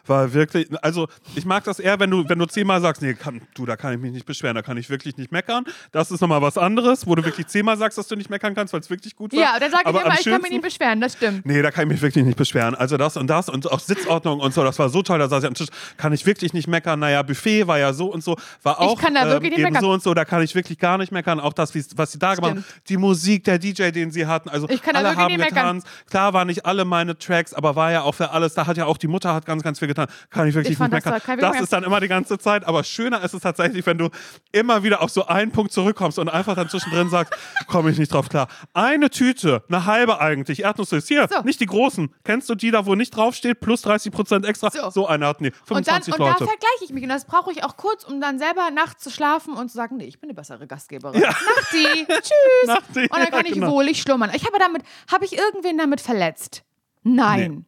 war 0.08 0.34
wirklich, 0.34 0.68
also 0.82 1.08
ich 1.36 1.46
mag 1.46 1.64
das 1.64 1.80
eher, 1.80 2.00
wenn 2.00 2.10
du, 2.12 2.28
wenn 2.28 2.40
du 2.40 2.46
zehnmal 2.46 2.82
sagst, 2.82 3.02
nee, 3.02 3.14
kann, 3.14 3.42
du, 3.54 3.66
da 3.66 3.76
kann 3.76 3.94
ich 3.94 4.00
mich 4.00 4.12
nicht 4.12 4.26
beschweren, 4.26 4.56
da 4.56 4.62
kann 4.62 4.78
ich 4.78 4.90
wirklich 4.90 5.18
nicht 5.18 5.32
meckern. 5.32 5.66
Das 5.92 6.12
ist 6.12 6.22
nochmal 6.22 6.42
was 6.42 6.58
anderes, 6.58 7.08
wo 7.08 7.16
du 7.16 7.24
wirklich 7.26 7.48
zehnmal 7.48 7.78
sagst, 7.78 7.98
dass 7.98 8.08
du 8.08 8.16
nicht 8.16 8.30
meckern 8.30 8.56
kannst, 8.56 8.74
weil 8.74 8.80
es 8.82 8.90
wirklich 8.90 9.16
gut 9.16 9.34
war. 9.34 9.40
Ja, 9.40 9.60
dann 9.60 9.72
sage 9.72 9.84
ich 9.86 9.90
immer, 9.90 10.20
ich 10.20 10.26
kann 10.26 10.42
mich 10.42 10.52
nicht 10.52 10.62
beschweren, 10.62 11.02
das 11.02 11.14
stimmt. 11.14 11.46
Nee, 11.46 11.62
da 11.62 11.72
kann 11.72 11.84
ich 11.84 11.90
mich 11.94 12.02
wirklich 12.02 12.26
nicht 12.26 12.38
beschweren. 12.38 12.76
Also 12.76 12.98
das 12.98 13.18
und 13.18 13.28
das 13.28 13.50
und 13.50 13.72
auch 13.72 13.80
Sitzordnung 13.80 14.40
und 14.40 14.54
so, 14.54 14.64
das 14.64 14.78
war 14.80 14.90
so 14.90 15.02
toll, 15.02 15.20
da 15.20 15.28
saß 15.28 15.44
ich 15.44 15.48
am 15.48 15.54
Tisch, 15.54 15.70
kann 15.98 16.14
ich 16.14 16.26
wirklich 16.26 16.54
nicht 16.54 16.68
meckern. 16.68 17.00
Naja, 17.00 17.22
Buffet 17.24 17.68
war 17.68 17.80
ja 17.80 17.94
so 17.94 18.08
und 18.12 18.24
so, 18.24 18.38
war 18.64 18.80
auch 18.80 19.00
kann 19.00 19.14
da 19.14 19.26
wirklich 19.30 19.52
nicht 19.52 19.60
eben 19.60 19.70
meckern. 19.74 19.82
so 19.82 19.92
und 19.92 20.04
so, 20.04 20.14
da 20.14 20.26
kann 20.26 20.42
ich 20.42 20.56
wirklich 20.56 20.80
gar 20.80 20.98
nicht 20.98 21.12
meckern. 21.12 21.40
Auch 21.40 21.54
das, 21.54 21.74
was 21.98 22.12
sie 22.12 22.20
da 22.20 22.36
gemacht 22.36 22.52
haben, 22.52 22.66
die 22.90 22.98
Musik, 22.98 23.44
der 23.44 23.60
DJ, 23.60 23.92
den 23.92 24.12
sie 24.12 24.26
hatten, 24.26 24.50
also 24.50 24.68
Ich 24.70 24.82
da 24.82 24.92
alle 24.92 25.16
haben 25.16 25.28
nicht 25.28 25.38
meckern. 25.40 25.56
getanzt. 25.80 25.88
Klar 26.10 26.34
waren 26.34 26.48
nicht 26.48 26.66
alle 26.66 26.86
meine 26.86 27.18
Tracks, 27.18 27.54
aber 27.54 27.76
war 27.76 27.92
ja 27.92 28.02
auch 28.04 28.14
für 28.16 28.32
alles, 28.32 28.54
da 28.54 28.68
hat 28.68 28.78
ja 28.78 28.86
auch 28.86 28.98
die 28.98 29.08
Mutter 29.08 29.34
hat 29.34 29.46
ganz, 29.46 29.64
ganz 29.64 29.80
viel 29.80 29.88
getan. 29.88 29.95
Kann 30.30 30.48
ich 30.48 30.56
wirklich 30.56 30.74
Ich 30.74 30.80
nicht 30.80 30.94
das 30.94 31.04
meckern. 31.06 31.22
Das 31.26 31.38
wirklich 31.38 31.62
ist 31.64 31.74
dann 31.74 31.84
immer 31.84 32.00
die 32.00 32.08
ganze 32.08 32.38
Zeit, 32.38 32.66
aber 32.66 32.84
schöner 32.84 33.22
ist 33.24 33.34
es 33.34 33.42
tatsächlich, 33.42 33.86
wenn 33.86 33.98
du 33.98 34.10
immer 34.52 34.84
wieder 34.84 35.02
auf 35.02 35.10
so 35.10 35.26
einen 35.26 35.52
Punkt 35.52 35.72
zurückkommst 35.72 36.20
und 36.20 36.30
einfach 36.30 36.56
dann 36.56 36.70
zwischendrin 36.70 37.10
sagst, 37.10 37.34
komme 37.68 37.92
ich 37.92 37.98
nicht 37.98 38.14
drauf 38.14 38.30
klar. 38.30 38.48
Eine 38.74 39.10
Tüte, 39.10 39.64
eine 39.68 39.86
halbe 39.86 40.20
eigentlich, 40.20 40.64
Erdnusschips, 40.64 41.08
hier, 41.08 41.28
So. 41.32 41.42
nicht 41.42 41.60
die 41.60 41.66
großen. 41.66 42.14
Kennst 42.24 42.50
du 42.50 42.56
die 42.56 42.72
da, 42.72 42.86
wo 42.86 42.96
nicht 42.96 43.16
draufsteht, 43.16 43.60
plus 43.60 43.86
30% 43.86 44.46
extra? 44.46 44.72
So. 44.72 44.90
So, 44.90 45.08
eine 45.08 45.28
hatten 45.28 45.46
die, 45.46 45.52
Und, 45.70 45.88
dann, 45.88 46.04
25 46.04 46.14
und 46.14 46.20
da 46.20 46.26
Leute. 46.26 46.38
vergleiche 46.46 46.84
ich 46.84 46.92
mich. 46.92 47.04
Und 47.04 47.10
das 47.10 47.26
brauche 47.26 47.52
ich 47.52 47.64
auch 47.64 47.78
kurz, 47.78 48.04
um 48.04 48.22
dann 48.22 48.40
selber 48.40 48.70
nachts 48.72 49.04
zu 49.04 49.10
schlafen 49.10 49.54
und 49.54 49.70
zu 49.70 49.76
sagen, 49.76 49.98
nee, 49.98 50.06
ich 50.06 50.20
bin 50.20 50.30
eine 50.30 50.36
bessere 50.36 50.68
Gastgeberin. 50.68 51.22
Nachti, 51.22 52.06
tschüss. 52.08 52.68
Nachti, 52.68 53.02
und 53.04 53.12
dann 53.14 53.20
ja, 53.22 53.30
kann 53.30 53.46
ich 53.46 53.54
genau. 53.54 53.72
wohlig 53.72 54.02
schlummern. 54.02 54.32
Ich 54.34 54.46
habe 54.46 54.58
damit, 54.60 54.84
habe 55.12 55.26
ich 55.26 55.38
irgendwen 55.38 55.78
damit 55.78 56.02
verletzt? 56.02 56.64
Nein. 57.04 57.66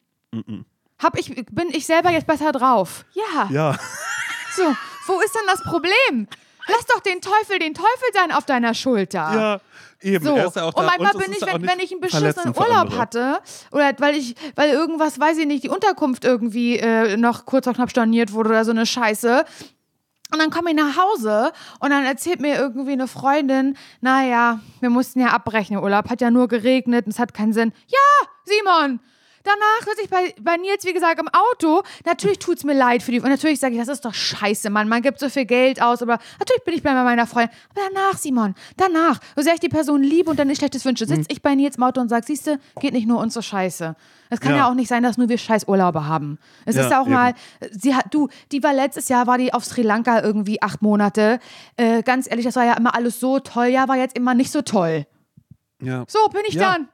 Hab 1.02 1.18
ich, 1.18 1.34
bin 1.52 1.70
ich 1.70 1.86
selber 1.86 2.12
jetzt 2.12 2.28
besser 2.28 2.52
drauf? 2.52 3.06
Ja. 3.14 3.48
Ja, 3.52 3.78
So, 4.56 4.64
wo 5.08 5.20
ist 5.22 5.36
denn 5.36 5.46
das 5.48 5.62
Problem? 5.62 6.28
Lass 6.68 6.86
doch 6.88 7.00
den 7.00 7.22
Teufel 7.22 7.60
den 7.60 7.74
Teufel 7.74 8.10
sein 8.14 8.32
auf 8.32 8.46
deiner 8.46 8.74
Schulter. 8.74 9.34
ja, 9.34 9.62
eben. 10.02 10.26
So. 10.26 10.36
Ja 10.36 10.48
und 10.48 10.86
manchmal 10.86 11.12
es 11.16 11.18
bin 11.18 11.32
ich, 11.32 11.46
wenn, 11.46 11.66
wenn 11.66 11.80
ich 11.80 11.92
einen 11.92 12.02
beschissenen 12.02 12.58
Urlaub 12.58 12.98
hatte 12.98 13.40
oder 13.72 13.94
weil 14.00 14.16
ich, 14.16 14.36
weil 14.56 14.72
irgendwas, 14.72 15.20
weiß 15.20 15.38
ich 15.38 15.46
nicht, 15.46 15.64
die 15.64 15.70
Unterkunft 15.70 16.26
irgendwie 16.26 16.78
äh, 16.78 17.16
noch 17.16 17.46
kurz 17.46 17.68
und 17.68 17.76
knapp 17.76 17.90
storniert 17.90 18.34
wurde 18.34 18.50
oder 18.50 18.66
so 18.66 18.72
eine 18.72 18.86
Scheiße. 18.86 19.46
Und 20.34 20.40
dann 20.40 20.50
komme 20.50 20.72
ich 20.72 20.76
nach 20.76 20.98
Hause 20.98 21.54
und 21.80 21.90
dann 21.92 22.04
erzählt 22.06 22.42
mir 22.42 22.56
irgendwie 22.58 22.92
eine 22.92 23.08
Freundin, 23.08 23.78
naja, 24.02 24.60
wir 24.82 24.90
mussten 24.90 25.22
ja 25.22 25.28
abbrechen, 25.28 25.78
Urlaub 25.78 26.10
hat 26.10 26.20
ja 26.20 26.32
nur 26.32 26.50
geregnet 26.50 27.06
und 27.06 27.14
es 27.14 27.20
hat 27.20 27.34
keinen 27.34 27.54
Sinn. 27.54 27.72
Ja, 27.88 28.28
Simon! 28.44 29.00
Danach 29.48 29.88
sitze 29.88 30.02
ich 30.04 30.10
bei, 30.10 30.36
bei 30.42 30.58
Nils, 30.58 30.84
wie 30.84 30.92
gesagt, 30.92 31.20
im 31.22 31.30
Auto. 31.30 31.82
Natürlich 32.06 32.38
tut 32.40 32.58
es 32.58 32.64
mir 32.66 32.74
leid 32.74 33.02
für 33.02 33.12
die. 33.12 33.22
Und 33.22 33.30
natürlich 33.30 33.60
sage 33.62 33.74
ich, 33.76 33.80
das 33.80 33.88
ist 33.88 34.04
doch 34.04 34.14
scheiße, 34.14 34.70
Mann. 34.70 34.90
Man 34.90 35.02
gibt 35.02 35.20
so 35.20 35.30
viel 35.30 35.46
Geld 35.46 35.82
aus. 35.82 36.02
Aber 36.02 36.20
natürlich 36.40 36.64
bin 36.66 36.74
ich 36.74 36.84
bei 36.84 36.94
meiner 36.94 37.26
Freundin. 37.28 37.56
Aber 37.70 37.82
danach, 37.94 38.18
Simon, 38.18 38.56
danach, 38.76 39.20
so 39.38 39.42
sehr 39.42 39.54
ich 39.54 39.62
die 39.62 39.70
Person 39.70 40.04
liebe 40.04 40.30
und 40.30 40.38
dann 40.38 40.48
nicht 40.48 40.58
schlechtes 40.58 40.84
wünsche, 40.84 41.06
sitze 41.06 41.28
ich 41.30 41.42
bei 41.42 41.56
Nils 41.56 41.78
im 41.78 41.84
Auto 41.84 42.02
und 42.02 42.10
sage, 42.10 42.26
siehst 42.26 42.48
du, 42.48 42.60
geht 42.82 42.92
nicht 42.94 43.08
nur 43.08 43.20
uns 43.22 43.34
so 43.34 43.42
scheiße. 43.42 43.96
Es 44.30 44.42
kann 44.42 44.52
ja. 44.52 44.58
Ja. 44.58 44.70
auch 44.70 44.74
nicht 44.74 44.90
sein, 44.90 45.04
dass 45.04 45.18
nur 45.18 45.30
wir 45.30 45.38
scheiß 45.38 45.70
Urlaube 45.70 46.06
haben. 46.06 46.38
Es 46.66 46.76
Ja, 46.76 46.86
ist 46.86 46.94
auch 46.94 47.06
eben. 47.06 47.14
mal, 47.14 47.34
sie 47.72 47.96
hat, 47.96 48.14
du, 48.14 48.28
die 48.52 48.62
war 48.62 48.74
letztes 48.74 49.08
Jahr, 49.08 49.26
war 49.28 49.38
die 49.38 49.54
auf 49.54 49.64
Sri 49.64 49.82
Lanka 49.84 50.22
irgendwie 50.22 50.62
acht 50.62 50.82
Monate. 50.82 51.40
Äh, 51.78 52.04
ganz 52.04 52.30
ehrlich, 52.30 52.44
das 52.46 52.58
war 52.58 52.66
ja 52.66 52.74
immer 52.74 52.94
alles 52.94 53.22
so 53.22 53.40
toll. 53.40 53.68
Ja, 53.68 53.88
war 53.88 53.96
jetzt 53.96 54.18
immer 54.18 54.34
nicht 54.34 54.52
so 54.52 54.62
toll. 54.62 55.06
Ja. 55.82 56.04
So 56.10 56.20
bin 56.34 56.42
ich 56.48 56.56
Ja. 56.56 56.74
dann. 56.74 56.90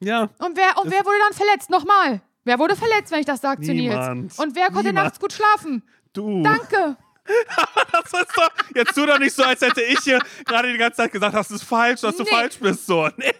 Ja. 0.00 0.22
Und 0.38 0.56
wer, 0.56 0.76
und 0.82 0.90
wer 0.90 1.04
wurde 1.04 1.18
dann 1.28 1.32
verletzt? 1.36 1.70
Nochmal. 1.70 2.20
Wer 2.44 2.58
wurde 2.58 2.74
verletzt, 2.74 3.12
wenn 3.12 3.20
ich 3.20 3.26
das 3.26 3.40
sage 3.40 3.62
zu 3.62 3.72
Nils? 3.72 4.38
Und 4.38 4.56
wer 4.56 4.66
konnte 4.68 4.88
Niemand. 4.88 4.94
nachts 5.06 5.20
gut 5.20 5.32
schlafen? 5.32 5.82
Du. 6.12 6.42
Danke. 6.42 6.96
Das 7.92 8.12
ist 8.22 8.36
doch, 8.36 8.50
jetzt 8.74 8.94
tu 8.94 9.06
doch 9.06 9.18
nicht 9.18 9.32
so, 9.34 9.44
als 9.44 9.60
hätte 9.60 9.82
ich 9.82 10.00
hier 10.00 10.18
gerade 10.46 10.72
die 10.72 10.78
ganze 10.78 10.96
Zeit 10.96 11.12
gesagt, 11.12 11.32
das 11.34 11.50
ist 11.52 11.62
falsch, 11.62 12.00
dass 12.00 12.16
du 12.16 12.24
Nee. 12.24 12.30
falsch 12.30 12.58
bist. 12.58 12.86
So. 12.86 13.08
Nee. 13.18 13.32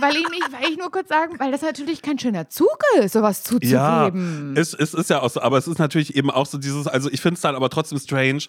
Weil 0.00 0.16
ich, 0.16 0.28
mich, 0.30 0.40
weil 0.50 0.70
ich 0.70 0.78
nur 0.78 0.90
kurz 0.90 1.08
sagen, 1.08 1.38
weil 1.38 1.50
das 1.52 1.60
natürlich 1.60 2.00
kein 2.00 2.18
schöner 2.18 2.48
Zug 2.48 2.78
ist, 2.98 3.12
sowas 3.12 3.42
Ja, 3.62 4.06
zuzugeben. 4.06 4.54
es, 4.56 4.72
es 4.72 4.94
ist 4.94 5.10
ja 5.10 5.20
auch 5.20 5.28
so, 5.28 5.42
aber 5.42 5.58
es 5.58 5.66
ist 5.68 5.78
natürlich 5.78 6.16
eben 6.16 6.30
auch 6.30 6.46
so 6.46 6.56
dieses, 6.56 6.86
also 6.86 7.10
ich 7.10 7.20
finde 7.20 7.34
es 7.34 7.40
dann 7.42 7.54
aber 7.54 7.68
trotzdem 7.68 7.98
strange. 7.98 8.44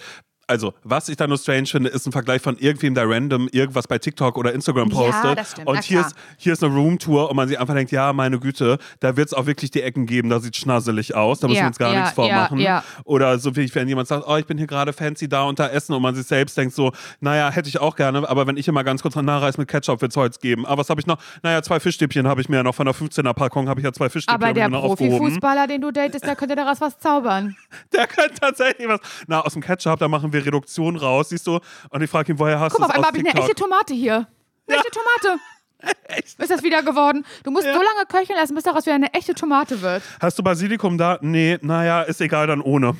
Also, 0.50 0.74
was 0.84 1.08
ich 1.10 1.16
da 1.18 1.28
nur 1.28 1.38
strange 1.38 1.68
finde, 1.68 1.90
ist 1.90 2.06
ein 2.08 2.12
Vergleich 2.12 2.42
von 2.42 2.58
irgendwem, 2.58 2.96
der 2.96 3.08
random 3.10 3.48
irgendwas 3.52 3.88
bei 3.88 3.98
TikTok 4.00 4.38
oder 4.38 4.54
Instagram 4.54 4.90
Ja, 4.90 4.96
postet. 4.96 5.38
das 5.38 5.52
stimmt, 5.52 5.68
und 5.68 5.76
na 5.76 5.82
hier 5.82 6.00
klar. 6.00 6.08
ist, 6.10 6.16
hier 6.38 6.54
ist 6.54 6.64
eine 6.64 6.74
Roomtour 6.74 7.30
und 7.30 7.36
man 7.36 7.48
sich 7.48 7.60
einfach 7.60 7.76
denkt, 7.76 7.92
ja, 7.92 8.12
meine 8.14 8.40
Güte, 8.40 8.78
da 9.00 9.16
wird 9.16 9.28
es 9.28 9.34
auch 9.34 9.46
wirklich 9.46 9.72
die 9.72 9.82
Ecken 9.82 10.06
geben, 10.06 10.30
da 10.30 10.40
sieht 10.40 10.56
schnasselig 10.56 11.16
aus, 11.16 11.40
da 11.40 11.48
müssen 11.48 11.58
Ja, 11.58 11.64
wir 11.64 11.68
uns 11.68 11.78
gar 11.78 11.94
ja, 11.94 12.00
nichts 12.00 12.16
vormachen. 12.16 12.58
ja, 12.60 12.64
ja. 12.78 12.84
Oder 13.06 13.38
so 13.40 13.56
wie 13.56 13.74
wenn 13.76 13.88
jemand 13.88 14.08
sagt, 14.08 14.26
oh, 14.28 14.36
ich 14.38 14.46
bin 14.46 14.58
hier 14.58 14.68
gerade 14.68 14.92
fancy 14.92 15.30
da 15.30 15.44
unter 15.44 15.72
Essen 15.72 15.94
und 15.94 16.02
man 16.02 16.16
sich 16.16 16.26
selbst 16.26 16.58
denkt 16.58 16.74
so, 16.74 16.92
naja, 17.20 17.50
hätte 17.52 17.70
ich 17.70 17.80
auch 17.80 17.96
gerne, 17.96 18.28
aber 18.28 18.48
wenn 18.48 18.58
ich 18.58 18.66
hier 18.66 18.74
mal 18.74 18.84
ganz 18.84 19.02
kurz 19.02 19.16
nachreiß 19.16 19.58
mit 19.58 19.68
Ketchup, 19.68 20.02
wird 20.02 20.12
es 20.12 20.18
heute 20.18 20.40
geben. 20.40 20.66
Aber 20.66 20.80
was 20.80 20.90
habe 20.90 21.00
ich 21.00 21.08
noch? 21.08 21.18
Naja, 21.44 21.62
zwei 21.62 21.80
Fischstäbchen 21.80 22.28
habe 22.28 22.42
ich 22.42 22.50
mir 22.50 22.58
ja 22.58 22.64
noch 22.64 22.76
von 22.76 22.86
der 22.86 22.96
15er 22.96 23.34
Packung, 23.34 23.70
habe 23.70 23.80
ich 23.80 23.84
ja 23.86 23.94
zwei 23.94 24.10
Fischstäbchen 24.10 24.44
Aber 24.44 24.54
der. 24.54 24.70
Profifußballer, 24.70 25.68
den 25.68 25.82
du 25.82 25.92
datest, 25.92 26.26
der 26.26 26.36
könnte 26.36 26.56
daraus 26.56 26.82
was 26.82 26.98
zaubern. 27.00 27.56
Der 27.94 28.08
kann 28.08 28.30
tatsächlich 28.40 28.88
was. 28.88 29.00
Na, 29.28 29.42
aus 29.42 29.54
dem 29.54 29.62
Ketchup, 29.62 30.00
da 30.00 30.08
machen 30.08 30.32
wir 30.34 30.39
Reduktion 30.46 30.96
raus, 30.96 31.30
siehst 31.30 31.48
du? 31.48 31.60
Und 31.90 32.02
ich 32.02 32.10
frage 32.10 32.34
ihn, 32.34 32.40
woher 32.40 32.60
hast 32.60 32.74
Guck 32.74 32.82
du 32.82 32.82
mal, 32.82 32.86
auf 32.88 32.92
es 32.92 32.96
einmal 32.96 33.08
habe 33.08 33.18
ich 33.18 33.28
eine 33.28 33.40
echte 33.40 33.56
Tomate 33.56 33.94
hier. 33.94 34.28
Eine 34.68 34.78
echte 34.78 34.92
Tomate. 34.92 35.42
Ist 36.38 36.52
das 36.52 36.64
wieder 36.64 36.84
geworden? 36.84 37.26
Du 37.44 37.52
musst 37.52 37.66
so 37.66 37.70
lange 37.72 38.06
köcheln 38.10 38.38
lassen, 38.38 38.54
bis 38.54 38.66
daraus 38.66 38.86
wieder 38.86 38.96
eine 38.96 39.14
echte 39.14 39.34
Tomate 39.34 39.82
wird. 39.82 40.04
Hast 40.20 40.38
du 40.38 40.44
Basilikum 40.44 40.98
da? 40.98 41.20
Nee, 41.22 41.58
naja, 41.62 42.02
ist 42.02 42.20
egal, 42.20 42.48
dann 42.48 42.62
ohne. 42.62 42.98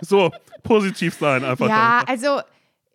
So, 0.00 0.30
positiv 0.62 1.16
sein 1.18 1.44
einfach. 1.44 1.68
Ja, 1.68 2.00
dann. 2.00 2.08
also 2.08 2.40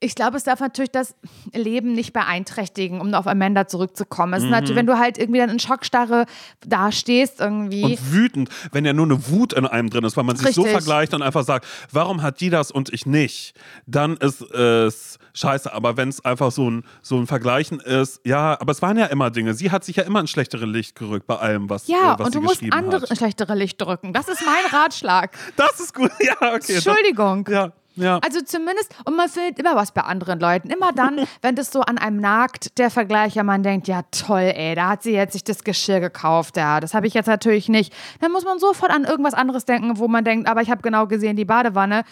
ich 0.04 0.16
glaube, 0.16 0.38
es 0.38 0.44
darf 0.44 0.60
natürlich 0.60 0.92
das 0.92 1.16
Leben 1.54 1.94
nicht 1.94 2.14
beeinträchtigen, 2.14 3.00
um 3.02 3.14
auf 3.14 3.28
Amanda 3.28 3.68
zurückzukommen. 3.68 4.34
Es 4.34 4.44
ist 4.44 4.50
natürlich, 4.50 4.76
wenn 4.76 4.86
du 4.86 4.98
halt 5.00 5.18
irgendwie 5.18 5.40
dann 5.40 5.50
in 5.50 5.60
Schockstarre 5.60 6.26
dastehst 6.68 7.40
irgendwie. 7.40 7.80
Mhm. 7.86 7.92
Und 7.92 8.12
wütend, 8.14 8.50
wenn 8.72 8.86
ja 8.86 8.94
nur 8.94 9.06
eine 9.06 9.30
Wut 9.30 9.54
in 9.54 9.66
einem 9.66 9.90
drin 9.90 10.04
ist, 10.04 10.18
weil 10.18 10.24
man 10.24 10.36
sich 10.36 10.54
so 10.56 10.62
Richtig. 10.64 10.84
vergleicht 10.84 11.14
und 11.14 11.22
einfach 11.22 11.44
sagt, 11.44 11.66
warum 11.92 12.22
hat 12.22 12.40
die 12.42 12.50
das 12.50 12.72
und 12.72 12.92
ich 12.94 13.06
nicht, 13.06 13.54
dann 13.86 14.18
ist 14.18 14.42
es 14.42 15.18
scheiße. 15.34 15.74
Aber 15.74 15.98
wenn 15.98 16.10
es 16.10 16.24
einfach 16.24 16.52
so 16.52 16.70
ein, 16.70 16.84
so 17.02 17.18
ein 17.18 17.28
Vergleichen 17.28 17.80
ist, 17.80 18.22
ja, 18.26 18.60
aber 18.60 18.72
es 18.72 18.82
waren 18.82 18.98
ja 18.98 19.06
immer 19.06 19.32
Dinge. 19.32 19.54
Sie 19.54 19.72
hat 19.72 19.84
sich 19.84 19.96
ja 19.96 20.04
immer 20.04 20.20
ins 20.20 20.30
schlechtere 20.32 20.66
Licht 20.66 20.96
gerückt 20.96 21.28
bei 21.28 21.38
allem, 21.38 21.70
was, 21.70 21.88
ja, 21.88 22.16
äh, 22.16 22.20
was 22.20 22.28
und 22.28 22.36
du 22.36 22.42
musst 22.42 22.62
andere 22.72 23.02
hat. 23.10 23.18
schlechtere 23.18 23.56
Licht 23.56 23.82
drücken. 23.82 24.14
Das 24.14 24.28
ist 24.28 24.44
mein 24.46 24.80
Ratschlag. 24.82 25.38
Das 25.56 25.80
ist 25.80 25.94
gut, 25.94 26.12
ja, 26.20 26.34
okay. 26.42 26.58
das- 26.76 26.86
Entschuldigung. 26.86 27.48
Ja, 27.50 27.72
ja. 27.96 28.20
Also 28.20 28.42
zumindest, 28.42 28.96
und 29.06 29.16
man 29.16 29.30
findet 29.30 29.60
immer 29.60 29.76
was 29.76 29.92
bei 29.92 30.02
anderen 30.02 30.40
Leuten. 30.40 30.70
Immer 30.70 30.92
dann, 30.92 31.28
wenn 31.42 31.56
das 31.56 31.72
so 31.72 31.82
an 31.82 31.98
einem 31.98 32.18
nagt, 32.18 32.78
der 32.78 32.90
Vergleich, 32.90 33.36
ja, 33.36 33.44
man 33.44 33.64
denkt, 33.64 33.88
ja 33.88 34.04
toll, 34.12 34.52
ey, 34.56 34.76
da 34.76 34.90
hat 34.90 35.04
sie 35.04 35.12
jetzt 35.12 35.34
sich 35.34 35.44
das 35.44 35.64
Geschirr 35.64 36.00
gekauft, 36.00 36.58
ja, 36.58 36.80
das 36.80 36.94
habe 36.94 37.08
ich 37.08 37.14
jetzt 37.14 37.28
natürlich 37.28 37.70
nicht. 37.70 37.94
Dann 38.20 38.32
muss 38.32 38.46
man 38.46 38.60
sofort 38.60 38.92
an 38.92 39.04
irgendwas 39.04 39.34
anderes 39.34 39.66
denken, 39.66 39.98
wo 39.98 40.08
man 40.08 40.24
denkt, 40.24 40.48
aber 40.48 40.62
ich 40.62 40.72
habe 40.72 40.82
genau 40.82 41.08
gesehen, 41.08 41.36
die 41.36 41.46
Badewanne, 41.46 42.04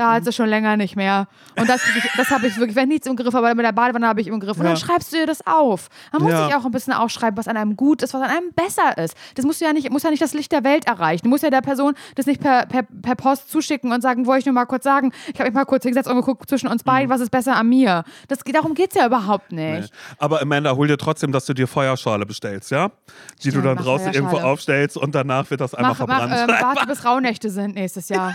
da 0.00 0.14
hat 0.14 0.24
sie 0.24 0.32
schon 0.32 0.48
länger 0.48 0.76
nicht 0.76 0.96
mehr. 0.96 1.28
Und 1.58 1.68
das, 1.68 1.82
das 2.16 2.30
habe 2.30 2.46
ich 2.46 2.56
wirklich, 2.56 2.74
wenn 2.76 2.88
nichts 2.88 3.06
im 3.06 3.16
Griff, 3.16 3.34
aber 3.34 3.54
mit 3.54 3.64
der 3.66 3.72
Badewanne 3.72 4.06
habe 4.08 4.20
ich 4.20 4.26
im 4.28 4.40
Griff. 4.40 4.56
Und 4.56 4.64
dann 4.64 4.74
Ja. 4.74 4.80
schreibst 4.80 5.12
du 5.12 5.16
dir 5.16 5.26
das 5.26 5.46
auf. 5.46 5.88
Man 6.12 6.22
muss 6.22 6.32
Ja. 6.32 6.46
sich 6.46 6.54
auch 6.54 6.64
ein 6.64 6.70
bisschen 6.70 6.92
aufschreiben, 6.92 7.36
was 7.36 7.46
an 7.48 7.56
einem 7.56 7.76
gut 7.76 8.02
ist, 8.02 8.14
was 8.14 8.22
an 8.22 8.30
einem 8.30 8.52
besser 8.52 8.96
ist. 8.98 9.14
Das 9.34 9.44
musst 9.44 9.60
du 9.60 9.64
ja 9.66 9.72
nicht, 9.72 9.90
muss 9.90 10.02
ja 10.02 10.10
nicht 10.10 10.22
das 10.22 10.32
Licht 10.34 10.52
der 10.52 10.64
Welt 10.64 10.86
erreichen. 10.86 11.24
Du 11.24 11.28
musst 11.28 11.42
ja 11.44 11.50
der 11.50 11.60
Person 11.60 11.94
das 12.14 12.26
nicht 12.26 12.40
per, 12.40 12.66
per, 12.66 12.82
per 12.84 13.14
Post 13.14 13.50
zuschicken 13.50 13.92
und 13.92 14.00
sagen, 14.00 14.26
wollte 14.26 14.40
ich 14.40 14.46
nur 14.46 14.54
mal 14.54 14.64
kurz 14.66 14.84
sagen, 14.84 15.12
ich 15.32 15.38
habe 15.38 15.50
mich 15.50 15.54
mal 15.54 15.64
kurz 15.66 15.82
hingesetzt 15.82 16.08
und 16.08 16.16
geguckt 16.16 16.48
zwischen 16.48 16.68
uns 16.68 16.82
beiden, 16.82 17.10
was 17.10 17.20
ist 17.20 17.30
besser 17.30 17.56
an 17.56 17.68
mir. 17.68 18.04
Das, 18.28 18.38
darum 18.52 18.74
geht 18.74 18.90
es 18.90 18.96
ja 18.96 19.06
überhaupt 19.06 19.52
nicht. 19.52 19.92
Aber 20.18 20.40
Amanda, 20.40 20.74
hol 20.74 20.88
dir 20.88 20.96
trotzdem, 20.98 21.30
dass 21.32 21.44
du 21.44 21.52
dir 21.54 21.66
Feuerschale 21.68 22.24
bestellst, 22.26 22.70
ja? 22.70 22.88
Die 22.88 23.44
du 23.44 23.50
Stimmt, 23.50 23.66
dann 23.66 23.74
mach 23.76 23.84
draußen 23.84 24.12
irgendwo 24.14 24.38
aufstellst 24.38 24.96
und 24.96 25.14
danach 25.14 25.50
wird 25.50 25.60
das 25.60 25.74
einmal 25.74 25.92
Mach, 25.92 26.06
mach, 26.06 26.18
verbrannt. 26.18 26.50
ähm, 26.50 26.56
warte, 26.60 26.86
bis 26.88 27.04
Rauhnächte 27.04 27.50
sind 27.50 27.74
nächstes 27.74 28.08
Jahr. 28.08 28.34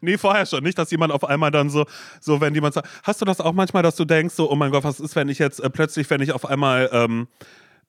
Nee, 0.00 0.18
vorher 0.18 0.46
schon. 0.46 0.62
Nicht, 0.62 0.78
dass 0.78 0.90
jemand 0.90 1.12
auf 1.12 1.24
einmal 1.24 1.50
dann 1.50 1.70
so, 1.70 1.84
so 2.20 2.40
wenn 2.40 2.54
jemand 2.54 2.74
sagt, 2.74 2.88
hast 3.02 3.20
du 3.20 3.24
das 3.24 3.40
auch 3.40 3.52
manchmal, 3.52 3.82
dass 3.82 3.96
du 3.96 4.04
denkst, 4.04 4.34
so, 4.34 4.50
oh 4.50 4.56
mein 4.56 4.70
Gott, 4.70 4.84
was 4.84 5.00
ist, 5.00 5.16
wenn 5.16 5.28
ich 5.28 5.38
jetzt 5.38 5.60
äh, 5.60 5.70
plötzlich, 5.70 6.08
wenn 6.10 6.20
ich 6.20 6.32
auf 6.32 6.46
einmal 6.46 6.88
ähm, 6.92 7.28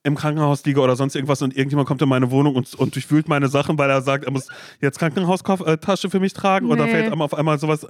im 0.03 0.15
Krankenhaus 0.15 0.63
liege 0.65 0.81
oder 0.81 0.95
sonst 0.95 1.15
irgendwas 1.15 1.41
und 1.41 1.55
irgendjemand 1.57 1.87
kommt 1.87 2.01
in 2.01 2.07
meine 2.07 2.29
Wohnung 2.29 2.55
und, 2.55 2.73
und 2.75 2.93
durchwühlt 2.93 3.27
meine 3.27 3.47
Sachen, 3.47 3.77
weil 3.79 3.89
er 3.89 4.01
sagt, 4.01 4.25
er 4.25 4.31
muss 4.31 4.49
jetzt 4.79 4.99
Krankenhaustasche 4.99 6.09
für 6.11 6.19
mich 6.19 6.33
tragen 6.33 6.67
Nee. 6.67 6.91
fällt 6.91 7.11
einem 7.11 7.21
auf 7.21 7.33
einmal 7.33 7.57
sowas. 7.57 7.87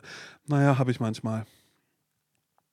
Naja, 0.48 0.78
habe 0.78 0.92
ich 0.92 1.00
manchmal. 1.02 1.46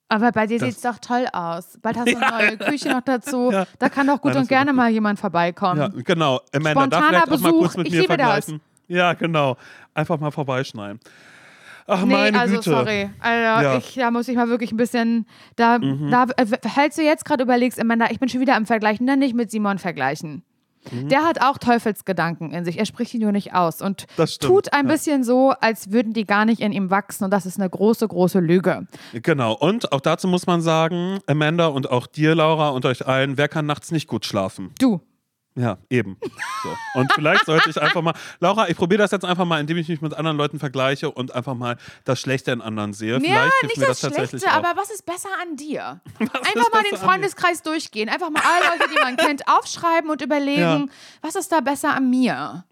Aber 0.07 0.31
bei 0.31 0.45
dir 0.47 0.59
sieht 0.59 0.75
es 0.75 0.81
doch 0.81 0.99
toll 0.99 1.25
aus. 1.33 1.77
Bald 1.81 1.97
hast 1.97 2.07
du 2.07 2.17
eine 2.21 2.37
neue 2.37 2.57
Küche 2.57 2.89
noch 2.89 3.01
dazu. 3.01 3.51
Ja. 3.51 3.65
Da 3.79 3.89
kann 3.89 4.07
doch 4.07 4.21
gut 4.21 4.33
Nein, 4.33 4.43
und 4.43 4.47
gerne 4.47 4.71
gut. 4.71 4.77
mal 4.77 4.91
jemand 4.91 5.19
vorbeikommen. 5.19 5.81
Ja, 5.81 6.01
genau. 6.03 6.39
Amanda, 6.53 6.73
da 6.73 6.97
Spontaner 6.97 7.07
vielleicht 7.07 7.23
auch 7.23 7.39
mal 7.39 7.49
Besuch, 7.49 7.59
kurz 7.61 7.77
mit 7.77 7.87
ich 7.87 7.93
mir 7.93 8.01
liebe 8.01 8.17
das. 8.17 8.53
Ja, 8.93 9.13
genau. 9.13 9.57
Einfach 9.93 10.19
mal 10.19 10.31
vorbeischneiden. 10.31 10.99
Ach, 11.85 12.05
Nee, 12.05 12.13
meine 12.13 12.39
also 12.39 12.55
Güte. 12.55 12.69
sorry. 12.69 13.09
Also, 13.19 13.63
Ja. 13.63 13.73
Mhm. 13.73 13.79
ich, 13.79 13.95
da 13.95 14.11
muss 14.11 14.27
ich 14.27 14.35
mal 14.35 14.47
wirklich 14.49 14.71
ein 14.71 14.77
bisschen. 14.77 15.25
Da, 15.55 15.79
da 15.79 16.27
äh, 16.37 16.45
falls 16.73 16.95
du 16.95 17.01
jetzt 17.03 17.25
gerade 17.25 17.43
überlegst, 17.43 17.79
Amanda, 17.79 18.07
ich 18.09 18.19
bin 18.19 18.29
schon 18.29 18.39
wieder 18.39 18.55
am 18.55 18.65
Vergleichen, 18.65 19.05
dann 19.05 19.19
nicht 19.19 19.35
mit 19.35 19.51
Simon 19.51 19.79
vergleichen. 19.79 20.43
Mhm. 20.91 21.09
Der 21.09 21.23
hat 21.23 21.41
auch 21.41 21.57
Teufelsgedanken 21.57 22.51
in 22.51 22.65
sich. 22.65 22.77
Er 22.77 22.85
spricht 22.85 23.13
die 23.13 23.19
nur 23.19 23.31
nicht 23.31 23.53
aus 23.53 23.81
und 23.81 24.05
tut 24.39 24.73
ein 24.73 24.85
ja. 24.85 24.91
bisschen 24.91 25.23
so, 25.23 25.51
als 25.61 25.91
würden 25.91 26.13
die 26.13 26.25
gar 26.25 26.45
nicht 26.45 26.61
in 26.61 26.71
ihm 26.71 26.89
wachsen. 26.89 27.23
Und 27.25 27.31
das 27.31 27.45
ist 27.45 27.59
eine 27.59 27.69
große, 27.69 28.07
große 28.07 28.39
Lüge. 28.39 28.87
Genau. 29.13 29.53
Und 29.53 29.91
auch 29.91 30.01
dazu 30.01 30.27
muss 30.27 30.45
man 30.45 30.61
sagen, 30.61 31.19
Amanda 31.27 31.67
und 31.67 31.89
auch 31.89 32.07
dir, 32.07 32.35
Laura, 32.35 32.69
und 32.69 32.85
euch 32.85 33.07
allen, 33.07 33.37
wer 33.37 33.47
kann 33.47 33.65
nachts 33.65 33.91
nicht 33.91 34.07
gut 34.07 34.25
schlafen? 34.25 34.71
Du. 34.79 35.01
Ja, 35.55 35.77
eben. 35.89 36.17
So. 36.63 36.75
Und 36.99 37.11
vielleicht 37.13 37.45
sollte 37.45 37.69
ich 37.69 37.79
einfach 37.79 38.01
mal, 38.01 38.13
Laura, 38.39 38.69
ich 38.69 38.75
probiere 38.75 39.03
das 39.03 39.11
jetzt 39.11 39.23
einfach 39.23 39.45
mal, 39.45 39.59
indem 39.59 39.77
ich 39.77 39.87
mich 39.87 40.01
mit 40.01 40.13
anderen 40.15 40.35
Leuten 40.35 40.57
vergleiche 40.57 41.11
und 41.11 41.33
einfach 41.35 41.53
mal 41.53 41.77
das 42.05 42.19
Schlechte 42.19 42.51
in 42.51 42.61
anderen 42.61 42.93
sehe. 42.93 43.13
Ja, 43.13 43.19
vielleicht 43.19 43.63
nicht 43.63 43.77
mir 43.77 43.85
das, 43.85 43.99
das 43.99 44.13
Schlechte, 44.15 44.47
auch. 44.47 44.53
aber 44.53 44.73
was 44.75 44.89
ist 44.89 45.05
besser 45.05 45.29
an 45.41 45.55
dir? 45.55 46.01
ist 46.19 46.35
Einfach 46.35 46.71
mal 46.71 46.83
den? 46.89 46.97
Freundeskreis 46.97 47.61
durchgehen. 47.61 48.09
Einfach 48.09 48.31
mal 48.31 48.41
alle 48.41 48.77
Leute, 48.79 48.91
die 48.95 48.99
man 48.99 49.15
kennt, 49.15 49.47
aufschreiben 49.47 50.09
und 50.09 50.21
überlegen, 50.23 50.59
Ja. 50.61 50.77
Mhm. 50.79 50.89
was 51.21 51.35
ist 51.35 51.51
da 51.51 51.59
besser 51.59 51.93
an 51.93 52.09
mir? 52.09 52.65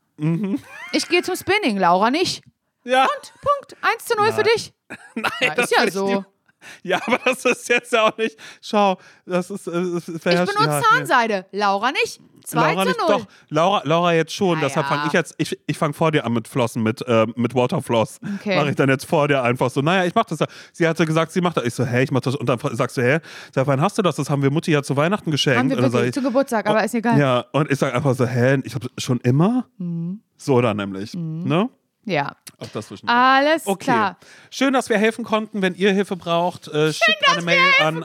Ich 0.91 1.07
gehe 1.07 1.21
zum 1.23 1.35
Spinning, 1.35 1.77
Laura, 1.77 2.09
nicht? 2.11 2.43
ja. 2.83 3.03
Und, 3.03 3.33
Punkt. 3.41 3.75
1 3.81 4.05
zu 4.05 4.15
0 4.15 4.31
für 4.33 4.43
dich. 4.43 4.73
Nein, 5.15 5.31
Ja, 5.41 5.55
das 5.55 5.71
ist 5.71 5.77
ja 5.77 5.91
so. 5.91 6.25
Ja, 6.83 6.99
aber 7.05 7.19
das 7.25 7.45
ist 7.45 7.69
jetzt 7.69 7.91
ja 7.93 8.07
auch 8.07 8.17
nicht. 8.17 8.37
Schau, 8.61 8.97
das 9.25 9.49
ist. 9.49 9.67
äh, 9.67 9.71
Es 9.71 10.07
Ich 10.07 10.23
benutze 10.23 10.81
Zahnseide. 10.91 11.45
Laura 11.51 11.91
nicht. 11.91 12.19
2 12.43 12.59
Laura 12.73 12.81
zu 12.81 12.87
nicht, 12.87 12.99
0. 12.99 13.07
doch, 13.07 13.27
Laura, 13.49 13.81
Laura 13.85 14.13
jetzt 14.13 14.33
schon, 14.33 14.59
Ja, 14.59 14.65
deshalb 14.65 14.87
ja. 14.89 14.95
fange 14.95 15.07
ich 15.07 15.13
jetzt, 15.13 15.35
ich, 15.37 15.59
ich 15.67 15.77
fange 15.77 15.93
vor 15.93 16.11
dir 16.11 16.25
an 16.25 16.33
mit 16.33 16.47
Flossen, 16.47 16.81
mit, 16.81 17.01
äh, 17.07 17.27
mit 17.35 17.53
Waterfloss. 17.53 18.19
Okay. 18.39 18.55
Mache 18.55 18.71
ich 18.71 18.75
dann 18.75 18.89
jetzt 18.89 19.05
vor 19.05 19.27
dir 19.27 19.43
einfach 19.43 19.69
so, 19.69 19.81
naja, 19.81 20.05
ich 20.05 20.15
mach 20.15 20.25
das 20.25 20.39
ja. 20.39 20.47
Sie 20.73 20.87
hatte 20.87 21.05
gesagt, 21.05 21.31
sie 21.31 21.41
macht 21.41 21.57
das. 21.57 21.65
Ich 21.65 21.75
so, 21.75 21.85
hä, 21.85 22.01
ich 22.03 22.11
mach 22.11 22.21
das. 22.21 22.35
Und 22.35 22.49
dann 22.49 22.57
sagst 22.73 22.97
du, 22.97 23.03
hä, 23.03 23.19
sag, 23.53 23.67
wann 23.67 23.79
hast 23.79 23.97
du 23.97 24.01
das? 24.01 24.15
Das 24.15 24.29
haben 24.31 24.41
wir 24.41 24.49
Mutti 24.51 24.71
ja 24.71 24.81
zu 24.81 24.97
Weihnachten 24.97 25.29
geschenkt. 25.29 25.59
Haben 25.59 25.69
wir 25.69 25.77
Und 25.77 25.83
wirklich 25.83 26.07
ich, 26.07 26.13
zu 26.13 26.21
Geburtstag, 26.23 26.65
aber 26.67 26.83
ist 26.83 26.95
egal. 26.95 27.19
Ja. 27.19 27.37
ja, 27.37 27.45
und 27.51 27.69
ich 27.69 27.77
sag 27.77 27.93
einfach 27.93 28.15
so, 28.15 28.25
hä, 28.25 28.59
ich 28.63 28.73
hab 28.73 28.83
schon 28.97 29.19
immer? 29.21 29.67
Mhm. 29.77 30.21
So 30.37 30.59
dann 30.61 30.77
nämlich, 30.77 31.13
ne? 31.13 31.69
Auch 32.59 32.67
das 32.73 32.87
zwischen. 32.87 33.07
Alles 33.09 33.65
Okay. 33.65 33.85
klar. 33.85 34.17
Schön, 34.49 34.73
dass 34.73 34.89
wir 34.89 34.97
helfen 34.97 35.23
konnten. 35.23 35.61
Wenn 35.61 35.75
ihr 35.75 35.91
Hilfe 35.93 36.15
braucht, 36.15 36.67
äh, 36.67 36.91
schickt 36.93 37.27
eine 37.29 37.41
Mail 37.41 37.59
an 37.79 38.03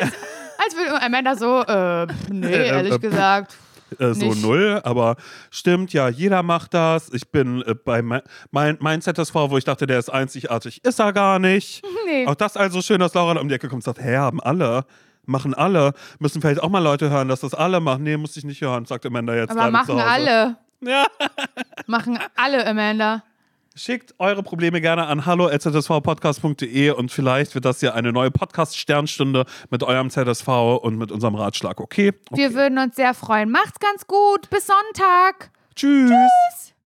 Als, 0.00 0.12
als 0.64 0.76
würde 0.76 1.02
Amanda 1.02 1.36
so, 1.36 1.62
äh, 1.62 2.06
nee, 2.32 2.46
Äh, 2.52 2.66
ehrlich 2.68 2.94
äh, 2.94 2.98
gesagt. 2.98 3.54
äh, 3.98 4.12
so 4.14 4.26
Nicht. 4.26 4.42
null, 4.42 4.80
aber 4.84 5.16
stimmt, 5.50 5.92
ja, 5.92 6.08
jeder 6.08 6.42
macht 6.42 6.74
das. 6.74 7.10
Ich 7.12 7.30
bin 7.30 7.62
äh, 7.62 7.74
bei 7.74 8.02
mein, 8.02 8.22
mein, 8.80 9.00
ZSV, 9.00 9.34
wo 9.34 9.56
ich 9.58 9.64
dachte, 9.64 9.86
der 9.86 9.98
ist 9.98 10.10
einzigartig, 10.10 10.84
ist 10.84 10.98
er 10.98 11.12
gar 11.12 11.38
nicht. 11.38 11.82
Nee. 12.06 12.24
Auch 12.28 12.36
das 12.36 12.56
also 12.56 12.82
schön, 12.82 13.00
dass 13.00 13.14
Laura 13.14 13.36
um 13.40 13.48
die 13.48 13.54
Ecke 13.56 13.68
kommt 13.68 13.80
und 13.80 13.96
sagt, 13.96 13.98
hä, 14.00 14.16
haben 14.16 14.40
alle, 14.40 14.84
machen 15.24 15.54
alle. 15.54 15.92
Müssen 16.20 16.40
vielleicht 16.40 16.62
auch 16.62 16.68
mal 16.68 16.78
Leute 16.78 17.10
hören, 17.10 17.26
dass 17.26 17.40
das 17.40 17.52
alle 17.52 17.80
machen. 17.80 18.04
Nee, 18.04 18.16
muss 18.16 18.36
ich 18.36 18.44
nicht 18.44 18.60
hören, 18.60 18.84
sagt 18.84 19.04
Amanda 19.06 19.34
jetzt 19.34 19.50
Aber 19.50 19.72
machen 19.72 19.98
alle. 19.98 20.56
Ja. 20.80 21.06
Machen 21.86 22.18
alle, 22.36 22.66
Amanda. 22.66 23.22
Schickt 23.74 24.14
eure 24.18 24.42
Probleme 24.42 24.80
gerne 24.80 25.06
an 25.06 25.26
hallo.zsvpodcast.de 25.26 26.90
und 26.92 27.12
vielleicht 27.12 27.54
wird 27.54 27.66
das 27.66 27.82
ja 27.82 27.92
eine 27.92 28.10
neue 28.10 28.30
Podcast-Sternstunde 28.30 29.44
mit 29.70 29.82
eurem 29.82 30.08
ZSV 30.08 30.48
und 30.80 30.96
mit 30.96 31.12
unserem 31.12 31.34
Ratschlag, 31.34 31.78
okay? 31.78 32.14
okay. 32.30 32.40
Wir 32.40 32.54
würden 32.54 32.78
uns 32.78 32.96
sehr 32.96 33.12
freuen. 33.12 33.50
Macht's 33.50 33.78
ganz 33.78 34.06
gut. 34.06 34.48
Bis 34.48 34.66
Sonntag. 34.66 35.50
Tschüss. 35.74 36.72